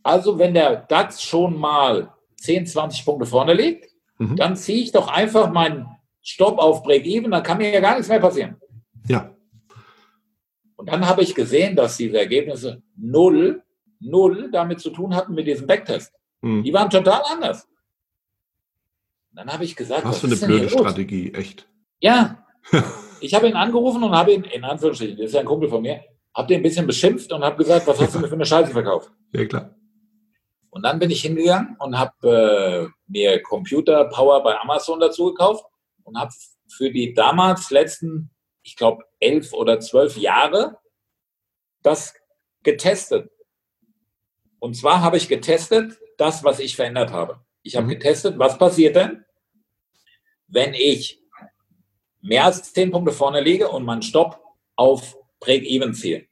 Also, 0.04 0.40
wenn 0.40 0.54
der 0.54 0.78
DAX 0.78 1.22
schon 1.22 1.58
mal 1.58 2.14
10, 2.38 2.66
20 2.66 3.06
Punkte 3.06 3.26
vorne 3.26 3.54
liegt, 3.54 3.90
mhm. 4.18 4.36
dann 4.36 4.56
ziehe 4.56 4.84
ich 4.84 4.92
doch 4.92 5.08
einfach 5.08 5.52
meinen 5.52 5.88
Stopp 6.22 6.60
auf 6.60 6.84
Break-Even, 6.84 7.32
dann 7.32 7.44
kann 7.44 7.58
mir 7.58 7.72
ja 7.72 7.80
gar 7.80 7.94
nichts 7.94 8.10
mehr 8.10 8.20
passieren. 8.20 8.56
Ja. 9.08 9.36
Und 10.76 10.90
dann 10.90 11.08
habe 11.08 11.22
ich 11.22 11.36
gesehen, 11.36 11.76
dass 11.76 11.98
diese 11.98 12.20
Ergebnisse 12.20 12.82
null, 12.96 13.64
null 14.00 14.50
damit 14.52 14.80
zu 14.80 14.90
tun 14.90 15.16
hatten 15.16 15.34
mit 15.34 15.48
diesem 15.48 15.68
Backtest. 15.68 16.14
Mhm. 16.42 16.64
Die 16.64 16.74
waren 16.74 16.90
total 16.90 17.22
anders. 17.32 17.68
Und 19.32 19.38
dann 19.38 19.54
habe 19.54 19.64
ich 19.64 19.76
gesagt, 19.76 20.04
was, 20.04 20.24
was 20.24 20.40
für 20.40 20.46
eine 20.46 20.54
blöde 20.54 20.70
Strategie, 20.70 21.34
echt. 21.34 21.68
Ja. 22.00 22.46
ich 23.22 23.34
habe 23.34 23.48
ihn 23.48 23.56
angerufen 23.56 24.04
und 24.04 24.12
habe 24.12 24.34
ihn, 24.34 24.44
in 24.44 24.64
Anführungsstrichen, 24.64 25.18
das 25.18 25.28
ist 25.28 25.34
ja 25.34 25.42
ein 25.42 25.46
Kumpel 25.46 25.70
von 25.70 25.82
mir, 25.82 26.02
habe 26.34 26.48
den 26.48 26.60
ein 26.60 26.64
bisschen 26.64 26.88
beschimpft 26.88 27.32
und 27.32 27.44
habe 27.44 27.58
gesagt, 27.58 27.88
was 27.88 28.00
hast 28.00 28.16
du 28.16 28.20
mir 28.20 28.28
für 28.28 28.36
eine 28.36 28.46
Scheiße 28.46 28.72
verkauft? 28.72 29.12
Ja, 29.34 29.46
klar. 29.46 29.76
Und 30.72 30.84
dann 30.84 31.00
bin 31.00 31.12
ich 31.12 31.22
hingegangen 31.22 31.76
und 31.80 32.00
habe 32.00 32.90
äh, 32.90 33.12
mir 33.12 33.44
Computer 33.44 34.06
Power 34.06 34.42
bei 34.42 34.58
Amazon 34.58 35.00
dazu 35.00 35.26
gekauft 35.26 35.66
und 36.04 36.18
habe 36.18 36.34
für 36.70 36.90
die 36.90 37.14
damals 37.14 37.70
letzten, 37.72 38.32
ich 38.64 38.78
glaube, 38.78 39.04
elf 39.20 39.54
oder 39.54 39.80
zwölf 39.82 40.18
Jahre 40.18 40.80
das 41.84 42.14
getestet. 42.64 43.30
Und 44.60 44.76
zwar 44.76 45.02
habe 45.02 45.18
ich 45.18 45.28
getestet 45.28 46.00
das, 46.18 46.44
was 46.44 46.60
ich 46.60 46.76
verändert 46.76 47.12
habe. 47.12 47.42
Ich 47.64 47.76
habe 47.76 47.88
mhm. 47.88 47.92
getestet, 47.92 48.40
was 48.40 48.58
passiert 48.58 48.96
denn, 48.96 49.26
wenn 50.48 50.74
ich 50.74 51.22
mehr 52.22 52.46
als 52.46 52.72
zehn 52.72 52.92
Punkte 52.92 53.12
vorne 53.12 53.42
liege 53.42 53.70
und 53.70 53.84
meinen 53.84 54.04
Stopp 54.04 54.42
auf 54.76 55.18
Break-Even 55.40 55.94
ziehe. 55.94 56.28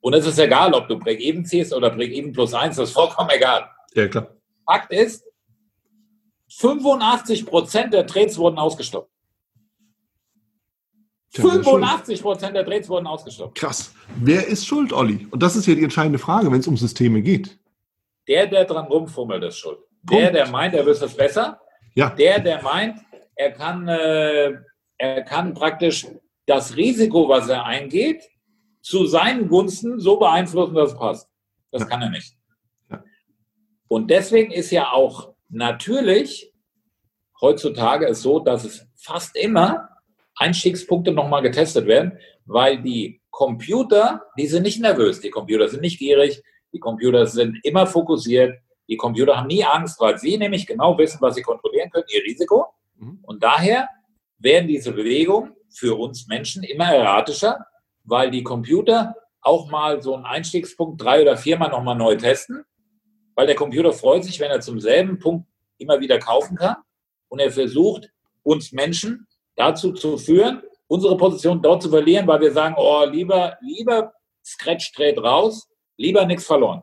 Und 0.00 0.14
es 0.14 0.26
ist 0.26 0.38
egal, 0.38 0.72
ob 0.74 0.88
du 0.88 0.98
Break-Even 0.98 1.44
ziehst 1.44 1.74
oder 1.74 1.90
Break-Even 1.90 2.32
plus 2.32 2.54
eins, 2.54 2.76
das 2.76 2.88
ist 2.88 2.94
vollkommen 2.94 3.30
egal. 3.30 3.68
Ja, 3.94 4.08
klar. 4.08 4.28
Fakt 4.66 4.92
ist, 4.92 5.24
85 6.48 7.46
Prozent 7.46 7.92
der 7.92 8.06
Trades 8.06 8.38
wurden 8.38 8.58
ausgestoppt. 8.58 9.10
85 11.32 12.22
Prozent 12.22 12.56
der 12.56 12.64
Trades 12.64 12.88
wurden 12.88 13.06
ausgestoppt. 13.06 13.56
Krass. 13.56 13.94
Wer 14.16 14.46
ist 14.46 14.66
schuld, 14.66 14.92
Olli? 14.92 15.28
Und 15.30 15.42
das 15.42 15.54
ist 15.54 15.66
ja 15.66 15.74
die 15.74 15.84
entscheidende 15.84 16.18
Frage, 16.18 16.50
wenn 16.50 16.58
es 16.58 16.66
um 16.66 16.76
Systeme 16.76 17.22
geht. 17.22 17.58
Der, 18.26 18.46
der 18.46 18.64
dran 18.64 18.86
rumfummelt, 18.86 19.44
ist 19.44 19.58
schuld. 19.58 19.78
Punkt. 20.06 20.22
Der, 20.22 20.32
der 20.32 20.48
meint, 20.48 20.74
er 20.74 20.84
wüsste 20.84 21.04
es 21.04 21.14
besser. 21.14 21.60
Ja. 21.94 22.10
Der, 22.10 22.40
der 22.40 22.62
meint, 22.62 22.98
er 23.36 23.52
kann, 23.52 23.86
äh, 23.86 24.54
er 24.98 25.22
kann 25.22 25.54
praktisch 25.54 26.06
das 26.46 26.76
Risiko, 26.76 27.28
was 27.28 27.48
er 27.48 27.64
eingeht, 27.64 28.22
zu 28.80 29.06
seinen 29.06 29.48
Gunsten 29.48 30.00
so 30.00 30.18
beeinflussen, 30.18 30.74
dass 30.74 30.92
es 30.92 30.98
passt. 30.98 31.28
Das 31.70 31.82
ja. 31.82 31.88
kann 31.88 32.02
er 32.02 32.10
nicht. 32.10 32.34
Ja. 32.90 33.02
Und 33.88 34.10
deswegen 34.10 34.50
ist 34.52 34.70
ja 34.70 34.92
auch 34.92 35.34
natürlich 35.48 36.52
heutzutage 37.40 38.06
es 38.06 38.22
so, 38.22 38.38
dass 38.40 38.64
es 38.64 38.86
fast 38.96 39.36
immer 39.36 39.88
Einstiegspunkte 40.36 41.12
nochmal 41.12 41.42
getestet 41.42 41.86
werden, 41.86 42.18
weil 42.44 42.82
die 42.82 43.20
Computer, 43.30 44.22
die 44.38 44.46
sind 44.46 44.62
nicht 44.62 44.80
nervös, 44.80 45.20
die 45.20 45.30
Computer 45.30 45.68
sind 45.68 45.80
nicht 45.80 45.98
gierig, 45.98 46.42
die 46.72 46.78
Computer 46.78 47.26
sind 47.26 47.58
immer 47.62 47.86
fokussiert, 47.86 48.58
die 48.88 48.96
Computer 48.96 49.36
haben 49.36 49.46
nie 49.46 49.64
Angst, 49.64 50.00
weil 50.00 50.18
sie 50.18 50.36
nämlich 50.36 50.66
genau 50.66 50.98
wissen, 50.98 51.18
was 51.20 51.36
sie 51.36 51.42
kontrollieren 51.42 51.90
können, 51.90 52.06
ihr 52.08 52.22
Risiko. 52.24 52.66
Mhm. 52.96 53.20
Und 53.22 53.42
daher 53.42 53.88
werden 54.38 54.68
diese 54.68 54.92
Bewegungen 54.92 55.54
für 55.70 55.96
uns 55.96 56.26
Menschen 56.26 56.64
immer 56.64 56.92
erratischer, 56.92 57.66
weil 58.10 58.30
die 58.30 58.42
Computer 58.42 59.14
auch 59.40 59.70
mal 59.70 60.02
so 60.02 60.14
einen 60.14 60.24
Einstiegspunkt 60.24 61.02
drei 61.02 61.22
oder 61.22 61.36
viermal 61.36 61.70
nochmal 61.70 61.96
neu 61.96 62.16
testen, 62.16 62.64
weil 63.34 63.46
der 63.46 63.56
Computer 63.56 63.92
freut 63.92 64.24
sich, 64.24 64.38
wenn 64.40 64.50
er 64.50 64.60
zum 64.60 64.80
selben 64.80 65.18
Punkt 65.18 65.46
immer 65.78 66.00
wieder 66.00 66.18
kaufen 66.18 66.56
kann 66.56 66.76
und 67.28 67.38
er 67.38 67.50
versucht, 67.50 68.10
uns 68.42 68.72
Menschen 68.72 69.26
dazu 69.56 69.92
zu 69.92 70.18
führen, 70.18 70.62
unsere 70.88 71.16
Position 71.16 71.62
dort 71.62 71.82
zu 71.82 71.88
verlieren, 71.88 72.26
weil 72.26 72.40
wir 72.40 72.52
sagen, 72.52 72.74
oh, 72.76 73.04
lieber, 73.04 73.56
lieber 73.60 74.12
Scratch 74.44 74.92
dreht 74.92 75.18
raus, 75.18 75.68
lieber 75.96 76.26
nichts 76.26 76.44
verloren. 76.44 76.82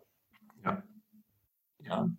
Ja. 0.64 0.84
Ja. 1.84 2.10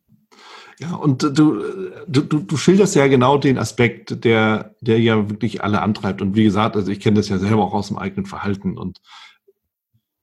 Ja, 0.78 0.94
und 0.94 1.22
du, 1.22 1.60
du, 2.06 2.22
du 2.22 2.56
schilderst 2.56 2.94
ja 2.94 3.08
genau 3.08 3.36
den 3.36 3.58
Aspekt, 3.58 4.24
der, 4.24 4.76
der 4.80 5.00
ja 5.00 5.28
wirklich 5.28 5.64
alle 5.64 5.82
antreibt. 5.82 6.22
Und 6.22 6.36
wie 6.36 6.44
gesagt, 6.44 6.76
also 6.76 6.92
ich 6.92 7.00
kenne 7.00 7.16
das 7.16 7.28
ja 7.28 7.38
selber 7.38 7.64
auch 7.64 7.74
aus 7.74 7.88
dem 7.88 7.98
eigenen 7.98 8.26
Verhalten. 8.26 8.78
Und 8.78 9.00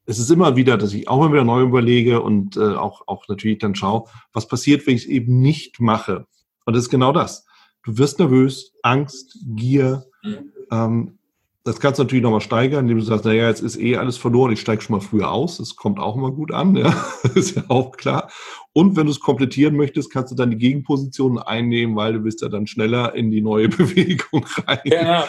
es 0.06 0.18
ist 0.18 0.32
immer 0.32 0.56
wieder, 0.56 0.78
dass 0.78 0.94
ich 0.94 1.10
auch 1.10 1.20
mal 1.20 1.34
wieder 1.34 1.44
neu 1.44 1.62
überlege 1.62 2.22
und 2.22 2.56
äh, 2.56 2.76
auch, 2.76 3.04
auch 3.08 3.28
natürlich 3.28 3.58
dann 3.58 3.76
schaue, 3.76 4.06
was 4.32 4.48
passiert, 4.48 4.88
wenn 4.88 4.96
ich 4.96 5.04
es 5.04 5.08
eben 5.08 5.42
nicht 5.42 5.82
mache. 5.82 6.26
Und 6.66 6.76
das 6.76 6.84
ist 6.84 6.90
genau 6.90 7.12
das. 7.12 7.46
Du 7.84 7.98
wirst 7.98 8.20
nervös, 8.20 8.74
Angst, 8.82 9.38
Gier. 9.46 10.06
Mhm. 10.24 10.52
Ähm, 10.72 11.18
das 11.66 11.80
kannst 11.80 11.98
du 11.98 12.04
natürlich 12.04 12.22
nochmal 12.22 12.42
steigern, 12.42 12.86
indem 12.86 13.00
du 13.00 13.04
sagst, 13.04 13.26
naja, 13.26 13.48
jetzt 13.48 13.64
ist 13.64 13.80
eh 13.80 13.98
alles 13.98 14.18
verloren, 14.18 14.54
ich 14.54 14.62
steige 14.62 14.84
schon 14.84 14.96
mal 14.96 15.02
früher 15.02 15.32
aus. 15.32 15.58
Das 15.58 15.76
kommt 15.76 16.00
auch 16.00 16.16
immer 16.16 16.32
gut 16.32 16.52
an, 16.52 16.76
ja, 16.78 16.96
ist 17.34 17.56
ja 17.56 17.64
auch 17.70 17.98
klar. 17.98 18.30
Und 18.72 18.96
wenn 18.96 19.08
du 19.08 19.12
es 19.12 19.20
komplettieren 19.20 19.76
möchtest, 19.76 20.12
kannst 20.12 20.32
du 20.32 20.36
dann 20.36 20.52
die 20.52 20.58
Gegenpositionen 20.58 21.40
einnehmen, 21.40 21.96
weil 21.96 22.14
du 22.14 22.20
bist 22.20 22.44
ja 22.44 22.50
dann 22.50 22.68
schneller 22.68 23.16
in 23.16 23.32
die 23.32 23.42
neue 23.42 23.68
Bewegung 23.70 24.46
rein. 24.68 24.80
Ja, 24.86 25.28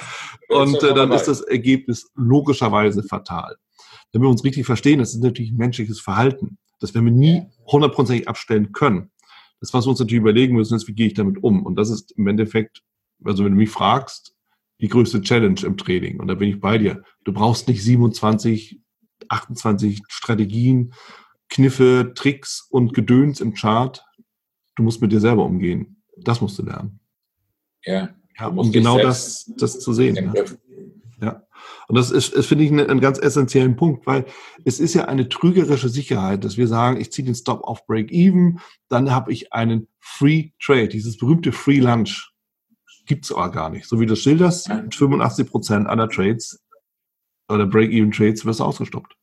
Und 0.50 0.82
äh, 0.82 0.92
dann 0.92 1.10
ist 1.10 1.24
das 1.24 1.40
Ergebnis 1.40 2.12
logischerweise 2.14 3.02
fatal. 3.02 3.56
Wenn 4.12 4.20
wir 4.20 4.28
uns 4.28 4.44
richtig 4.44 4.66
verstehen, 4.66 4.98
das 4.98 5.14
ist 5.14 5.22
natürlich 5.22 5.52
menschliches 5.52 6.00
Verhalten. 6.00 6.58
Das 6.80 6.94
werden 6.94 7.06
wir 7.06 7.12
nie 7.12 7.46
hundertprozentig 7.66 8.28
abstellen 8.28 8.72
können. 8.72 9.10
Das, 9.60 9.72
was 9.72 9.86
wir 9.86 9.90
uns 9.90 10.00
natürlich 10.00 10.20
überlegen 10.20 10.54
müssen, 10.54 10.76
ist, 10.76 10.86
wie 10.86 10.94
gehe 10.94 11.06
ich 11.06 11.14
damit 11.14 11.42
um? 11.42 11.64
Und 11.64 11.76
das 11.76 11.88
ist 11.88 12.12
im 12.12 12.26
Endeffekt, 12.26 12.82
also 13.24 13.42
wenn 13.42 13.52
du 13.52 13.58
mich 13.58 13.70
fragst, 13.70 14.35
die 14.80 14.88
größte 14.88 15.22
Challenge 15.22 15.60
im 15.64 15.76
Trading. 15.76 16.20
Und 16.20 16.28
da 16.28 16.34
bin 16.34 16.48
ich 16.48 16.60
bei 16.60 16.78
dir. 16.78 17.02
Du 17.24 17.32
brauchst 17.32 17.68
nicht 17.68 17.82
27, 17.82 18.80
28 19.28 20.02
Strategien, 20.08 20.92
Kniffe, 21.48 22.12
Tricks 22.14 22.66
und 22.70 22.92
Gedöns 22.92 23.40
im 23.40 23.54
Chart. 23.54 24.04
Du 24.74 24.82
musst 24.82 25.00
mit 25.00 25.12
dir 25.12 25.20
selber 25.20 25.44
umgehen. 25.44 26.02
Das 26.16 26.40
musst 26.40 26.58
du 26.58 26.62
lernen. 26.62 27.00
Ja. 27.84 28.10
ja 28.38 28.46
um 28.48 28.72
genau 28.72 28.98
das, 28.98 29.50
das 29.56 29.80
zu 29.80 29.92
sehen. 29.92 30.32
Ja. 30.34 30.44
ja. 31.20 31.42
Und 31.88 31.96
das 31.96 32.10
ist, 32.10 32.34
ist 32.34 32.46
finde 32.46 32.64
ich, 32.64 32.70
einen, 32.70 32.90
einen 32.90 33.00
ganz 33.00 33.18
essentiellen 33.18 33.76
Punkt, 33.76 34.06
weil 34.06 34.26
es 34.64 34.80
ist 34.80 34.94
ja 34.94 35.06
eine 35.06 35.28
trügerische 35.28 35.88
Sicherheit, 35.88 36.44
dass 36.44 36.56
wir 36.56 36.68
sagen, 36.68 37.00
ich 37.00 37.12
ziehe 37.12 37.24
den 37.24 37.34
Stop 37.34 37.62
auf 37.64 37.86
Break-Even, 37.86 38.60
dann 38.88 39.10
habe 39.10 39.32
ich 39.32 39.52
einen 39.52 39.88
Free 40.00 40.50
Trade, 40.60 40.88
dieses 40.88 41.16
berühmte 41.16 41.52
Free 41.52 41.78
Lunch 41.78 42.35
gibt 43.06 43.24
es 43.24 43.32
aber 43.32 43.50
gar 43.50 43.70
nicht. 43.70 43.86
So 43.86 44.00
wie 44.00 44.06
du 44.06 44.16
schilderst, 44.16 44.68
mit 44.68 44.94
85 44.94 45.50
Prozent 45.50 45.86
aller 45.86 46.08
Trades 46.08 46.62
oder 47.48 47.66
Break-Even-Trades 47.66 48.44
wirst 48.44 48.60
du 48.60 48.64
ausgestoppt. 48.64 49.16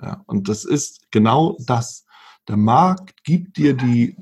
Ja, 0.00 0.22
und 0.26 0.48
das 0.48 0.64
ist 0.64 1.10
genau 1.10 1.56
das. 1.66 2.06
Der 2.46 2.56
Markt 2.56 3.24
gibt 3.24 3.56
dir 3.56 3.74
die, 3.74 4.16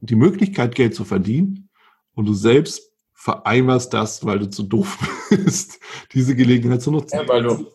die 0.00 0.14
Möglichkeit, 0.14 0.74
Geld 0.74 0.94
zu 0.94 1.04
verdienen 1.04 1.70
und 2.14 2.26
du 2.26 2.34
selbst 2.34 2.92
vereinbarst 3.14 3.94
das, 3.94 4.24
weil 4.26 4.38
du 4.38 4.50
zu 4.50 4.64
doof 4.64 4.98
bist, 5.30 5.80
diese 6.12 6.36
Gelegenheit 6.36 6.82
zu 6.82 6.90
nutzen. 6.90 7.16
Ja, 7.16 7.28
weil 7.28 7.42
du, 7.42 7.66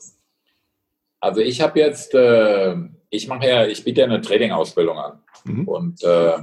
also 1.19 1.41
ich 1.41 1.61
habe 1.61 1.79
jetzt, 1.79 2.13
äh, 2.13 2.75
ich 3.09 3.27
mache 3.27 3.47
ja, 3.47 3.65
ich 3.65 3.83
biete 3.83 4.01
ja 4.01 4.07
eine 4.07 4.21
Trading-Ausbildung 4.21 4.97
an 4.99 5.19
mhm. 5.45 5.67
und 5.67 6.03
äh, 6.03 6.37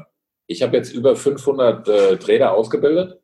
ich 0.48 0.62
habe 0.62 0.76
jetzt 0.76 0.92
über 0.92 1.14
500 1.14 1.88
äh, 1.88 2.16
Trader 2.18 2.52
ausgebildet 2.52 3.20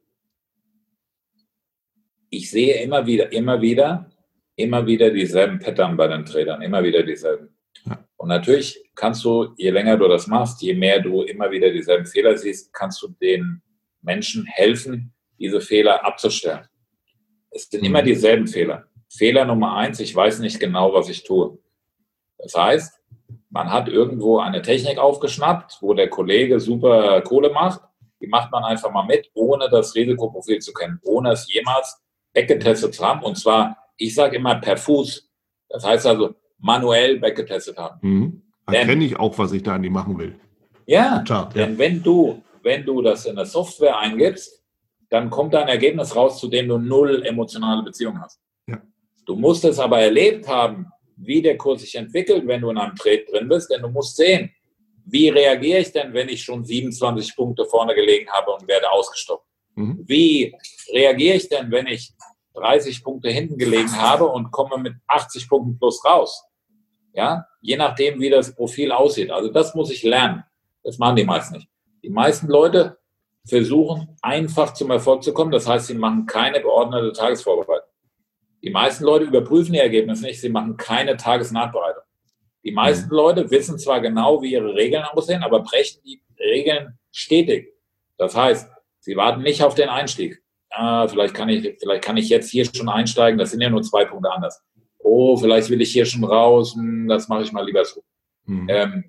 ich 2.33 2.51
sehe 2.51 2.83
immer 2.83 3.07
wieder, 3.07 3.31
immer 3.31 3.61
wieder, 3.61 4.11
immer 4.57 4.87
wieder 4.87 5.11
dieselben 5.11 5.59
Pattern 5.59 5.97
bei 5.99 6.09
den 6.09 6.25
Tradern, 6.25 6.63
immer 6.63 6.83
wieder 6.83 7.03
dieselben. 7.03 7.55
Ja. 7.85 8.03
Und 8.17 8.29
natürlich 8.29 8.83
kannst 8.95 9.23
du, 9.25 9.53
je 9.57 9.71
länger 9.71 9.99
du 9.99 10.09
das 10.09 10.27
machst, 10.27 10.63
je 10.63 10.75
mehr 10.75 11.01
du 11.01 11.23
immer 11.23 11.51
wieder 11.51 11.71
dieselben 11.71 12.07
Fehler 12.07 12.39
siehst, 12.39 12.73
kannst 12.73 13.03
du 13.03 13.09
den 13.09 13.61
Menschen 14.01 14.47
helfen, 14.47 15.13
diese 15.39 15.61
Fehler 15.61 16.07
abzustellen. 16.07 16.67
Es 17.51 17.69
sind 17.69 17.83
mhm. 17.83 17.89
immer 17.89 18.03
dieselben 18.03 18.47
Fehler. 18.47 18.87
Fehler 19.11 19.45
Nummer 19.45 19.77
eins, 19.77 20.01
ich 20.01 20.17
weiß 20.17 20.39
nicht 20.39 20.59
genau, 20.59 20.95
was 20.95 21.11
ich 21.11 21.25
tue. 21.25 21.59
Das 22.39 22.55
heißt, 22.55 22.99
man 23.51 23.71
hat 23.71 23.89
irgendwo 23.89 24.39
eine 24.39 24.63
Technik 24.63 24.97
aufgeschnappt, 24.97 25.83
wo 25.83 25.93
der 25.93 26.09
Kollege 26.09 26.61
super 26.61 27.21
Kohle 27.21 27.51
macht. 27.51 27.83
Die 28.23 28.27
macht 28.27 28.51
man 28.51 28.65
einfach 28.65 28.91
mal 28.91 29.05
mit, 29.05 29.31
ohne 29.35 29.69
das 29.69 29.95
Risikoprofil 29.95 30.61
zu 30.61 30.73
kennen, 30.73 30.99
ohne 31.03 31.33
es 31.33 31.53
jemals 31.53 32.02
weggetestet 32.35 32.95
zu 32.95 33.05
haben. 33.05 33.23
Und 33.23 33.37
zwar, 33.37 33.77
ich 33.97 34.15
sage 34.15 34.37
immer 34.37 34.57
per 34.57 34.77
Fuß. 34.77 35.29
Das 35.69 35.85
heißt 35.85 36.07
also 36.07 36.35
manuell 36.59 37.21
weggetestet 37.21 37.77
haben. 37.77 37.99
Mhm. 38.03 38.43
Dann 38.67 38.87
kenne 38.87 39.05
ich 39.05 39.19
auch, 39.19 39.37
was 39.39 39.53
ich 39.53 39.63
da 39.63 39.75
an 39.75 39.83
die 39.83 39.91
machen 39.91 40.19
will. 40.19 40.39
Ja, 40.87 41.23
ja, 41.27 41.45
denn 41.55 41.79
wenn 41.79 42.03
du, 42.03 42.43
wenn 42.63 42.85
du 42.85 43.03
das 43.03 43.27
in 43.27 43.37
der 43.37 43.47
Software 43.47 43.99
eingibst, 43.99 44.63
dann 45.11 45.31
kommt 45.31 45.55
da 45.55 45.63
ein 45.63 45.69
Ergebnis 45.69 46.15
raus, 46.17 46.41
zu 46.41 46.49
dem 46.49 46.69
du 46.69 46.79
null 46.79 47.25
emotionale 47.25 47.83
Beziehung 47.83 48.21
hast. 48.21 48.41
Ja. 48.67 48.81
Du 49.27 49.37
musst 49.37 49.65
es 49.65 49.79
aber 49.79 50.01
erlebt 50.01 50.49
haben, 50.49 50.87
wie 51.17 51.43
der 51.43 51.57
Kurs 51.57 51.83
sich 51.83 51.95
entwickelt, 51.95 52.47
wenn 52.47 52.63
du 52.63 52.71
in 52.71 52.79
einem 52.79 52.97
Trade 52.97 53.25
drin 53.31 53.49
bist, 53.49 53.71
denn 53.71 53.83
du 53.83 53.89
musst 53.89 54.17
sehen, 54.17 54.51
wie 55.05 55.29
reagiere 55.29 55.81
ich 55.81 55.93
denn, 55.93 56.13
wenn 56.15 56.29
ich 56.29 56.43
schon 56.43 56.65
27 56.65 57.37
Punkte 57.37 57.65
vorne 57.67 57.95
gelegen 57.95 58.31
habe 58.31 58.53
und 58.53 58.67
werde 58.69 58.91
ausgestoppt? 58.91 59.47
Mhm. 59.75 60.03
Wie 60.07 60.55
reagiere 60.93 61.37
ich 61.37 61.49
denn, 61.49 61.71
wenn 61.71 61.87
ich 61.87 62.13
30 62.55 63.03
Punkte 63.03 63.31
hinten 63.31 63.59
gelegen 63.59 63.97
habe 64.01 64.27
und 64.27 64.51
komme 64.51 64.79
mit 64.79 64.95
80 65.07 65.49
Punkten 65.49 65.79
plus 65.79 66.05
raus? 66.05 66.45
Ja, 67.15 67.47
je 67.61 67.77
nachdem, 67.77 68.21
wie 68.21 68.31
das 68.31 68.55
Profil 68.55 68.93
aussieht. 68.93 69.31
Also 69.31 69.51
das 69.51 69.75
muss 69.75 69.91
ich 69.91 70.03
lernen. 70.03 70.45
Das 70.83 70.99
machen 70.99 71.17
die 71.17 71.25
meisten 71.25 71.57
nicht. 71.57 71.69
Die 72.03 72.11
meisten 72.11 72.49
Leute 72.49 72.99
versuchen 73.47 74.17
einfach 74.23 74.73
zum 74.75 74.91
Erfolg 74.91 75.23
zu 75.23 75.33
kommen. 75.35 75.51
Das 75.51 75.69
heißt, 75.69 75.89
sie 75.89 75.95
machen 75.95 76.27
keine 76.27 76.61
geordnete 76.61 77.13
Tagesvorbereitung. 77.13 77.89
Die 78.63 78.71
meisten 78.71 79.05
Leute 79.05 79.25
überprüfen 79.25 79.75
ihr 79.75 79.83
Ergebnis 79.83 80.23
nicht, 80.23 80.41
sie 80.41 80.49
machen 80.49 80.77
keine 80.77 81.17
Tagesnachbereitung. 81.17 82.05
Die 82.65 82.71
meisten 82.71 83.07
mhm. 83.07 83.17
Leute 83.17 83.51
wissen 83.51 83.79
zwar 83.79 84.01
genau, 84.01 84.41
wie 84.41 84.53
ihre 84.53 84.75
Regeln 84.75 85.05
aussehen, 85.05 85.43
aber 85.43 85.61
brechen 85.61 86.01
die 86.05 86.23
Regeln 86.39 86.99
stetig. 87.11 87.75
Das 88.19 88.37
heißt, 88.37 88.71
sie 89.01 89.17
warten 89.17 89.43
nicht 89.43 89.63
auf 89.63 89.75
den 89.75 89.89
Einstieg. 89.89 90.42
Ah, 90.75 91.07
vielleicht 91.07 91.35
kann 91.35 91.49
ich, 91.49 91.77
vielleicht 91.79 92.03
kann 92.03 92.17
ich 92.17 92.29
jetzt 92.29 92.51
hier 92.51 92.65
schon 92.65 92.89
einsteigen, 92.89 93.39
das 93.39 93.51
sind 93.51 93.61
ja 93.61 93.71
nur 93.71 93.83
zwei 93.83 94.05
Punkte 94.05 94.31
anders. 94.31 94.63
Oh, 94.99 95.37
vielleicht 95.37 95.69
will 95.69 95.83
ich 95.83 95.93
hier 95.93 96.07
schon 96.07 96.25
raus, 96.25 96.75
hm, 96.75 97.09
das 97.09 97.29
mache 97.29 97.43
ich 97.43 97.53
mal 97.53 97.65
lieber 97.65 97.85
so. 97.85 98.03
Mhm. 98.47 98.69
Ähm, 98.69 99.05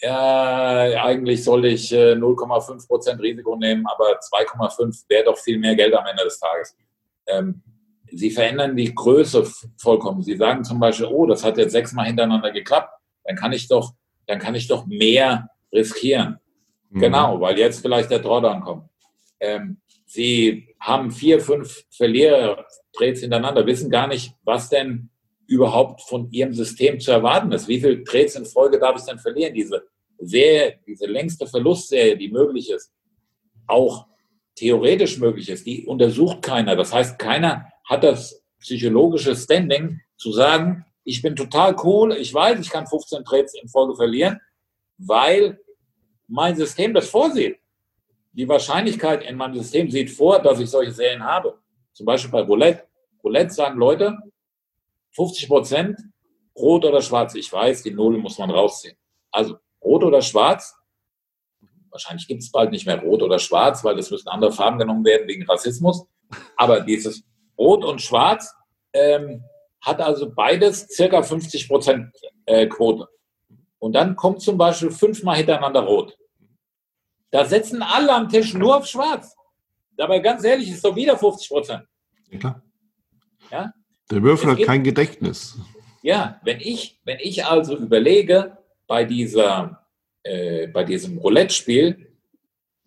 ja, 0.00 1.04
eigentlich 1.04 1.42
soll 1.42 1.64
ich 1.64 1.92
0,5% 1.92 3.08
äh, 3.08 3.12
Risiko 3.14 3.56
nehmen, 3.56 3.84
aber 3.86 4.18
2,5 4.20 5.04
wäre 5.08 5.24
doch 5.24 5.38
viel 5.38 5.58
mehr 5.58 5.74
Geld 5.74 5.94
am 5.94 6.06
Ende 6.06 6.24
des 6.24 6.38
Tages. 6.38 6.76
Ähm, 7.26 7.62
Sie 8.10 8.30
verändern 8.30 8.74
die 8.74 8.94
Größe 8.94 9.46
vollkommen. 9.76 10.22
Sie 10.22 10.36
sagen 10.36 10.64
zum 10.64 10.80
Beispiel, 10.80 11.06
oh, 11.06 11.26
das 11.26 11.44
hat 11.44 11.58
jetzt 11.58 11.72
sechsmal 11.72 12.06
hintereinander 12.06 12.50
geklappt, 12.52 12.90
dann 13.24 13.36
kann 13.36 13.52
ich 13.52 13.68
doch, 13.68 13.92
dann 14.26 14.38
kann 14.38 14.54
ich 14.54 14.66
doch 14.66 14.86
mehr 14.86 15.48
riskieren. 15.72 16.38
Mhm. 16.90 17.00
Genau, 17.00 17.40
weil 17.40 17.58
jetzt 17.58 17.80
vielleicht 17.80 18.10
der 18.10 18.20
Drawdown 18.20 18.60
kommt. 18.60 18.88
Ähm, 19.40 19.80
Sie 20.08 20.74
haben 20.80 21.10
vier, 21.10 21.38
fünf 21.38 21.84
Verlierer-Trades 21.90 23.20
hintereinander, 23.20 23.66
wissen 23.66 23.90
gar 23.90 24.06
nicht, 24.06 24.32
was 24.42 24.70
denn 24.70 25.10
überhaupt 25.46 26.00
von 26.00 26.30
Ihrem 26.30 26.54
System 26.54 26.98
zu 26.98 27.12
erwarten 27.12 27.52
ist. 27.52 27.68
Wie 27.68 27.78
viele 27.78 28.02
Trades 28.04 28.34
in 28.36 28.46
Folge 28.46 28.78
darf 28.78 28.96
es 28.96 29.04
denn 29.04 29.18
verlieren? 29.18 29.52
Diese 29.52 29.86
Serie, 30.18 30.78
diese 30.86 31.04
längste 31.04 31.46
Verlustserie, 31.46 32.16
die 32.16 32.30
möglich 32.30 32.70
ist, 32.70 32.90
auch 33.66 34.06
theoretisch 34.54 35.18
möglich 35.18 35.50
ist, 35.50 35.66
die 35.66 35.84
untersucht 35.84 36.40
keiner. 36.40 36.74
Das 36.74 36.92
heißt, 36.92 37.18
keiner 37.18 37.70
hat 37.84 38.02
das 38.02 38.42
psychologische 38.60 39.36
Standing 39.36 40.00
zu 40.16 40.32
sagen, 40.32 40.86
ich 41.04 41.20
bin 41.20 41.36
total 41.36 41.76
cool, 41.84 42.14
ich 42.14 42.32
weiß, 42.32 42.58
ich 42.60 42.70
kann 42.70 42.86
15 42.86 43.24
Trades 43.24 43.54
in 43.60 43.68
Folge 43.68 43.94
verlieren, 43.94 44.40
weil 44.96 45.60
mein 46.26 46.56
System 46.56 46.94
das 46.94 47.10
vorsieht. 47.10 47.58
Die 48.32 48.48
Wahrscheinlichkeit 48.48 49.24
in 49.24 49.36
meinem 49.36 49.54
System 49.54 49.90
sieht 49.90 50.10
vor, 50.10 50.40
dass 50.40 50.60
ich 50.60 50.70
solche 50.70 50.92
Serien 50.92 51.24
habe. 51.24 51.58
Zum 51.92 52.06
Beispiel 52.06 52.30
bei 52.30 52.42
Roulette. 52.42 52.84
Roulette 53.24 53.50
sagen 53.50 53.78
Leute, 53.78 54.16
50 55.12 55.48
Prozent, 55.48 55.98
rot 56.56 56.84
oder 56.84 57.02
schwarz. 57.02 57.34
Ich 57.34 57.52
weiß, 57.52 57.82
die 57.82 57.90
Null 57.90 58.18
muss 58.18 58.38
man 58.38 58.50
rausziehen. 58.50 58.96
Also 59.30 59.56
rot 59.82 60.04
oder 60.04 60.22
schwarz. 60.22 60.76
Wahrscheinlich 61.90 62.28
gibt 62.28 62.42
es 62.42 62.52
bald 62.52 62.70
nicht 62.70 62.86
mehr 62.86 63.00
rot 63.00 63.22
oder 63.22 63.38
schwarz, 63.38 63.82
weil 63.82 63.98
es 63.98 64.10
müssen 64.10 64.28
andere 64.28 64.52
Farben 64.52 64.78
genommen 64.78 65.04
werden 65.04 65.26
wegen 65.26 65.44
Rassismus. 65.44 66.06
Aber 66.56 66.80
dieses 66.80 67.24
Rot 67.58 67.84
und 67.84 68.00
Schwarz 68.00 68.54
ähm, 68.92 69.42
hat 69.80 70.00
also 70.00 70.30
beides 70.30 70.86
circa 70.88 71.22
50 71.22 71.68
Prozent 71.68 72.12
äh, 72.46 72.66
Quote. 72.66 73.08
Und 73.78 73.94
dann 73.94 74.16
kommt 74.16 74.42
zum 74.42 74.58
Beispiel 74.58 74.90
fünfmal 74.90 75.36
hintereinander 75.36 75.80
Rot. 75.80 76.16
Da 77.30 77.44
setzen 77.44 77.82
alle 77.82 78.12
am 78.12 78.28
Tisch 78.28 78.54
nur 78.54 78.76
auf 78.76 78.86
Schwarz. 78.86 79.36
Dabei 79.96 80.20
ganz 80.20 80.44
ehrlich 80.44 80.70
ist 80.70 80.84
doch 80.84 80.94
wieder 80.94 81.18
50 81.18 81.48
Prozent. 81.48 81.82
Ja. 82.30 82.62
ja? 83.50 83.72
Der 84.10 84.22
Würfel 84.22 84.52
hat 84.52 84.62
kein 84.62 84.84
Gedächtnis. 84.84 85.58
Ja, 86.02 86.40
wenn 86.44 86.60
ich, 86.60 87.00
wenn 87.04 87.18
ich 87.20 87.44
also 87.44 87.76
überlege, 87.76 88.56
bei, 88.86 89.04
dieser, 89.04 89.86
äh, 90.22 90.68
bei 90.68 90.84
diesem 90.84 91.18
Roulette-Spiel 91.18 92.16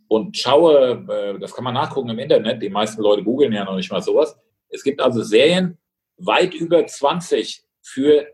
und 0.07 0.37
schaue, 0.37 1.05
äh, 1.07 1.39
das 1.39 1.53
kann 1.53 1.63
man 1.63 1.75
nachgucken 1.75 2.09
im 2.09 2.19
Internet, 2.19 2.61
die 2.61 2.69
meisten 2.69 3.01
Leute 3.01 3.23
googeln 3.23 3.53
ja 3.53 3.63
noch 3.63 3.75
nicht 3.75 3.91
mal 3.91 4.01
sowas, 4.01 4.35
es 4.69 4.83
gibt 4.83 4.99
also 5.01 5.21
Serien 5.21 5.77
weit 6.17 6.53
über 6.53 6.85
20 6.85 7.63
für 7.81 8.27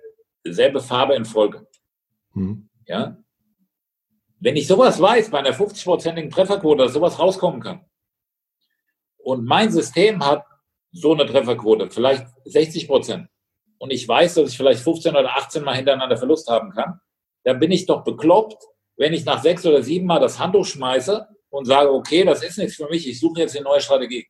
selbe 0.43 0.79
Farbe 0.79 1.15
in 1.15 1.25
Folge. 1.25 1.67
Hm. 2.33 2.69
Ja. 2.85 3.17
Wenn 4.39 4.55
ich 4.55 4.67
sowas 4.67 5.01
weiß, 5.01 5.31
bei 5.31 5.39
einer 5.39 5.53
50-prozentigen 5.53 6.29
Trefferquote, 6.29 6.83
dass 6.83 6.93
sowas 6.93 7.19
rauskommen 7.19 7.61
kann, 7.61 7.85
und 9.17 9.45
mein 9.45 9.71
System 9.71 10.25
hat 10.25 10.45
so 10.91 11.13
eine 11.13 11.25
Trefferquote, 11.25 11.89
vielleicht 11.89 12.27
60 12.45 12.87
Prozent, 12.87 13.27
und 13.79 13.91
ich 13.91 14.07
weiß, 14.07 14.35
dass 14.35 14.51
ich 14.51 14.57
vielleicht 14.57 14.81
15 14.81 15.15
oder 15.15 15.35
18 15.37 15.63
Mal 15.63 15.75
hintereinander 15.75 16.17
Verlust 16.17 16.47
haben 16.49 16.71
kann, 16.71 16.99
dann 17.43 17.59
bin 17.59 17.71
ich 17.71 17.85
doch 17.85 18.03
bekloppt, 18.03 18.63
wenn 18.95 19.13
ich 19.13 19.25
nach 19.25 19.41
sechs 19.41 19.65
oder 19.65 19.81
sieben 19.83 20.07
Mal 20.07 20.19
das 20.19 20.39
Handtuch 20.39 20.65
schmeiße 20.65 21.27
und 21.49 21.65
sage, 21.65 21.91
okay, 21.91 22.23
das 22.23 22.43
ist 22.43 22.57
nichts 22.57 22.75
für 22.75 22.89
mich, 22.89 23.07
ich 23.07 23.19
suche 23.19 23.41
jetzt 23.41 23.55
eine 23.55 23.63
neue 23.63 23.81
Strategie. 23.81 24.27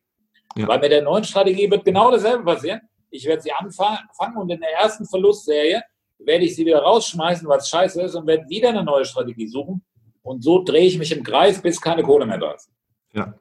Ja. 0.56 0.68
Weil 0.68 0.80
mit 0.80 0.92
der 0.92 1.02
neuen 1.02 1.24
Strategie 1.24 1.70
wird 1.70 1.84
genau 1.84 2.10
dasselbe 2.10 2.44
passieren. 2.44 2.80
Ich 3.10 3.24
werde 3.24 3.42
sie 3.42 3.52
anfangen 3.52 4.36
und 4.36 4.50
in 4.50 4.60
der 4.60 4.72
ersten 4.72 5.06
Verlustserie 5.06 5.82
werde 6.18 6.44
ich 6.44 6.56
sie 6.56 6.66
wieder 6.66 6.80
rausschmeißen, 6.80 7.48
weil 7.48 7.58
es 7.58 7.68
scheiße 7.68 8.02
ist 8.02 8.14
und 8.14 8.26
werde 8.26 8.48
wieder 8.48 8.70
eine 8.70 8.84
neue 8.84 9.04
Strategie 9.04 9.48
suchen. 9.48 9.84
Und 10.28 10.44
so 10.44 10.62
drehe 10.62 10.86
ich 10.86 10.98
mich 10.98 11.10
im 11.16 11.24
Kreis, 11.24 11.62
bis 11.62 11.80
keine 11.80 12.02
Kohle 12.02 12.26
mehr 12.26 12.38
da 12.38 12.52
ist. 12.52 12.70
Ja, 13.14 13.34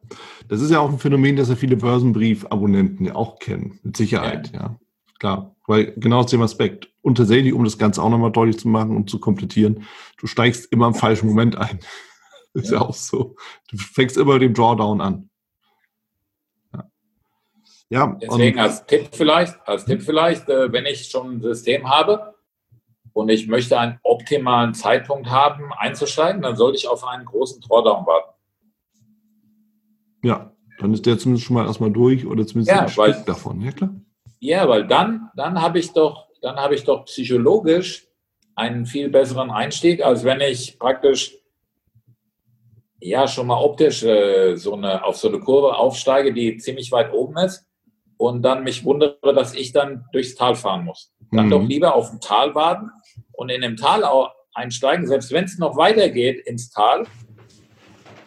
das 0.48 0.62
ist 0.62 0.72
ja 0.72 0.80
auch 0.80 0.90
ein 0.90 1.00
Phänomen, 1.00 1.36
das 1.36 1.50
ja 1.50 1.56
viele 1.56 1.76
Börsenbrief-Abonnenten 1.76 3.06
ja 3.06 3.16
auch 3.16 3.38
kennen, 3.38 3.80
mit 3.84 3.98
Sicherheit, 3.98 4.52
ja. 4.54 4.60
ja. 4.60 4.80
Klar, 5.20 5.56
weil 5.66 5.94
genau 5.98 6.20
aus 6.20 6.32
dem 6.32 6.42
Aspekt. 6.42 6.90
Und 7.02 7.18
tatsächlich, 7.18 7.54
um 7.54 7.64
das 7.64 7.78
Ganze 7.78 8.02
auch 8.02 8.10
nochmal 8.10 8.32
deutlich 8.32 8.60
zu 8.60 8.68
machen 8.68 8.96
und 8.96 9.10
zu 9.10 9.20
komplettieren, 9.20 9.86
du 10.20 10.28
steigst 10.28 10.72
immer 10.72 10.88
im 10.88 10.94
falschen 10.94 11.28
Moment 11.28 11.58
ein. 11.58 11.80
Das 12.54 12.64
ist 12.64 12.72
ja. 12.72 12.78
ja 12.78 12.86
auch 12.86 12.94
so. 12.94 13.36
Du 13.70 13.78
fängst 13.78 14.16
immer 14.16 14.34
mit 14.34 14.44
dem 14.44 14.54
Drawdown 14.54 15.02
an. 15.02 15.30
Ja, 17.90 18.18
Deswegen 18.22 18.60
als 18.60 18.86
Tipp 18.86 19.10
vielleicht, 19.14 19.56
als 19.66 19.86
Tipp 19.86 20.02
vielleicht, 20.02 20.50
äh, 20.50 20.72
wenn 20.74 20.86
ich 20.86 21.08
schon 21.08 21.38
ein 21.38 21.42
System 21.42 21.90
habe 21.90 22.36
und 23.18 23.30
ich 23.30 23.48
möchte 23.48 23.80
einen 23.80 23.98
optimalen 24.04 24.76
Zeitpunkt 24.76 25.28
haben, 25.32 25.74
einzusteigen, 25.76 26.44
dann 26.44 26.56
sollte 26.56 26.78
ich 26.78 26.88
auf 26.88 27.04
einen 27.04 27.26
großen 27.26 27.60
Drawdown 27.62 28.06
warten. 28.06 28.30
Ja, 30.22 30.52
dann 30.80 30.94
ist 30.94 31.04
der 31.08 31.18
zumindest 31.18 31.48
schon 31.48 31.56
mal 31.56 31.66
erstmal 31.66 31.90
durch 31.90 32.28
oder 32.28 32.46
zumindest 32.46 32.76
ja, 32.76 32.82
ein 32.84 32.90
Stück 32.90 33.04
weil, 33.04 33.24
davon, 33.26 33.60
ja 33.62 33.72
klar. 33.72 33.90
Ja, 34.38 34.70
weil 34.70 34.86
dann, 34.86 35.32
dann 35.36 35.60
habe 35.60 35.80
ich 35.80 35.94
doch, 35.94 36.28
dann 36.44 36.58
habe 36.58 36.76
ich 36.76 36.84
doch 36.84 37.06
psychologisch 37.06 38.08
einen 38.54 38.86
viel 38.86 39.10
besseren 39.10 39.50
Einstieg, 39.50 40.06
als 40.06 40.24
wenn 40.24 40.40
ich 40.40 40.78
praktisch 40.78 41.40
ja 43.00 43.28
schon 43.28 43.48
mal 43.48 43.60
optisch 43.60 44.04
äh, 44.04 44.58
so 44.58 44.76
eine, 44.76 45.04
auf 45.04 45.18
so 45.18 45.28
eine 45.28 45.40
Kurve 45.40 45.76
aufsteige, 45.76 46.34
die 46.36 46.58
ziemlich 46.58 46.92
weit 46.92 47.12
oben 47.12 47.36
ist 47.38 47.66
und 48.18 48.44
dann 48.44 48.64
mich 48.64 48.86
wundere, 48.86 49.34
dass 49.34 49.56
ich 49.56 49.72
dann 49.72 50.06
durchs 50.12 50.36
Tal 50.36 50.54
fahren 50.54 50.86
muss. 50.86 51.12
Dann 51.32 51.48
mhm. 51.48 51.50
doch 51.50 51.64
lieber 51.64 51.96
auf 51.96 52.12
dem 52.12 52.22
Tal 52.22 52.54
warten 52.54 52.92
und 53.34 53.50
in 53.50 53.62
dem 53.62 53.78
Tal 53.78 54.04
einsteigen, 54.54 55.08
selbst 55.08 55.32
wenn 55.32 55.46
es 55.46 55.58
noch 55.58 55.78
weitergeht 55.78 56.46
ins 56.46 56.70
Tal, 56.70 57.06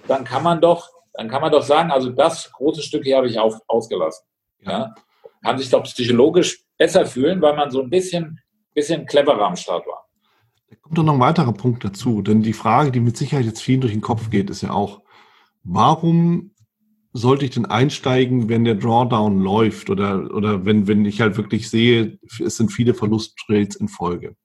dann 0.06 0.24
kann 0.24 0.42
man 0.42 0.60
doch, 0.60 0.88
dann 1.14 1.28
kann 1.28 1.40
man 1.40 1.52
doch 1.52 1.62
sagen, 1.62 1.90
also 1.90 2.10
das 2.10 2.50
große 2.52 2.82
Stück 2.82 3.04
hier 3.04 3.16
habe 3.16 3.28
ich 3.28 3.38
auf, 3.38 3.60
ausgelassen. 3.66 4.26
Ja. 4.62 4.94
Kann 5.42 5.58
sich 5.58 5.70
doch 5.70 5.82
psychologisch 5.84 6.64
besser 6.78 7.06
fühlen, 7.06 7.40
weil 7.40 7.56
man 7.56 7.70
so 7.70 7.82
ein 7.82 7.90
bisschen, 7.90 8.40
bisschen 8.74 9.06
cleverer 9.06 9.46
am 9.46 9.56
Start 9.56 9.86
war. 9.86 10.06
Da 10.68 10.76
kommt 10.76 10.98
doch 10.98 11.02
noch 11.02 11.14
ein 11.14 11.20
weiterer 11.20 11.52
Punkt 11.52 11.84
dazu, 11.84 12.22
denn 12.22 12.42
die 12.42 12.52
Frage, 12.52 12.92
die 12.92 13.00
mit 13.00 13.16
Sicherheit 13.16 13.46
jetzt 13.46 13.62
vielen 13.62 13.80
durch 13.80 13.92
den 13.92 14.02
Kopf 14.02 14.30
geht, 14.30 14.50
ist 14.50 14.62
ja 14.62 14.70
auch, 14.70 15.02
warum 15.62 16.54
sollte 17.12 17.44
ich 17.44 17.50
denn 17.50 17.66
einsteigen, 17.66 18.48
wenn 18.48 18.64
der 18.64 18.76
Drawdown 18.76 19.40
läuft 19.40 19.90
oder, 19.90 20.32
oder 20.32 20.64
wenn, 20.64 20.86
wenn 20.86 21.04
ich 21.04 21.20
halt 21.20 21.36
wirklich 21.36 21.68
sehe, 21.68 22.18
es 22.44 22.56
sind 22.56 22.70
viele 22.70 22.94
Verlusttrades 22.94 23.76
in 23.76 23.88
Folge. 23.88 24.36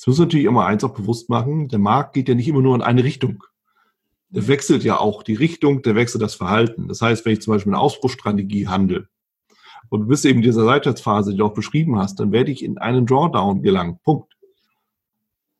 Jetzt 0.00 0.06
muss 0.06 0.18
natürlich 0.18 0.46
immer 0.46 0.64
eins 0.64 0.82
auch 0.82 0.94
bewusst 0.94 1.28
machen, 1.28 1.68
der 1.68 1.78
Markt 1.78 2.14
geht 2.14 2.26
ja 2.30 2.34
nicht 2.34 2.48
immer 2.48 2.62
nur 2.62 2.74
in 2.74 2.80
eine 2.80 3.04
Richtung. 3.04 3.44
Der 4.30 4.48
wechselt 4.48 4.82
ja 4.82 4.98
auch 4.98 5.22
die 5.22 5.34
Richtung, 5.34 5.82
der 5.82 5.94
wechselt 5.94 6.22
das 6.22 6.34
Verhalten. 6.34 6.88
Das 6.88 7.02
heißt, 7.02 7.26
wenn 7.26 7.34
ich 7.34 7.42
zum 7.42 7.52
Beispiel 7.52 7.74
eine 7.74 7.82
Ausbruchsstrategie 7.82 8.66
handle 8.66 9.08
und 9.90 10.00
du 10.00 10.06
bist 10.06 10.24
eben 10.24 10.38
in 10.38 10.44
dieser 10.44 10.64
Seitwärtsphase, 10.64 11.32
die 11.32 11.36
du 11.36 11.44
auch 11.44 11.52
beschrieben 11.52 11.98
hast, 11.98 12.18
dann 12.18 12.32
werde 12.32 12.50
ich 12.50 12.64
in 12.64 12.78
einen 12.78 13.04
Drawdown 13.04 13.60
gelangen. 13.60 13.98
Punkt. 14.02 14.38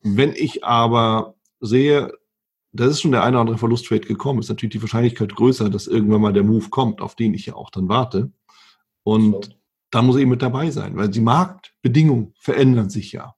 Wenn 0.01 0.33
ich 0.33 0.63
aber 0.63 1.35
sehe, 1.59 2.11
da 2.71 2.87
ist 2.87 2.99
schon 2.99 3.11
der 3.11 3.21
eine 3.21 3.35
oder 3.35 3.41
andere 3.41 3.59
Verlusttrade 3.59 4.07
gekommen, 4.07 4.39
ist 4.39 4.49
natürlich 4.49 4.73
die 4.73 4.81
Wahrscheinlichkeit 4.81 5.35
größer, 5.35 5.69
dass 5.69 5.85
irgendwann 5.85 6.21
mal 6.21 6.33
der 6.33 6.43
Move 6.43 6.69
kommt, 6.69 6.99
auf 7.01 7.13
den 7.13 7.35
ich 7.35 7.45
ja 7.45 7.53
auch 7.53 7.69
dann 7.69 7.89
warte. 7.89 8.31
Und 9.03 9.55
da 9.91 10.01
muss 10.01 10.15
ich 10.15 10.23
eben 10.23 10.31
mit 10.31 10.41
dabei 10.41 10.71
sein, 10.71 10.97
weil 10.97 11.09
die 11.09 11.21
Marktbedingungen 11.21 12.33
verändern 12.39 12.89
sich 12.89 13.11
ja. 13.11 13.35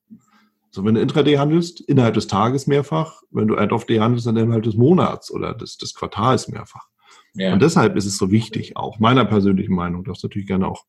So, 0.75 0.83
wenn 0.83 0.95
du 0.95 1.01
Intraday 1.01 1.35
handelst, 1.35 1.81
innerhalb 1.81 2.15
des 2.15 2.25
Tages 2.25 2.65
mehrfach, 2.65 3.21
wenn 3.29 3.47
du 3.47 3.55
Ad-of-Day 3.55 3.97
handelst, 3.97 4.25
dann 4.25 4.37
innerhalb 4.37 4.63
des 4.63 4.73
Monats 4.73 5.29
oder 5.29 5.53
des, 5.53 5.77
des 5.77 5.93
Quartals 5.93 6.47
mehrfach. 6.47 6.87
Ja. 7.35 7.53
Und 7.53 7.61
deshalb 7.61 7.95
ist 7.95 8.05
es 8.05 8.17
so 8.17 8.31
wichtig, 8.31 8.75
auch 8.75 8.97
meiner 8.97 9.23
persönlichen 9.23 9.75
Meinung, 9.75 10.03
du 10.03 10.09
darfst 10.09 10.23
natürlich 10.23 10.47
gerne 10.47 10.67
auch 10.67 10.85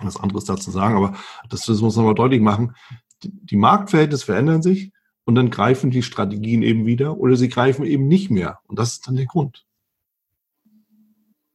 was 0.00 0.16
anderes 0.16 0.44
dazu 0.44 0.70
sagen, 0.70 0.96
aber 0.96 1.16
das, 1.48 1.66
das 1.66 1.80
muss 1.80 1.96
man 1.96 2.04
mal 2.04 2.14
deutlich 2.14 2.40
machen. 2.40 2.76
Die, 3.24 3.32
die 3.32 3.56
Marktverhältnisse 3.56 4.26
verändern 4.26 4.62
sich 4.62 4.92
und 5.24 5.34
dann 5.34 5.50
greifen 5.50 5.90
die 5.90 6.04
Strategien 6.04 6.62
eben 6.62 6.86
wieder 6.86 7.18
oder 7.18 7.34
sie 7.34 7.48
greifen 7.48 7.84
eben 7.84 8.06
nicht 8.06 8.30
mehr. 8.30 8.60
Und 8.68 8.78
das 8.78 8.92
ist 8.92 9.08
dann 9.08 9.16
der 9.16 9.26
Grund. 9.26 9.66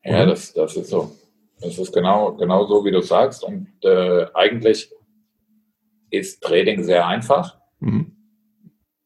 Ja, 0.03 0.25
das, 0.25 0.53
das 0.53 0.75
ist 0.75 0.89
so. 0.89 1.15
Das 1.61 1.77
ist 1.77 1.93
genau, 1.93 2.33
genau 2.33 2.67
so, 2.67 2.83
wie 2.83 2.91
du 2.91 3.01
sagst. 3.01 3.45
Und 3.45 3.69
äh, 3.81 4.25
eigentlich 4.33 4.91
ist 6.09 6.41
Trading 6.41 6.83
sehr 6.83 7.07
einfach, 7.07 7.57
mhm. 7.79 8.15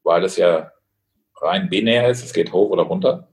weil 0.03 0.23
es 0.23 0.37
ja 0.37 0.71
rein 1.41 1.69
binär 1.69 2.09
ist. 2.09 2.23
Es 2.23 2.33
geht 2.33 2.51
hoch 2.51 2.69
oder 2.69 2.83
runter. 2.83 3.29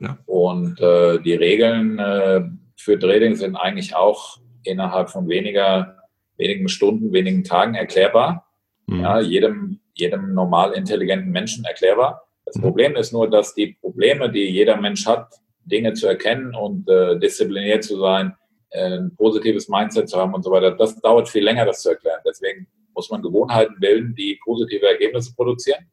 Ja. 0.00 0.18
Und 0.26 0.80
äh, 0.80 1.20
die 1.20 1.34
Regeln 1.34 1.98
äh, 1.98 2.42
für 2.76 2.98
Trading 2.98 3.34
sind 3.34 3.56
eigentlich 3.56 3.96
auch 3.96 4.38
innerhalb 4.62 5.10
von 5.10 5.28
weniger, 5.28 5.96
wenigen 6.36 6.68
Stunden, 6.68 7.12
wenigen 7.12 7.44
Tagen 7.44 7.74
erklärbar. 7.74 8.46
Mhm. 8.86 9.00
Ja, 9.00 9.20
jedem 9.20 9.80
jedem 9.98 10.34
normal 10.34 10.72
intelligenten 10.72 11.30
Menschen 11.30 11.64
erklärbar. 11.64 12.22
Das 12.46 12.56
mhm. 12.56 12.62
Problem 12.62 12.96
ist 12.96 13.12
nur, 13.12 13.28
dass 13.28 13.54
die 13.54 13.76
Probleme, 13.80 14.30
die 14.30 14.48
jeder 14.48 14.76
Mensch 14.76 15.06
hat, 15.06 15.34
Dinge 15.64 15.92
zu 15.92 16.06
erkennen 16.06 16.54
und 16.54 16.88
äh, 16.88 17.18
diszipliniert 17.18 17.84
zu 17.84 17.98
sein, 17.98 18.34
ein 18.72 19.14
positives 19.16 19.68
Mindset 19.68 20.08
zu 20.08 20.18
haben 20.18 20.34
und 20.34 20.42
so 20.42 20.50
weiter, 20.50 20.72
das 20.72 21.00
dauert 21.00 21.28
viel 21.28 21.44
länger, 21.44 21.64
das 21.64 21.82
zu 21.82 21.90
erklären. 21.90 22.20
Deswegen 22.26 22.66
muss 22.94 23.10
man 23.10 23.22
Gewohnheiten 23.22 23.76
bilden, 23.80 24.14
die 24.14 24.38
positive 24.44 24.86
Ergebnisse 24.86 25.34
produzieren. 25.34 25.90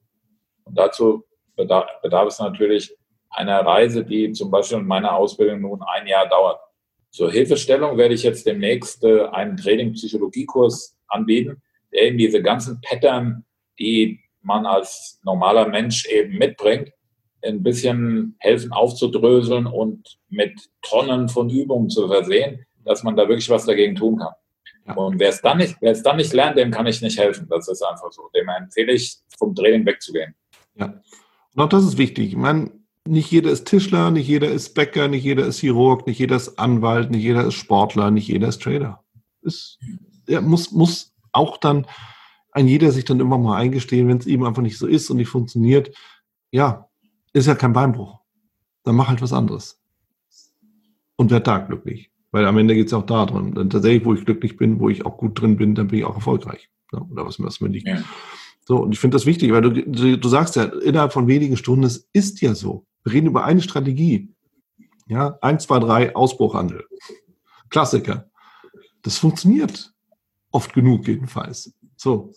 Und 0.63 0.77
dazu 0.77 1.23
bedarf, 1.55 1.87
es 2.27 2.39
natürlich 2.39 2.95
einer 3.29 3.59
Reise, 3.65 4.03
die 4.03 4.31
zum 4.31 4.51
Beispiel 4.51 4.79
in 4.79 4.87
meiner 4.87 5.15
Ausbildung 5.15 5.61
nun 5.61 5.83
ein 5.83 6.07
Jahr 6.07 6.27
dauert. 6.27 6.59
Zur 7.11 7.31
Hilfestellung 7.31 7.97
werde 7.97 8.13
ich 8.13 8.23
jetzt 8.23 8.45
demnächst 8.45 9.03
äh, 9.03 9.25
einen 9.27 9.55
Training-Psychologie-Kurs 9.55 10.97
anbieten, 11.07 11.61
der 11.93 12.03
eben 12.03 12.17
diese 12.17 12.41
ganzen 12.41 12.81
Pattern 12.81 13.45
die 13.79 14.19
man 14.41 14.65
als 14.65 15.19
normaler 15.23 15.67
Mensch 15.67 16.05
eben 16.07 16.37
mitbringt, 16.37 16.91
ein 17.45 17.63
bisschen 17.63 18.35
helfen 18.39 18.71
aufzudröseln 18.71 19.67
und 19.67 20.17
mit 20.29 20.53
Tonnen 20.81 21.29
von 21.29 21.49
Übungen 21.49 21.89
zu 21.89 22.07
versehen, 22.07 22.65
dass 22.83 23.03
man 23.03 23.15
da 23.15 23.27
wirklich 23.27 23.49
was 23.49 23.65
dagegen 23.65 23.95
tun 23.95 24.17
kann. 24.17 24.33
Ja. 24.87 24.93
Und 24.93 25.19
wer 25.19 25.29
es 25.29 25.41
dann 25.41 25.57
nicht, 25.57 25.75
wer 25.81 25.91
es 25.91 26.03
dann 26.03 26.17
nicht 26.17 26.33
lernt, 26.33 26.57
dem 26.57 26.71
kann 26.71 26.85
ich 26.85 27.01
nicht 27.01 27.17
helfen. 27.17 27.47
Das 27.49 27.67
ist 27.67 27.81
einfach 27.81 28.11
so. 28.11 28.29
Dem 28.35 28.47
empfehle 28.49 28.93
ich, 28.93 29.17
vom 29.37 29.55
Training 29.55 29.85
wegzugehen. 29.85 30.35
Ja. 30.75 31.01
Und 31.55 31.63
auch 31.63 31.69
das 31.69 31.85
ist 31.85 31.97
wichtig. 31.97 32.29
Ich 32.29 32.37
meine, 32.37 32.71
nicht 33.07 33.31
jeder 33.31 33.51
ist 33.51 33.65
Tischler, 33.65 34.11
nicht 34.11 34.27
jeder 34.27 34.49
ist 34.49 34.73
Bäcker, 34.73 35.07
nicht 35.07 35.23
jeder 35.23 35.45
ist 35.45 35.59
Chirurg, 35.59 36.05
nicht 36.07 36.19
jeder 36.19 36.35
ist 36.35 36.59
Anwalt, 36.59 37.11
nicht 37.11 37.23
jeder 37.23 37.45
ist 37.45 37.55
Sportler, 37.55 38.11
nicht 38.11 38.27
jeder 38.27 38.47
ist 38.47 38.61
Trader. 38.61 39.03
Ist, 39.41 39.79
er 40.27 40.41
muss, 40.41 40.71
muss 40.71 41.13
auch 41.31 41.57
dann 41.57 41.87
ein 42.51 42.67
jeder 42.67 42.91
sich 42.91 43.05
dann 43.05 43.19
immer 43.19 43.37
mal 43.37 43.57
eingestehen, 43.57 44.07
wenn 44.07 44.17
es 44.17 44.27
eben 44.27 44.45
einfach 44.45 44.61
nicht 44.61 44.77
so 44.77 44.87
ist 44.87 45.09
und 45.09 45.17
nicht 45.17 45.27
funktioniert. 45.27 45.95
Ja, 46.51 46.89
ist 47.35 47.47
ja 47.47 47.55
kein 47.55 47.73
Beinbruch. 47.73 48.19
Dann 48.83 48.95
mach 48.95 49.09
halt 49.09 49.21
was 49.21 49.33
anderes. 49.33 49.81
Und 51.17 51.31
werd 51.31 51.47
da 51.47 51.57
glücklich. 51.59 52.11
Weil 52.31 52.45
am 52.45 52.57
Ende 52.57 52.75
geht 52.75 52.87
es 52.87 52.91
ja 52.91 52.97
auch 52.99 53.05
darum. 53.05 53.53
Dann 53.53 53.69
tatsächlich, 53.69 54.05
wo 54.05 54.13
ich 54.13 54.25
glücklich 54.25 54.57
bin, 54.57 54.79
wo 54.79 54.89
ich 54.89 55.05
auch 55.05 55.17
gut 55.17 55.39
drin 55.39 55.57
bin, 55.57 55.75
dann 55.75 55.87
bin 55.87 55.99
ich 55.99 56.05
auch 56.05 56.15
erfolgreich. 56.15 56.69
Ja, 56.93 57.01
oder 57.01 57.25
was, 57.25 57.41
was 57.41 57.61
mir 57.61 57.69
liegt. 57.69 57.87
Ja. 57.87 58.03
So, 58.65 58.77
und 58.77 58.93
ich 58.93 58.99
finde 58.99 59.15
das 59.15 59.25
wichtig, 59.25 59.51
weil 59.51 59.61
du, 59.61 59.71
du, 59.71 60.17
du 60.17 60.29
sagst 60.29 60.55
ja, 60.55 60.63
innerhalb 60.63 61.13
von 61.13 61.27
wenigen 61.27 61.57
Stunden, 61.57 61.83
es 61.83 62.09
ist 62.13 62.41
ja 62.41 62.55
so. 62.55 62.85
Wir 63.03 63.13
reden 63.13 63.27
über 63.27 63.45
eine 63.45 63.61
Strategie. 63.61 64.33
Ja, 65.07 65.37
eins, 65.41 65.65
zwei, 65.65 65.79
drei, 65.79 66.15
Ausbruchhandel. 66.15 66.85
Klassiker. 67.69 68.29
Das 69.03 69.17
funktioniert. 69.17 69.93
Oft 70.51 70.73
genug 70.73 71.07
jedenfalls. 71.07 71.73
So. 71.95 72.33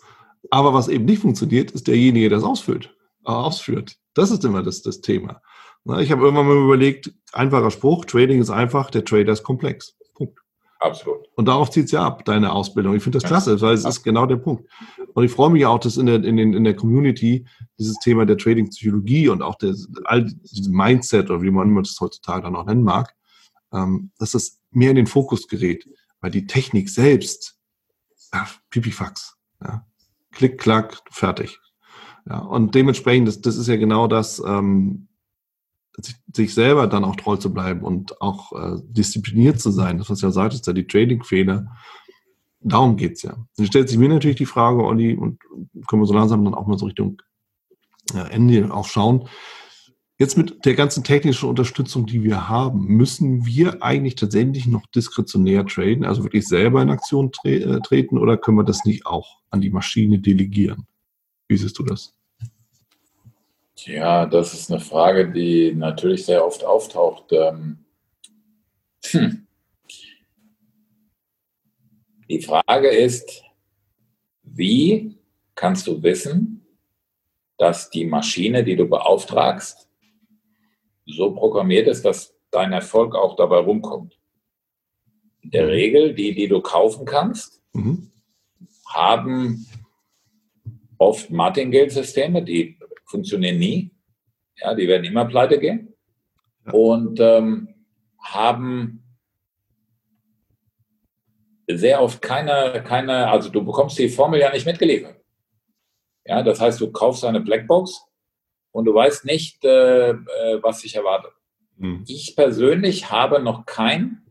Aber 0.50 0.74
was 0.74 0.88
eben 0.88 1.04
nicht 1.04 1.22
funktioniert, 1.22 1.70
ist 1.70 1.86
derjenige, 1.86 2.28
der 2.28 2.38
es 2.38 2.44
ausfüllt, 2.44 2.94
äh, 3.24 3.30
ausführt. 3.30 3.96
Das 4.18 4.30
ist 4.32 4.44
immer 4.44 4.62
das, 4.62 4.82
das 4.82 5.00
Thema. 5.00 5.40
Na, 5.84 6.00
ich 6.00 6.10
habe 6.10 6.22
irgendwann 6.22 6.48
mal 6.48 6.56
überlegt, 6.56 7.14
einfacher 7.32 7.70
Spruch, 7.70 8.04
Trading 8.04 8.40
ist 8.40 8.50
einfach, 8.50 8.90
der 8.90 9.04
Trader 9.04 9.32
ist 9.32 9.44
komplex. 9.44 9.96
Punkt. 10.14 10.40
Absolut. 10.80 11.28
Und 11.36 11.46
darauf 11.46 11.70
zieht 11.70 11.86
es 11.86 11.92
ja 11.92 12.04
ab, 12.04 12.24
deine 12.24 12.52
Ausbildung. 12.52 12.96
Ich 12.96 13.02
finde 13.02 13.18
das 13.18 13.28
klasse, 13.28 13.60
weil 13.60 13.74
es 13.74 13.84
ist 13.84 14.02
genau 14.02 14.26
der 14.26 14.36
Punkt. 14.36 14.68
Und 15.14 15.24
ich 15.24 15.30
freue 15.30 15.50
mich 15.50 15.64
auch, 15.66 15.78
dass 15.78 15.96
in 15.96 16.06
der, 16.06 16.16
in, 16.24 16.36
den, 16.36 16.52
in 16.52 16.64
der 16.64 16.74
Community 16.74 17.46
dieses 17.78 17.96
Thema 18.00 18.26
der 18.26 18.36
Trading-Psychologie 18.36 19.28
und 19.28 19.40
auch 19.40 19.54
der, 19.54 19.74
all 20.04 20.24
dieses 20.24 20.68
Mindset 20.68 21.30
oder 21.30 21.42
wie 21.42 21.50
man 21.50 21.74
das 21.76 21.96
heutzutage 22.00 22.42
dann 22.42 22.56
auch 22.56 22.66
nennen 22.66 22.82
mag, 22.82 23.14
ähm, 23.72 24.10
dass 24.18 24.32
das 24.32 24.58
mehr 24.72 24.90
in 24.90 24.96
den 24.96 25.06
Fokus 25.06 25.46
gerät. 25.46 25.88
Weil 26.20 26.32
die 26.32 26.46
Technik 26.46 26.90
selbst, 26.90 27.56
ach, 28.32 28.58
Pipifax. 28.70 29.36
Ja. 29.62 29.86
Klick, 30.32 30.58
klack, 30.58 31.02
fertig. 31.10 31.60
Ja, 32.28 32.40
und 32.40 32.74
dementsprechend, 32.74 33.28
das, 33.28 33.40
das 33.40 33.56
ist 33.56 33.68
ja 33.68 33.76
genau 33.76 34.06
das, 34.06 34.42
ähm, 34.44 35.08
sich, 36.32 36.54
selber 36.54 36.86
dann 36.86 37.04
auch 37.04 37.16
treu 37.16 37.36
zu 37.36 37.52
bleiben 37.52 37.82
und 37.82 38.20
auch 38.20 38.52
äh, 38.52 38.80
diszipliniert 38.84 39.60
zu 39.60 39.70
sein. 39.70 39.98
Das, 39.98 40.10
was 40.10 40.20
ja 40.20 40.30
sagt, 40.30 40.54
ist 40.54 40.66
ja 40.66 40.72
die 40.72 40.86
Trading-Fehler. 40.86 41.66
Darum 42.60 42.96
geht's 42.96 43.22
ja. 43.22 43.36
Dann 43.56 43.66
stellt 43.66 43.88
sich 43.88 43.98
mir 43.98 44.08
natürlich 44.08 44.36
die 44.36 44.46
Frage, 44.46 44.84
Olli, 44.84 45.14
und 45.14 45.40
können 45.86 46.02
wir 46.02 46.06
so 46.06 46.14
langsam 46.14 46.44
dann 46.44 46.54
auch 46.54 46.66
mal 46.66 46.78
so 46.78 46.86
Richtung 46.86 47.20
äh, 48.14 48.30
Ende 48.30 48.72
auch 48.72 48.86
schauen. 48.86 49.28
Jetzt 50.18 50.36
mit 50.36 50.64
der 50.64 50.74
ganzen 50.74 51.04
technischen 51.04 51.48
Unterstützung, 51.48 52.06
die 52.06 52.24
wir 52.24 52.48
haben, 52.48 52.84
müssen 52.84 53.46
wir 53.46 53.82
eigentlich 53.82 54.16
tatsächlich 54.16 54.66
noch 54.66 54.86
diskretionär 54.88 55.64
traden, 55.64 56.04
also 56.04 56.24
wirklich 56.24 56.46
selber 56.46 56.82
in 56.82 56.90
Aktion 56.90 57.30
tre 57.30 57.54
äh, 57.54 57.80
treten 57.80 58.18
oder 58.18 58.36
können 58.36 58.58
wir 58.58 58.64
das 58.64 58.84
nicht 58.84 59.06
auch 59.06 59.38
an 59.50 59.60
die 59.60 59.70
Maschine 59.70 60.18
delegieren? 60.18 60.86
Wie 61.46 61.56
siehst 61.56 61.78
du 61.78 61.84
das? 61.84 62.17
Ja, 63.86 64.26
das 64.26 64.54
ist 64.54 64.70
eine 64.70 64.80
Frage, 64.80 65.30
die 65.30 65.72
natürlich 65.72 66.24
sehr 66.24 66.44
oft 66.44 66.64
auftaucht. 66.64 67.32
Ähm, 67.32 67.84
hm. 69.04 69.46
Die 72.28 72.42
Frage 72.42 72.88
ist, 72.88 73.44
wie 74.42 75.16
kannst 75.54 75.86
du 75.86 76.02
wissen, 76.02 76.66
dass 77.56 77.90
die 77.90 78.04
Maschine, 78.04 78.64
die 78.64 78.76
du 78.76 78.86
beauftragst, 78.86 79.88
so 81.06 81.34
programmiert 81.34 81.88
ist, 81.88 82.04
dass 82.04 82.34
dein 82.50 82.72
Erfolg 82.72 83.14
auch 83.14 83.36
dabei 83.36 83.58
rumkommt. 83.58 84.18
In 85.40 85.50
der 85.50 85.68
Regel, 85.68 86.14
die, 86.14 86.34
die 86.34 86.48
du 86.48 86.60
kaufen 86.60 87.06
kannst, 87.06 87.62
mhm. 87.72 88.10
haben 88.86 89.66
oft 90.98 91.30
Martingale-Systeme, 91.30 92.42
die 92.42 92.77
funktionieren 93.08 93.58
nie. 93.58 93.90
Ja, 94.56 94.74
die 94.74 94.86
werden 94.86 95.04
immer 95.04 95.24
pleite 95.24 95.58
gehen. 95.58 95.94
Und 96.70 97.18
ähm, 97.20 97.74
haben 98.22 99.02
sehr 101.70 102.02
oft 102.02 102.22
keine, 102.22 102.82
keine, 102.86 103.28
also 103.28 103.50
du 103.50 103.64
bekommst 103.64 103.98
die 103.98 104.08
Formel 104.08 104.40
ja 104.40 104.52
nicht 104.52 104.66
mitgeliefert. 104.66 105.20
Ja, 106.24 106.42
das 106.42 106.60
heißt, 106.60 106.80
du 106.80 106.90
kaufst 106.90 107.24
eine 107.24 107.40
Blackbox 107.40 108.04
und 108.72 108.84
du 108.84 108.94
weißt 108.94 109.24
nicht, 109.24 109.64
äh, 109.64 110.10
äh, 110.10 110.62
was 110.62 110.80
sich 110.80 110.94
erwartet. 110.94 111.32
Mhm. 111.76 112.04
Ich 112.06 112.36
persönlich 112.36 113.10
habe 113.10 113.40
noch 113.40 113.64
kein 113.66 114.22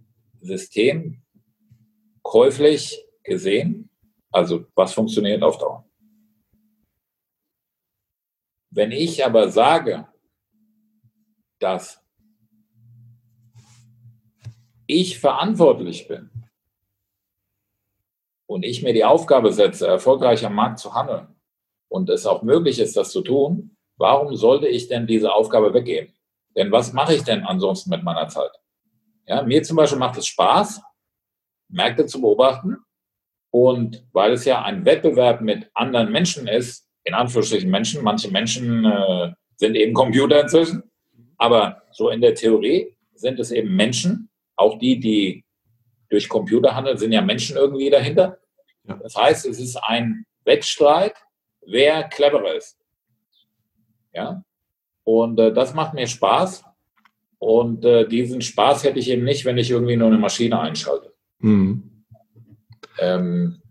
System 0.42 1.24
käuflich 2.22 3.04
gesehen, 3.24 3.90
also 4.32 4.66
was 4.76 4.94
funktioniert 4.94 5.44
auf 5.44 5.58
Dauer. 5.58 5.86
Wenn 8.70 8.92
ich 8.92 9.26
aber 9.26 9.50
sage, 9.50 10.08
dass 11.60 12.04
ich 14.86 15.20
verantwortlich 15.20 16.08
bin 16.08 16.30
und 18.46 18.64
ich 18.64 18.84
mir 18.84 18.94
die 18.94 19.06
Aufgabe 19.06 19.52
setze, 19.52 19.88
erfolgreich 19.88 20.46
am 20.46 20.56
Markt 20.56 20.80
zu 20.80 20.94
handeln 20.94 21.36
und 21.90 22.10
es 22.10 22.26
auch 22.26 22.44
möglich 22.44 22.80
ist, 22.80 22.96
das 22.96 23.12
zu 23.12 23.22
tun, 23.22 23.76
warum 23.98 24.36
sollte 24.36 24.68
ich 24.68 24.88
denn 24.88 25.08
diese 25.08 25.34
Aufgabe 25.34 25.74
weggeben? 25.74 26.14
Denn 26.56 26.72
was 26.72 26.94
mache 26.94 27.14
ich 27.14 27.24
denn 27.24 27.44
ansonsten 27.44 27.90
mit 27.90 28.04
meiner 28.04 28.28
Zeit? 28.30 28.52
Ja, 29.26 29.44
mir 29.44 29.62
zum 29.64 29.78
Beispiel 29.78 30.00
macht 30.00 30.18
es 30.18 30.28
Spaß, 30.28 30.82
Märkte 31.70 32.06
zu 32.06 32.22
beobachten. 32.22 32.78
Und 33.52 34.06
weil 34.12 34.34
es 34.34 34.46
ja 34.46 34.62
ein 34.64 34.86
Wettbewerb 34.86 35.42
mit 35.42 35.70
anderen 35.74 36.12
Menschen 36.12 36.48
ist, 36.48 36.87
in 37.08 37.14
Anführungsstrichen 37.14 37.70
Menschen, 37.70 38.04
manche 38.04 38.30
Menschen 38.30 38.86
äh, 38.86 39.32
sind 39.56 39.76
eben 39.76 39.94
Computer 39.94 40.42
inzwischen, 40.42 40.84
aber 41.38 41.84
so 41.92 42.10
in 42.10 42.22
der 42.22 42.36
Theorie 42.36 42.96
sind 43.16 43.40
es 43.40 43.52
eben 43.52 43.76
Menschen, 43.76 44.30
auch 44.56 44.78
die, 44.78 45.00
die 45.00 45.46
durch 46.10 46.28
Computer 46.28 46.76
handeln, 46.76 46.98
sind 46.98 47.12
ja 47.14 47.22
Menschen 47.22 47.56
irgendwie 47.56 47.90
dahinter. 47.90 48.38
Das 48.84 49.16
heißt, 49.16 49.46
es 49.46 49.60
ist 49.60 49.78
ein 49.78 50.26
Wettstreit, 50.46 51.16
wer 51.66 52.04
cleverer 52.04 52.56
ist. 52.56 52.78
Ja, 54.14 54.44
und 55.04 55.40
äh, 55.40 55.54
das 55.54 55.74
macht 55.74 55.94
mir 55.94 56.08
Spaß. 56.08 56.66
Und 57.40 57.86
äh, 57.86 58.08
diesen 58.08 58.42
Spaß 58.42 58.84
hätte 58.84 59.00
ich 59.00 59.10
eben 59.10 59.24
nicht, 59.24 59.46
wenn 59.46 59.58
ich 59.58 59.70
irgendwie 59.70 59.96
nur 59.96 60.08
eine 60.08 60.18
Maschine 60.18 60.60
einschalte. 60.60 61.14
Mhm. 61.40 62.04
Ähm, 63.00 63.62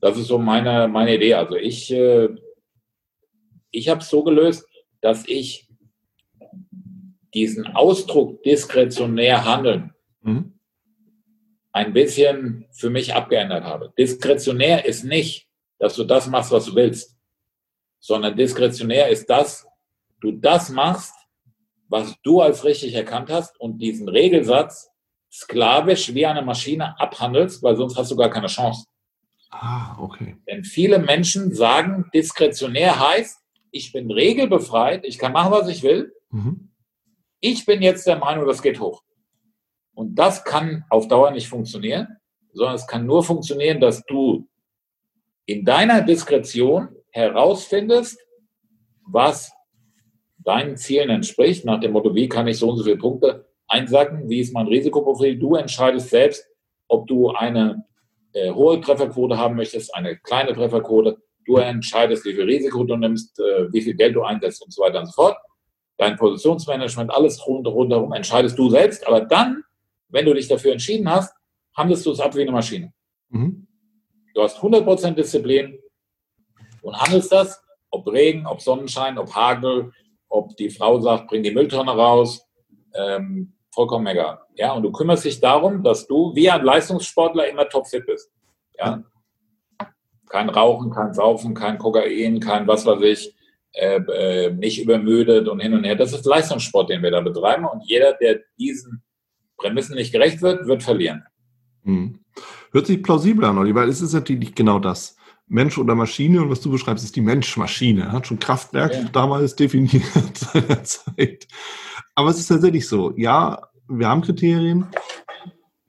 das 0.00 0.16
ist 0.16 0.28
so 0.28 0.38
meine, 0.38 0.88
meine 0.88 1.14
Idee. 1.14 1.34
Also 1.34 1.56
ich, 1.56 1.92
äh, 1.92 2.28
ich 3.70 3.88
habe 3.88 4.00
es 4.00 4.08
so 4.08 4.22
gelöst, 4.22 4.66
dass 5.00 5.26
ich 5.26 5.68
diesen 7.34 7.66
Ausdruck 7.68 8.42
diskretionär 8.42 9.44
handeln 9.44 9.94
mhm. 10.22 10.58
ein 11.72 11.92
bisschen 11.92 12.66
für 12.72 12.90
mich 12.90 13.14
abgeändert 13.14 13.64
habe. 13.64 13.92
Diskretionär 13.96 14.84
ist 14.84 15.04
nicht, 15.04 15.48
dass 15.78 15.94
du 15.94 16.04
das 16.04 16.26
machst, 16.26 16.50
was 16.50 16.66
du 16.66 16.74
willst, 16.74 17.16
sondern 18.00 18.36
diskretionär 18.36 19.08
ist 19.08 19.30
das, 19.30 19.66
du 20.20 20.32
das 20.32 20.70
machst, 20.70 21.14
was 21.88 22.14
du 22.22 22.40
als 22.40 22.64
richtig 22.64 22.94
erkannt 22.94 23.30
hast 23.30 23.58
und 23.60 23.78
diesen 23.78 24.08
Regelsatz 24.08 24.90
sklavisch 25.32 26.12
wie 26.14 26.26
eine 26.26 26.42
Maschine 26.42 26.98
abhandelst, 26.98 27.62
weil 27.62 27.76
sonst 27.76 27.96
hast 27.96 28.10
du 28.10 28.16
gar 28.16 28.30
keine 28.30 28.48
Chance. 28.48 28.86
Ah, 29.50 29.96
okay. 30.00 30.36
Denn 30.48 30.64
viele 30.64 30.98
Menschen 30.98 31.52
sagen, 31.54 32.08
diskretionär 32.14 32.98
heißt, 32.98 33.39
ich 33.72 33.92
bin 33.92 34.10
regelbefreit, 34.10 35.04
ich 35.04 35.18
kann 35.18 35.32
machen, 35.32 35.52
was 35.52 35.68
ich 35.68 35.82
will. 35.82 36.14
Mhm. 36.30 36.70
Ich 37.40 37.64
bin 37.64 37.82
jetzt 37.82 38.06
der 38.06 38.18
Meinung, 38.18 38.46
das 38.46 38.62
geht 38.62 38.80
hoch. 38.80 39.02
Und 39.94 40.14
das 40.16 40.44
kann 40.44 40.84
auf 40.90 41.08
Dauer 41.08 41.30
nicht 41.30 41.48
funktionieren, 41.48 42.08
sondern 42.52 42.76
es 42.76 42.86
kann 42.86 43.06
nur 43.06 43.22
funktionieren, 43.22 43.80
dass 43.80 44.04
du 44.06 44.48
in 45.46 45.64
deiner 45.64 46.02
Diskretion 46.02 46.88
herausfindest, 47.10 48.18
was 49.06 49.52
deinen 50.38 50.76
Zielen 50.76 51.10
entspricht, 51.10 51.64
nach 51.64 51.80
dem 51.80 51.92
Motto, 51.92 52.14
wie 52.14 52.28
kann 52.28 52.46
ich 52.46 52.58
so 52.58 52.70
und 52.70 52.78
so 52.78 52.84
viele 52.84 52.96
Punkte 52.96 53.46
einsacken, 53.66 54.28
wie 54.28 54.40
ist 54.40 54.52
mein 54.52 54.66
Risikoprofil. 54.66 55.38
Du 55.38 55.54
entscheidest 55.54 56.10
selbst, 56.10 56.46
ob 56.88 57.06
du 57.06 57.30
eine 57.30 57.84
äh, 58.32 58.50
hohe 58.50 58.80
Trefferquote 58.80 59.38
haben 59.38 59.56
möchtest, 59.56 59.94
eine 59.94 60.16
kleine 60.16 60.54
Trefferquote. 60.54 61.22
Du 61.50 61.56
entscheidest, 61.56 62.24
wie 62.24 62.32
viel 62.32 62.44
Risiko 62.44 62.84
du 62.84 62.96
nimmst, 62.96 63.36
äh, 63.40 63.72
wie 63.72 63.82
viel 63.82 63.94
Geld 63.94 64.14
du 64.14 64.22
einsetzt 64.22 64.62
und 64.62 64.72
so 64.72 64.82
weiter 64.82 65.00
und 65.00 65.06
so 65.06 65.12
fort. 65.12 65.36
Dein 65.96 66.16
Positionsmanagement, 66.16 67.10
alles 67.10 67.44
rund, 67.44 67.66
rundherum 67.66 68.12
entscheidest 68.12 68.56
du 68.56 68.70
selbst. 68.70 69.04
Aber 69.04 69.22
dann, 69.22 69.64
wenn 70.10 70.26
du 70.26 70.32
dich 70.32 70.46
dafür 70.46 70.70
entschieden 70.70 71.10
hast, 71.10 71.34
handelst 71.76 72.06
du 72.06 72.12
es 72.12 72.20
ab 72.20 72.36
wie 72.36 72.42
eine 72.42 72.52
Maschine. 72.52 72.92
Mhm. 73.30 73.66
Du 74.32 74.42
hast 74.42 74.58
100% 74.58 75.14
Disziplin 75.14 75.76
und 76.82 76.96
handelst 76.96 77.32
das, 77.32 77.60
ob 77.90 78.06
Regen, 78.06 78.46
ob 78.46 78.60
Sonnenschein, 78.60 79.18
ob 79.18 79.34
Hagel, 79.34 79.90
ob 80.28 80.56
die 80.56 80.70
Frau 80.70 81.00
sagt, 81.00 81.26
bring 81.26 81.42
die 81.42 81.50
Mülltonne 81.50 81.90
raus, 81.90 82.46
ähm, 82.94 83.54
vollkommen 83.74 84.06
egal. 84.06 84.38
Ja, 84.54 84.72
und 84.74 84.84
du 84.84 84.92
kümmerst 84.92 85.24
dich 85.24 85.40
darum, 85.40 85.82
dass 85.82 86.06
du 86.06 86.32
wie 86.32 86.48
ein 86.48 86.62
Leistungssportler 86.62 87.48
immer 87.48 87.68
topfit 87.68 88.06
bist. 88.06 88.30
Ja. 88.78 89.02
Kein 90.30 90.48
Rauchen, 90.48 90.90
kein 90.90 91.12
Saufen, 91.12 91.54
kein 91.54 91.76
Kokain, 91.76 92.40
kein 92.40 92.66
was 92.66 92.86
weiß 92.86 93.02
ich, 93.02 93.36
äh, 93.72 94.00
äh, 94.00 94.52
nicht 94.52 94.82
übermüdet 94.82 95.48
und 95.48 95.60
hin 95.60 95.74
und 95.74 95.84
her. 95.84 95.96
Das 95.96 96.12
ist 96.12 96.24
Leistungssport, 96.24 96.88
den 96.88 97.02
wir 97.02 97.10
da 97.10 97.20
betreiben. 97.20 97.66
Und 97.66 97.82
jeder, 97.84 98.14
der 98.14 98.40
diesen 98.58 99.02
Prämissen 99.56 99.96
nicht 99.96 100.12
gerecht 100.12 100.40
wird, 100.40 100.66
wird 100.66 100.82
verlieren. 100.82 101.24
Hm. 101.84 102.20
Hört 102.72 102.86
sich 102.86 103.02
plausibel 103.02 103.44
an, 103.44 103.58
Olli, 103.58 103.74
weil 103.74 103.88
es 103.88 104.00
ist 104.00 104.12
natürlich 104.12 104.54
genau 104.54 104.78
das. 104.78 105.16
Mensch 105.46 105.76
oder 105.78 105.96
Maschine 105.96 106.42
und 106.42 106.50
was 106.50 106.60
du 106.60 106.70
beschreibst, 106.70 107.04
ist 107.04 107.16
die 107.16 107.20
Mensch-Maschine. 107.20 108.12
Hat 108.12 108.28
schon 108.28 108.38
Kraftwerk 108.38 108.94
ja. 108.94 109.04
damals 109.12 109.56
definiert 109.56 110.04
seiner 110.34 110.84
Zeit. 110.84 111.48
Aber 112.14 112.30
es 112.30 112.38
ist 112.38 112.46
tatsächlich 112.46 112.86
so. 112.86 113.12
Ja, 113.16 113.68
wir 113.88 114.08
haben 114.08 114.22
Kriterien. 114.22 114.86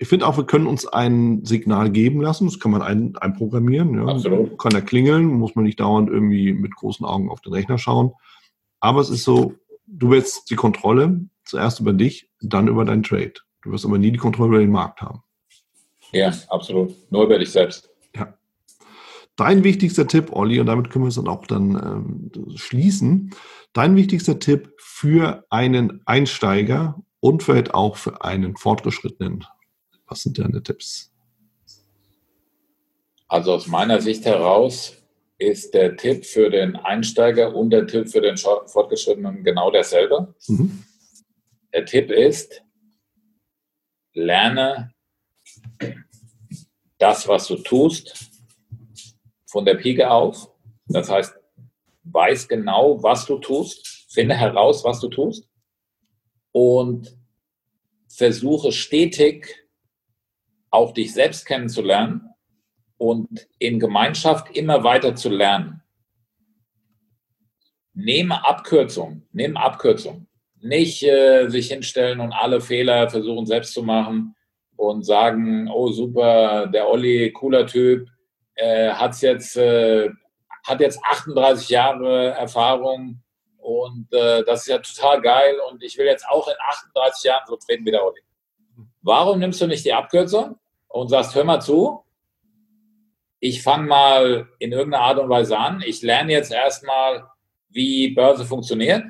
Ich 0.01 0.07
finde 0.07 0.25
auch, 0.25 0.35
wir 0.35 0.45
können 0.45 0.65
uns 0.65 0.87
ein 0.87 1.45
Signal 1.45 1.91
geben 1.91 2.21
lassen. 2.21 2.47
Das 2.47 2.59
kann 2.59 2.71
man 2.71 2.81
ein, 2.81 3.15
einprogrammieren. 3.17 3.93
Ja. 3.93 4.07
Absolut. 4.07 4.57
Kann 4.57 4.73
er 4.73 4.81
klingeln, 4.81 5.27
muss 5.27 5.53
man 5.53 5.63
nicht 5.63 5.79
dauernd 5.79 6.09
irgendwie 6.09 6.53
mit 6.53 6.75
großen 6.75 7.05
Augen 7.05 7.29
auf 7.29 7.39
den 7.41 7.53
Rechner 7.53 7.77
schauen. 7.77 8.11
Aber 8.79 8.99
es 9.01 9.11
ist 9.11 9.23
so, 9.23 9.53
du 9.85 10.09
willst 10.09 10.49
die 10.49 10.55
Kontrolle 10.55 11.21
zuerst 11.45 11.81
über 11.81 11.93
dich, 11.93 12.31
dann 12.41 12.67
über 12.67 12.83
deinen 12.83 13.03
Trade. 13.03 13.33
Du 13.61 13.71
wirst 13.71 13.85
aber 13.85 13.99
nie 13.99 14.11
die 14.11 14.17
Kontrolle 14.17 14.49
über 14.49 14.57
den 14.57 14.71
Markt 14.71 15.03
haben. 15.03 15.21
Ja, 16.13 16.33
absolut. 16.49 16.95
Nur 17.11 17.25
über 17.25 17.37
dich 17.37 17.51
selbst. 17.51 17.87
Ja. 18.15 18.33
Dein 19.35 19.63
wichtigster 19.63 20.07
Tipp, 20.07 20.31
Olli, 20.31 20.59
und 20.59 20.65
damit 20.65 20.89
können 20.89 21.05
wir 21.05 21.09
es 21.09 21.15
dann 21.15 21.27
auch 21.27 21.45
dann 21.45 22.31
ähm, 22.33 22.55
schließen. 22.55 23.35
Dein 23.73 23.95
wichtigster 23.95 24.39
Tipp 24.39 24.73
für 24.79 25.45
einen 25.51 26.01
Einsteiger 26.07 26.99
und 27.19 27.43
vielleicht 27.43 27.75
auch 27.75 27.97
für 27.97 28.23
einen 28.23 28.57
Fortgeschrittenen. 28.57 29.45
Was 30.11 30.23
sind 30.23 30.37
deine 30.37 30.61
Tipps? 30.61 31.09
Also 33.29 33.53
aus 33.53 33.67
meiner 33.67 34.01
Sicht 34.01 34.25
heraus 34.25 34.97
ist 35.37 35.73
der 35.73 35.95
Tipp 35.95 36.25
für 36.25 36.49
den 36.49 36.75
Einsteiger 36.75 37.55
und 37.55 37.69
der 37.69 37.87
Tipp 37.87 38.09
für 38.09 38.19
den 38.19 38.35
Fortgeschrittenen 38.35 39.41
genau 39.45 39.71
derselbe. 39.71 40.35
Mhm. 40.49 40.83
Der 41.73 41.85
Tipp 41.85 42.11
ist, 42.11 42.61
lerne 44.13 44.93
das, 46.97 47.25
was 47.29 47.47
du 47.47 47.55
tust, 47.55 48.13
von 49.45 49.63
der 49.63 49.75
Pike 49.75 50.11
auf. 50.11 50.51
Das 50.87 51.09
heißt, 51.09 51.33
weiß 52.03 52.49
genau, 52.49 53.01
was 53.01 53.25
du 53.25 53.39
tust, 53.39 54.07
finde 54.09 54.35
heraus, 54.35 54.83
was 54.83 54.99
du 54.99 55.07
tust 55.07 55.47
und 56.51 57.17
versuche 58.09 58.73
stetig 58.73 59.60
auch 60.71 60.93
dich 60.93 61.13
selbst 61.13 61.45
kennenzulernen 61.45 62.29
und 62.97 63.47
in 63.59 63.79
Gemeinschaft 63.79 64.55
immer 64.55 64.83
weiter 64.83 65.15
zu 65.15 65.29
lernen. 65.29 65.83
Nehme 67.93 68.45
Abkürzung, 68.45 69.27
nimm 69.33 69.57
Abkürzung. 69.57 70.27
Nicht 70.61 71.03
äh, 71.03 71.49
sich 71.49 71.67
hinstellen 71.67 72.19
und 72.19 72.31
alle 72.31 72.61
Fehler 72.61 73.09
versuchen 73.09 73.45
selbst 73.45 73.73
zu 73.73 73.83
machen 73.83 74.35
und 74.77 75.03
sagen, 75.03 75.69
oh 75.69 75.91
super, 75.91 76.67
der 76.67 76.87
Olli, 76.87 77.31
cooler 77.33 77.67
Typ, 77.67 78.07
äh, 78.55 78.91
hat's 78.91 79.21
jetzt, 79.21 79.57
äh, 79.57 80.09
hat 80.65 80.79
jetzt 80.79 80.99
38 81.03 81.69
Jahre 81.69 82.29
Erfahrung 82.29 83.21
und 83.57 84.07
äh, 84.13 84.43
das 84.43 84.61
ist 84.61 84.67
ja 84.67 84.77
total 84.77 85.21
geil 85.21 85.55
und 85.69 85.83
ich 85.83 85.97
will 85.97 86.05
jetzt 86.05 86.27
auch 86.29 86.47
in 86.47 86.55
38 86.69 87.23
Jahren 87.23 87.43
so 87.47 87.55
treten 87.57 87.85
wie 87.85 87.91
der 87.91 88.05
Olli. 88.05 88.21
Warum 89.01 89.39
nimmst 89.39 89.59
du 89.59 89.67
nicht 89.67 89.83
die 89.83 89.93
Abkürzung 89.93 90.55
und 90.91 91.09
sagst, 91.09 91.35
hör 91.35 91.43
mal 91.43 91.61
zu, 91.61 92.03
ich 93.39 93.63
fange 93.63 93.87
mal 93.87 94.47
in 94.59 94.71
irgendeiner 94.71 95.03
Art 95.03 95.19
und 95.19 95.29
Weise 95.29 95.57
an, 95.57 95.83
ich 95.85 96.01
lerne 96.01 96.31
jetzt 96.31 96.51
erstmal, 96.51 97.25
wie 97.69 98.11
Börse 98.11 98.45
funktioniert. 98.45 99.03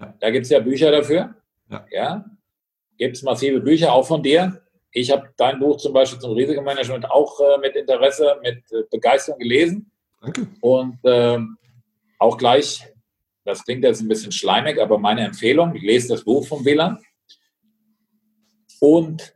Ja. 0.00 0.14
Da 0.20 0.30
gibt 0.30 0.44
es 0.44 0.50
ja 0.50 0.60
Bücher 0.60 0.90
dafür. 0.90 1.34
Ja. 1.70 1.86
ja. 1.90 2.24
Gibt 2.96 3.16
es 3.16 3.22
massive 3.22 3.60
Bücher 3.60 3.92
auch 3.92 4.06
von 4.06 4.22
dir. 4.22 4.62
Ich 4.92 5.10
habe 5.10 5.28
dein 5.36 5.58
Buch 5.58 5.76
zum 5.78 5.92
Beispiel 5.92 6.20
zum 6.20 6.32
Risikomanagement 6.32 7.10
auch 7.10 7.40
äh, 7.40 7.58
mit 7.58 7.74
Interesse, 7.74 8.38
mit 8.42 8.58
äh, 8.72 8.84
Begeisterung 8.90 9.38
gelesen. 9.38 9.90
Danke. 10.20 10.46
Und 10.60 11.04
äh, 11.04 11.38
auch 12.18 12.38
gleich, 12.38 12.86
das 13.44 13.64
klingt 13.64 13.84
jetzt 13.84 14.00
ein 14.00 14.08
bisschen 14.08 14.32
schleimig, 14.32 14.80
aber 14.80 14.98
meine 14.98 15.22
Empfehlung, 15.24 15.74
lese 15.74 16.08
das 16.08 16.24
Buch 16.24 16.46
von 16.46 16.64
WLAN. 16.64 16.98
Und 18.80 19.34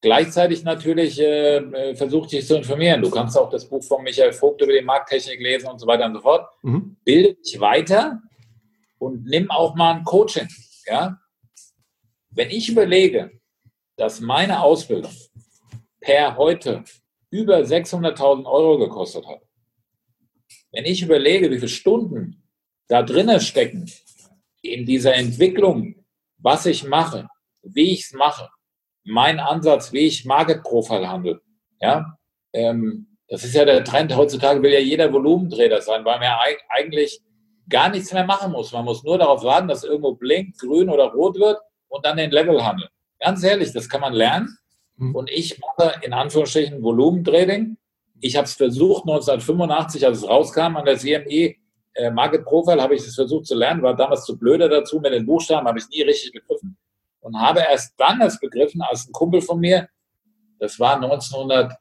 gleichzeitig 0.00 0.64
natürlich 0.64 1.20
äh, 1.20 1.56
äh, 1.56 1.94
versuch 1.94 2.26
dich 2.26 2.46
zu 2.46 2.56
informieren. 2.56 3.02
Du 3.02 3.10
kannst 3.10 3.36
auch 3.36 3.50
das 3.50 3.68
Buch 3.68 3.82
von 3.82 4.02
Michael 4.02 4.32
Vogt 4.32 4.62
über 4.62 4.72
die 4.72 4.82
Markttechnik 4.82 5.40
lesen 5.40 5.68
und 5.68 5.78
so 5.78 5.86
weiter 5.86 6.06
und 6.06 6.14
so 6.14 6.20
fort. 6.20 6.48
Mhm. 6.62 6.96
Bilde 7.04 7.34
dich 7.34 7.60
weiter 7.60 8.22
und 8.98 9.24
nimm 9.24 9.50
auch 9.50 9.74
mal 9.74 9.94
ein 9.94 10.04
Coaching. 10.04 10.48
Ja? 10.86 11.18
Wenn 12.30 12.50
ich 12.50 12.68
überlege, 12.68 13.32
dass 13.96 14.20
meine 14.20 14.62
Ausbildung 14.62 15.12
per 16.00 16.36
heute 16.36 16.84
über 17.30 17.58
600.000 17.58 18.46
Euro 18.46 18.78
gekostet 18.78 19.26
hat, 19.26 19.42
wenn 20.72 20.84
ich 20.84 21.02
überlege, 21.02 21.50
wie 21.50 21.56
viele 21.56 21.68
Stunden 21.68 22.48
da 22.88 23.02
drinnen 23.02 23.40
stecken 23.40 23.90
in 24.62 24.86
dieser 24.86 25.14
Entwicklung, 25.14 26.04
was 26.38 26.66
ich 26.66 26.84
mache, 26.84 27.28
wie 27.62 27.92
ich 27.92 28.04
es 28.04 28.12
mache, 28.12 28.48
mein 29.04 29.40
Ansatz, 29.40 29.92
wie 29.92 30.06
ich 30.06 30.24
Market 30.24 30.62
Profile 30.62 31.08
handle, 31.08 31.40
ja, 31.80 32.16
ähm, 32.52 33.06
das 33.28 33.44
ist 33.44 33.54
ja 33.54 33.64
der 33.64 33.84
Trend. 33.84 34.14
Heutzutage 34.16 34.60
will 34.62 34.72
ja 34.72 34.80
jeder 34.80 35.12
Volumentrader 35.12 35.80
sein, 35.80 36.04
weil 36.04 36.18
man 36.18 36.24
ja 36.24 36.40
eigentlich 36.68 37.20
gar 37.68 37.88
nichts 37.88 38.12
mehr 38.12 38.24
machen 38.24 38.50
muss. 38.50 38.72
Man 38.72 38.84
muss 38.84 39.04
nur 39.04 39.18
darauf 39.18 39.44
warten, 39.44 39.68
dass 39.68 39.84
irgendwo 39.84 40.14
blinkt, 40.14 40.58
grün 40.58 40.90
oder 40.90 41.12
rot 41.12 41.38
wird 41.38 41.58
und 41.88 42.04
dann 42.04 42.16
den 42.16 42.32
Level 42.32 42.64
handeln. 42.64 42.90
Ganz 43.20 43.44
ehrlich, 43.44 43.72
das 43.72 43.88
kann 43.88 44.00
man 44.00 44.12
lernen. 44.12 44.58
Mhm. 44.96 45.14
Und 45.14 45.30
ich 45.30 45.60
mache 45.60 45.94
in 46.02 46.12
Anführungsstrichen 46.12 46.82
Volumentrading. 46.82 47.76
Ich 48.20 48.36
habe 48.36 48.46
es 48.46 48.54
versucht 48.54 49.02
1985, 49.02 50.04
als 50.04 50.18
es 50.18 50.28
rauskam 50.28 50.76
an 50.76 50.84
der 50.84 50.98
CME 50.98 51.54
äh, 51.94 52.10
Market 52.10 52.44
Profile, 52.44 52.82
habe 52.82 52.96
ich 52.96 53.02
es 53.02 53.14
versucht 53.14 53.46
zu 53.46 53.54
lernen, 53.54 53.82
war 53.82 53.94
damals 53.94 54.24
zu 54.24 54.36
blöder 54.36 54.68
dazu 54.68 55.00
mit 55.00 55.12
den 55.12 55.24
Buchstaben, 55.24 55.66
habe 55.66 55.78
ich 55.78 55.88
nie 55.88 56.02
richtig 56.02 56.32
begriffen. 56.32 56.76
Und 57.20 57.38
habe 57.38 57.60
erst 57.60 57.94
dann 57.98 58.20
es 58.22 58.40
begriffen, 58.40 58.82
als 58.82 59.06
ein 59.06 59.12
Kumpel 59.12 59.40
von 59.40 59.60
mir, 59.60 59.88
das 60.58 60.78
war 60.78 60.96
1900 60.96 61.76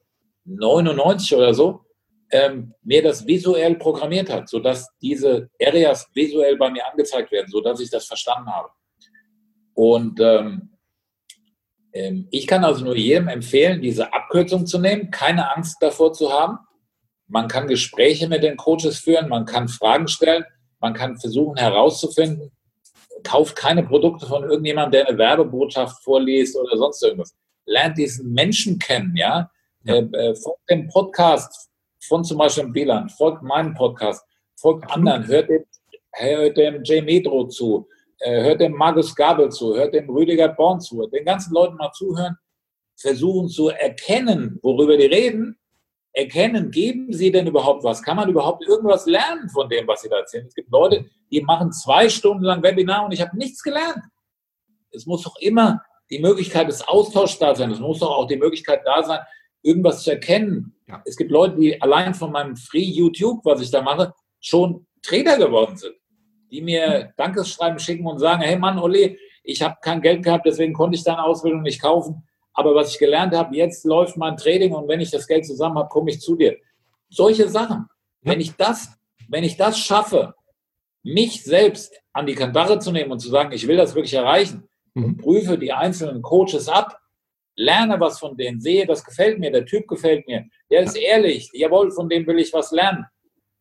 99 0.49 1.35
oder 1.35 1.53
so, 1.53 1.85
ähm, 2.31 2.73
mir 2.83 3.03
das 3.03 3.25
visuell 3.25 3.75
programmiert 3.75 4.29
hat, 4.29 4.49
sodass 4.49 4.87
diese 5.01 5.49
Areas 5.61 6.07
visuell 6.13 6.57
bei 6.57 6.69
mir 6.69 6.85
angezeigt 6.89 7.31
werden, 7.31 7.49
sodass 7.49 7.79
ich 7.79 7.89
das 7.89 8.05
verstanden 8.05 8.49
habe. 8.49 8.69
Und 9.73 10.19
ähm, 10.19 10.69
ähm, 11.93 12.27
ich 12.29 12.45
kann 12.45 12.63
also 12.63 12.83
nur 12.83 12.95
jedem 12.95 13.27
empfehlen, 13.27 13.81
diese 13.81 14.13
Abkürzung 14.13 14.65
zu 14.65 14.79
nehmen, 14.79 15.09
keine 15.09 15.55
Angst 15.55 15.77
davor 15.81 16.13
zu 16.13 16.31
haben. 16.31 16.59
Man 17.27 17.47
kann 17.47 17.67
Gespräche 17.67 18.27
mit 18.27 18.43
den 18.43 18.57
Coaches 18.57 18.99
führen, 18.99 19.29
man 19.29 19.45
kann 19.45 19.67
Fragen 19.67 20.07
stellen, 20.07 20.45
man 20.79 20.93
kann 20.93 21.17
versuchen 21.17 21.57
herauszufinden, 21.57 22.51
kauft 23.23 23.55
keine 23.55 23.83
Produkte 23.83 24.25
von 24.25 24.43
irgendjemandem, 24.43 24.91
der 24.91 25.07
eine 25.07 25.17
Werbebotschaft 25.17 26.03
vorliest 26.03 26.55
oder 26.57 26.77
sonst 26.77 27.03
irgendwas. 27.03 27.35
Lernt 27.65 27.97
diesen 27.97 28.33
Menschen 28.33 28.79
kennen, 28.79 29.15
ja? 29.15 29.49
Äh, 29.85 30.01
äh, 30.01 30.35
folgt 30.35 30.69
dem 30.69 30.87
Podcast 30.89 31.69
von 32.07 32.23
zum 32.23 32.37
Beispiel 32.37 32.73
Wieland, 32.73 33.11
folgt 33.11 33.43
meinem 33.43 33.73
Podcast, 33.73 34.23
folgt 34.59 34.89
anderen, 34.91 35.25
hört 35.27 35.49
dem, 35.49 35.63
hört 36.13 36.57
dem 36.57 36.83
Jay 36.83 37.01
Medro 37.01 37.47
zu, 37.47 37.87
äh, 38.19 38.43
hört 38.43 38.61
dem 38.61 38.73
Markus 38.73 39.15
Gabel 39.15 39.49
zu, 39.49 39.75
hört 39.75 39.93
dem 39.93 40.09
Rüdiger 40.09 40.49
Born 40.49 40.81
zu, 40.81 41.07
den 41.07 41.25
ganzen 41.25 41.53
Leuten 41.53 41.75
mal 41.75 41.91
zuhören, 41.91 42.35
versuchen 42.97 43.47
zu 43.47 43.69
erkennen, 43.69 44.59
worüber 44.61 44.97
die 44.97 45.05
reden, 45.05 45.58
erkennen, 46.19 46.71
geben 46.71 47.11
sie 47.11 47.31
denn 47.31 47.47
überhaupt 47.47 47.83
was? 47.83 48.01
Kann 48.01 48.17
man 48.17 48.29
überhaupt 48.29 48.65
irgendwas 48.67 49.05
lernen 49.05 49.49
von 49.49 49.69
dem, 49.69 49.87
was 49.87 50.01
sie 50.01 50.09
da 50.09 50.17
erzählen? 50.17 50.45
Es 50.47 50.55
gibt 50.55 50.71
Leute, 50.71 51.05
die 51.31 51.41
machen 51.41 51.71
zwei 51.71 52.09
Stunden 52.09 52.43
lang 52.43 52.63
Webinar 52.63 53.05
und 53.05 53.11
ich 53.11 53.21
habe 53.21 53.37
nichts 53.37 53.63
gelernt. 53.63 54.03
Es 54.91 55.05
muss 55.05 55.23
doch 55.23 55.35
immer 55.39 55.81
die 56.09 56.19
Möglichkeit 56.19 56.67
des 56.67 56.87
Austauschs 56.87 57.37
da 57.39 57.55
sein. 57.55 57.71
Es 57.71 57.79
muss 57.79 57.99
doch 57.99 58.11
auch 58.11 58.27
die 58.27 58.37
Möglichkeit 58.37 58.81
da 58.85 59.03
sein, 59.03 59.19
irgendwas 59.61 60.03
zu 60.03 60.11
erkennen. 60.11 60.75
Ja. 60.87 61.01
Es 61.05 61.15
gibt 61.15 61.31
Leute, 61.31 61.57
die 61.57 61.81
allein 61.81 62.13
von 62.13 62.31
meinem 62.31 62.55
Free 62.55 62.83
YouTube, 62.83 63.43
was 63.43 63.61
ich 63.61 63.71
da 63.71 63.81
mache, 63.81 64.13
schon 64.39 64.87
Trader 65.01 65.37
geworden 65.37 65.77
sind, 65.77 65.95
die 66.51 66.61
mir 66.61 67.13
Dankeschreiben 67.17 67.79
schicken 67.79 68.07
und 68.07 68.19
sagen, 68.19 68.41
hey 68.41 68.57
Mann, 68.57 68.79
Olli, 68.79 69.17
ich 69.43 69.61
habe 69.61 69.77
kein 69.81 70.01
Geld 70.01 70.23
gehabt, 70.23 70.45
deswegen 70.45 70.73
konnte 70.73 70.95
ich 70.95 71.03
deine 71.03 71.23
Ausbildung 71.23 71.61
nicht 71.61 71.81
kaufen. 71.81 72.23
Aber 72.59 72.75
was 72.75 72.91
ich 72.91 72.99
gelernt 72.99 73.33
habe, 73.33 73.55
jetzt 73.55 73.85
läuft 73.85 74.17
mein 74.17 74.35
Trading 74.35 74.73
und 74.73 74.89
wenn 74.89 74.99
ich 74.99 75.11
das 75.11 75.25
Geld 75.25 75.45
zusammen 75.45 75.77
habe, 75.77 75.87
komme 75.87 76.11
ich 76.11 76.19
zu 76.19 76.35
dir. 76.35 76.57
Solche 77.07 77.47
Sachen. 77.47 77.87
Wenn 78.21 78.41
ich 78.41 78.53
das, 78.57 78.89
wenn 79.29 79.45
ich 79.45 79.55
das 79.55 79.79
schaffe, 79.79 80.33
mich 81.01 81.41
selbst 81.45 81.93
an 82.11 82.25
die 82.25 82.35
Kandare 82.35 82.77
zu 82.79 82.91
nehmen 82.91 83.13
und 83.13 83.19
zu 83.19 83.29
sagen, 83.29 83.53
ich 83.53 83.65
will 83.65 83.77
das 83.77 83.95
wirklich 83.95 84.13
erreichen 84.13 84.67
mhm. 84.93 85.05
und 85.05 85.17
prüfe 85.19 85.57
die 85.57 85.71
einzelnen 85.71 86.21
Coaches 86.21 86.67
ab, 86.67 86.99
lerne 87.55 87.97
was 87.97 88.19
von 88.19 88.35
denen, 88.35 88.59
sehe, 88.59 88.85
das 88.85 89.05
gefällt 89.05 89.39
mir, 89.39 89.51
der 89.51 89.65
Typ 89.65 89.87
gefällt 89.87 90.27
mir, 90.27 90.43
der 90.69 90.81
ist 90.81 90.97
ehrlich, 90.97 91.49
jawohl, 91.53 91.91
von 91.91 92.09
dem 92.09 92.27
will 92.27 92.39
ich 92.39 92.51
was 92.51 92.71
lernen, 92.71 93.05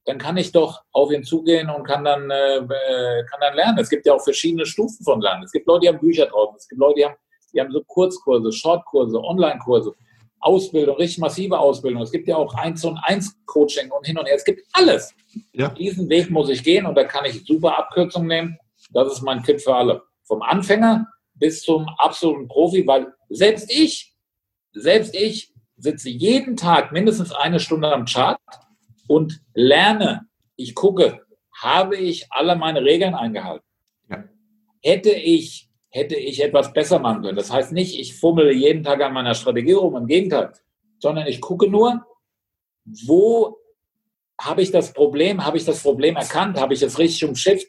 dann 0.06 0.18
kann 0.18 0.36
ich 0.36 0.50
doch 0.50 0.82
auf 0.90 1.12
ihn 1.12 1.22
zugehen 1.22 1.70
und 1.70 1.84
kann 1.84 2.02
dann, 2.02 2.28
äh, 2.32 2.56
äh, 2.56 3.24
kann 3.30 3.40
dann 3.40 3.54
lernen. 3.54 3.78
Es 3.78 3.90
gibt 3.90 4.06
ja 4.06 4.14
auch 4.14 4.24
verschiedene 4.24 4.66
Stufen 4.66 5.04
von 5.04 5.20
Lernen. 5.20 5.44
Es 5.44 5.52
gibt 5.52 5.68
Leute, 5.68 5.82
die 5.82 5.88
haben 5.88 6.00
Bücher 6.00 6.26
draußen, 6.26 6.56
es 6.56 6.66
gibt 6.66 6.80
Leute, 6.80 6.94
die 6.96 7.04
haben, 7.04 7.16
die 7.52 7.60
haben 7.60 7.72
so 7.72 7.82
Kurzkurse, 7.84 8.52
Shortkurse, 8.52 9.18
Online-Kurse, 9.20 9.94
Ausbildung, 10.40 10.96
richtig 10.96 11.18
massive 11.18 11.58
Ausbildung. 11.58 12.02
Es 12.02 12.12
gibt 12.12 12.28
ja 12.28 12.36
auch 12.36 12.54
eins 12.54 12.84
und 12.84 12.98
eins 12.98 13.36
Coaching 13.46 13.90
und 13.90 14.06
hin 14.06 14.18
und 14.18 14.26
her. 14.26 14.36
Es 14.36 14.44
gibt 14.44 14.62
alles. 14.72 15.12
Ja. 15.52 15.68
Diesen 15.70 16.08
Weg 16.08 16.30
muss 16.30 16.48
ich 16.48 16.62
gehen 16.62 16.86
und 16.86 16.94
da 16.94 17.04
kann 17.04 17.24
ich 17.24 17.44
super 17.44 17.78
Abkürzungen 17.78 18.28
nehmen. 18.28 18.58
Das 18.92 19.12
ist 19.12 19.22
mein 19.22 19.42
Tipp 19.42 19.60
für 19.60 19.74
alle. 19.74 20.02
Vom 20.22 20.42
Anfänger 20.42 21.06
bis 21.34 21.62
zum 21.62 21.88
absoluten 21.98 22.48
Profi, 22.48 22.86
weil 22.86 23.12
selbst 23.28 23.70
ich, 23.70 24.14
selbst 24.72 25.14
ich 25.14 25.52
sitze 25.76 26.10
jeden 26.10 26.56
Tag 26.56 26.92
mindestens 26.92 27.32
eine 27.32 27.60
Stunde 27.60 27.92
am 27.92 28.04
Chart 28.04 28.38
und 29.06 29.40
lerne. 29.54 30.26
Ich 30.56 30.74
gucke, 30.74 31.22
habe 31.60 31.96
ich 31.96 32.26
alle 32.30 32.56
meine 32.56 32.82
Regeln 32.82 33.14
eingehalten? 33.14 33.64
Ja. 34.10 34.24
Hätte 34.82 35.10
ich, 35.10 35.67
hätte 35.90 36.16
ich 36.16 36.42
etwas 36.42 36.72
besser 36.72 36.98
machen 36.98 37.22
können. 37.22 37.36
Das 37.36 37.52
heißt 37.52 37.72
nicht, 37.72 37.98
ich 37.98 38.16
fummele 38.18 38.52
jeden 38.52 38.82
Tag 38.82 39.00
an 39.02 39.12
meiner 39.12 39.34
Strategie 39.34 39.72
rum, 39.72 39.96
im 39.96 40.06
Gegenteil, 40.06 40.52
sondern 40.98 41.26
ich 41.26 41.40
gucke 41.40 41.68
nur, 41.68 42.04
wo 43.06 43.58
habe 44.40 44.62
ich 44.62 44.70
das 44.70 44.92
Problem, 44.92 45.44
habe 45.44 45.56
ich 45.56 45.64
das 45.64 45.82
Problem 45.82 46.16
erkannt, 46.16 46.60
habe 46.60 46.74
ich 46.74 46.82
es 46.82 46.98
richtig 46.98 47.24
umschifft, 47.24 47.66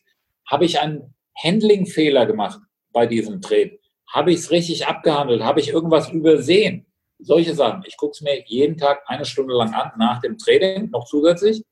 habe 0.47 0.65
ich 0.65 0.79
einen 0.79 1.15
Handling-Fehler 1.41 2.25
gemacht 2.25 2.59
bei 2.91 3.05
diesem 3.05 3.41
Trade? 3.41 3.79
Habe 4.07 4.31
ich 4.31 4.39
es 4.39 4.51
richtig 4.51 4.87
abgehandelt? 4.87 5.43
Habe 5.43 5.59
ich 5.59 5.69
irgendwas 5.69 6.09
übersehen? 6.09 6.85
Solche 7.19 7.53
Sachen. 7.53 7.83
Ich 7.85 7.97
gucke 7.97 8.11
es 8.11 8.21
mir 8.21 8.43
jeden 8.45 8.77
Tag 8.77 9.03
eine 9.07 9.25
Stunde 9.25 9.53
lang 9.53 9.73
an, 9.73 9.91
nach 9.97 10.19
dem 10.21 10.37
Training 10.37 10.89
noch 10.89 11.05
zusätzlich. 11.05 11.63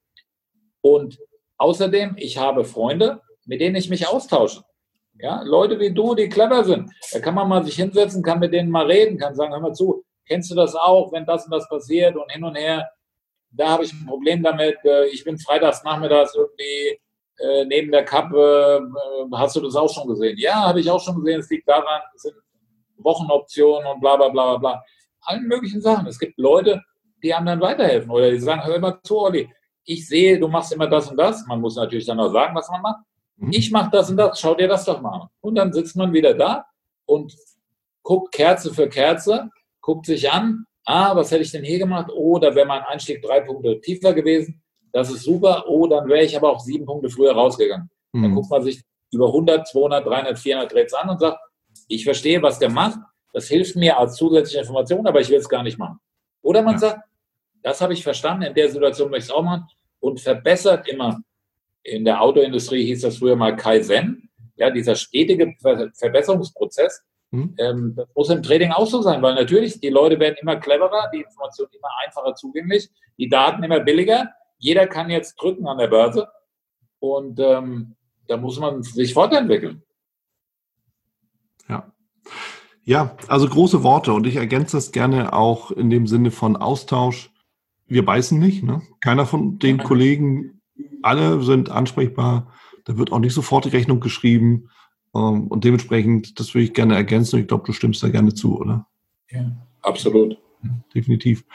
Und 0.81 1.19
außerdem, 1.57 2.15
ich 2.17 2.37
habe 2.37 2.63
Freunde, 2.63 3.21
mit 3.45 3.61
denen 3.61 3.75
ich 3.75 3.89
mich 3.89 4.07
austausche. 4.07 4.63
Ja, 5.19 5.41
Leute 5.41 5.79
wie 5.79 5.91
du, 5.91 6.13
die 6.13 6.29
clever 6.29 6.63
sind. 6.63 6.91
Da 7.11 7.19
kann 7.19 7.33
man 7.33 7.49
mal 7.49 7.63
sich 7.63 7.75
hinsetzen, 7.75 8.21
kann 8.21 8.39
mit 8.39 8.53
denen 8.53 8.69
mal 8.69 8.85
reden, 8.85 9.17
kann 9.17 9.35
sagen, 9.35 9.51
hör 9.51 9.59
mal 9.59 9.73
zu, 9.73 10.03
kennst 10.27 10.51
du 10.51 10.55
das 10.55 10.75
auch, 10.75 11.11
wenn 11.11 11.25
das 11.25 11.45
und 11.45 11.51
das 11.51 11.67
passiert 11.67 12.15
und 12.15 12.31
hin 12.31 12.43
und 12.43 12.55
her. 12.55 12.87
Da 13.49 13.69
habe 13.69 13.83
ich 13.85 13.93
ein 13.93 14.05
Problem 14.05 14.43
damit. 14.43 14.77
Äh, 14.83 15.07
ich 15.07 15.23
bin 15.23 15.39
freitags 15.39 15.83
nachmittags 15.83 16.35
irgendwie 16.35 16.99
äh, 17.39 17.65
neben 17.65 17.91
der 17.91 18.03
Kappe, 18.03 18.89
äh, 19.31 19.35
hast 19.35 19.55
du 19.55 19.61
das 19.61 19.75
auch 19.75 19.91
schon 19.91 20.07
gesehen? 20.07 20.37
Ja, 20.37 20.67
habe 20.67 20.79
ich 20.79 20.89
auch 20.89 21.01
schon 21.01 21.15
gesehen. 21.15 21.39
Es 21.39 21.49
liegt 21.49 21.67
daran, 21.67 22.01
es 22.15 22.23
sind 22.23 22.35
Wochenoptionen 22.97 23.91
und 23.91 24.01
bla 24.01 24.15
bla 24.17 24.29
bla 24.29 24.57
bla. 24.57 24.83
Allen 25.21 25.47
möglichen 25.47 25.81
Sachen. 25.81 26.07
Es 26.07 26.19
gibt 26.19 26.37
Leute, 26.37 26.81
die 27.23 27.29
dann 27.29 27.61
weiterhelfen 27.61 28.11
oder 28.11 28.29
die 28.29 28.39
sagen, 28.39 28.63
hör 28.63 28.75
immer 28.75 29.01
zu, 29.01 29.19
Olli, 29.19 29.49
ich 29.83 30.07
sehe, 30.07 30.39
du 30.39 30.47
machst 30.47 30.73
immer 30.73 30.87
das 30.87 31.09
und 31.09 31.17
das. 31.17 31.45
Man 31.47 31.61
muss 31.61 31.75
natürlich 31.75 32.05
dann 32.05 32.19
auch 32.19 32.31
sagen, 32.31 32.55
was 32.55 32.69
man 32.69 32.81
macht. 32.81 32.99
Mhm. 33.37 33.51
Ich 33.51 33.71
mache 33.71 33.89
das 33.91 34.09
und 34.09 34.17
das, 34.17 34.39
schau 34.39 34.55
dir 34.55 34.67
das 34.67 34.85
doch 34.85 35.01
mal 35.01 35.21
an. 35.21 35.27
Und 35.41 35.55
dann 35.55 35.73
sitzt 35.73 35.95
man 35.95 36.13
wieder 36.13 36.33
da 36.33 36.65
und 37.05 37.35
guckt 38.03 38.33
Kerze 38.33 38.73
für 38.73 38.89
Kerze, 38.89 39.49
guckt 39.81 40.05
sich 40.05 40.31
an, 40.31 40.65
ah, 40.85 41.15
was 41.15 41.31
hätte 41.31 41.43
ich 41.43 41.51
denn 41.51 41.63
hier 41.63 41.79
gemacht? 41.79 42.11
Oh, 42.13 42.39
da 42.39 42.53
wäre 42.53 42.67
mein 42.67 42.83
Einstieg 42.83 43.21
drei 43.21 43.41
Punkte 43.41 43.79
tiefer 43.81 44.13
gewesen 44.13 44.61
das 44.97 45.11
ist 45.11 45.23
super. 45.23 45.65
Oh, 45.67 45.87
dann 45.87 46.07
wäre 46.07 46.23
ich 46.23 46.35
aber 46.35 46.51
auch 46.51 46.59
sieben 46.59 46.85
Punkte 46.85 47.09
früher 47.09 47.33
rausgegangen. 47.33 47.89
Mhm. 48.13 48.23
Dann 48.23 48.35
guckt 48.35 48.49
man 48.49 48.63
sich 48.63 48.81
über 49.11 49.27
100, 49.27 49.67
200, 49.67 50.05
300, 50.05 50.39
400 50.39 50.71
Trades 50.71 50.93
an 50.93 51.09
und 51.09 51.19
sagt, 51.19 51.39
ich 51.87 52.03
verstehe, 52.03 52.41
was 52.41 52.59
der 52.59 52.69
macht. 52.69 52.99
Das 53.33 53.47
hilft 53.47 53.75
mir 53.75 53.97
als 53.97 54.15
zusätzliche 54.15 54.59
Information, 54.59 55.05
aber 55.05 55.21
ich 55.21 55.29
will 55.29 55.37
es 55.37 55.47
gar 55.47 55.61
nicht 55.61 55.77
machen. 55.77 55.99
Oder 56.41 56.63
man 56.63 56.73
ja. 56.73 56.79
sagt, 56.79 57.01
das 57.61 57.79
habe 57.79 57.93
ich 57.93 58.03
verstanden, 58.03 58.43
in 58.43 58.53
der 58.53 58.69
Situation 58.69 59.11
möchte 59.11 59.25
ich 59.25 59.29
es 59.29 59.35
auch 59.35 59.43
machen 59.43 59.67
und 59.99 60.19
verbessert 60.19 60.87
immer. 60.87 61.19
In 61.87 62.05
der 62.05 62.21
Autoindustrie 62.21 62.85
hieß 62.85 63.01
das 63.01 63.17
früher 63.17 63.35
mal 63.35 63.55
Kaizen, 63.55 64.29
ja, 64.55 64.69
dieser 64.69 64.95
stetige 64.95 65.53
Ver 65.61 65.91
Verbesserungsprozess. 65.93 67.03
Mhm. 67.31 67.55
Ähm, 67.57 67.93
das 67.95 68.07
muss 68.15 68.29
im 68.29 68.41
Trading 68.43 68.71
auch 68.71 68.87
so 68.87 69.01
sein, 69.01 69.21
weil 69.21 69.35
natürlich 69.35 69.79
die 69.79 69.89
Leute 69.89 70.19
werden 70.19 70.35
immer 70.41 70.55
cleverer, 70.55 71.09
die 71.13 71.21
Informationen 71.21 71.71
immer 71.73 71.89
einfacher 72.05 72.35
zugänglich, 72.35 72.89
die 73.17 73.29
Daten 73.29 73.63
immer 73.63 73.79
billiger 73.81 74.29
jeder 74.57 74.87
kann 74.87 75.09
jetzt 75.09 75.35
drücken 75.35 75.67
an 75.67 75.77
der 75.77 75.87
Börse 75.87 76.27
und 76.99 77.39
ähm, 77.39 77.95
da 78.27 78.37
muss 78.37 78.59
man 78.59 78.83
sich 78.83 79.13
fortentwickeln. 79.13 79.83
Ja. 81.69 81.91
Ja, 82.83 83.15
also 83.27 83.47
große 83.47 83.83
Worte 83.83 84.13
und 84.13 84.25
ich 84.25 84.37
ergänze 84.37 84.77
das 84.77 84.91
gerne 84.91 85.33
auch 85.33 85.71
in 85.71 85.89
dem 85.89 86.07
Sinne 86.07 86.31
von 86.31 86.55
Austausch. 86.55 87.31
Wir 87.85 88.05
beißen 88.05 88.39
nicht, 88.39 88.63
ne? 88.63 88.81
Keiner 89.01 89.25
von 89.25 89.59
den 89.59 89.77
Kollegen, 89.83 90.56
alle 91.01 91.41
sind 91.43 91.69
ansprechbar. 91.69 92.53
Da 92.85 92.97
wird 92.97 93.11
auch 93.11 93.19
nicht 93.19 93.33
sofort 93.33 93.65
die 93.65 93.69
Rechnung 93.69 93.99
geschrieben. 93.99 94.69
Ähm, 95.13 95.47
und 95.47 95.63
dementsprechend, 95.63 96.39
das 96.39 96.53
würde 96.53 96.65
ich 96.65 96.73
gerne 96.73 96.95
ergänzen. 96.95 97.35
Und 97.35 97.41
ich 97.41 97.47
glaube, 97.47 97.65
du 97.65 97.73
stimmst 97.73 98.03
da 98.03 98.09
gerne 98.09 98.33
zu, 98.33 98.59
oder? 98.59 98.87
Ja, 99.29 99.51
absolut. 99.81 100.37
Definitiv. 100.93 101.45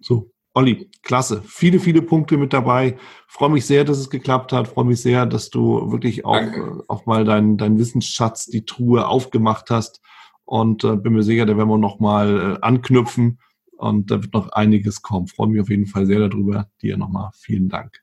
So, 0.00 0.30
Olli, 0.54 0.90
klasse. 1.02 1.42
Viele, 1.46 1.80
viele 1.80 2.02
Punkte 2.02 2.36
mit 2.36 2.52
dabei. 2.52 2.98
Freue 3.26 3.50
mich 3.50 3.64
sehr, 3.64 3.84
dass 3.84 3.98
es 3.98 4.10
geklappt 4.10 4.52
hat. 4.52 4.68
Freue 4.68 4.84
mich 4.84 5.00
sehr, 5.00 5.24
dass 5.24 5.50
du 5.50 5.90
wirklich 5.90 6.24
auch, 6.24 6.36
äh, 6.36 6.82
auch 6.88 7.06
mal 7.06 7.24
deinen 7.24 7.56
dein 7.56 7.78
Wissensschatz, 7.78 8.46
die 8.46 8.64
Truhe 8.64 9.06
aufgemacht 9.06 9.70
hast. 9.70 10.00
Und 10.44 10.84
äh, 10.84 10.96
bin 10.96 11.14
mir 11.14 11.22
sicher, 11.22 11.46
da 11.46 11.56
werden 11.56 11.70
wir 11.70 11.78
noch 11.78 12.00
mal 12.00 12.56
äh, 12.56 12.58
anknüpfen. 12.60 13.38
Und 13.78 14.10
da 14.10 14.22
wird 14.22 14.34
noch 14.34 14.50
einiges 14.50 15.02
kommen. 15.02 15.26
Freue 15.26 15.48
mich 15.48 15.60
auf 15.60 15.70
jeden 15.70 15.86
Fall 15.86 16.06
sehr 16.06 16.28
darüber. 16.28 16.68
Dir 16.82 16.96
nochmal 16.98 17.30
vielen 17.34 17.68
Dank. 17.68 18.02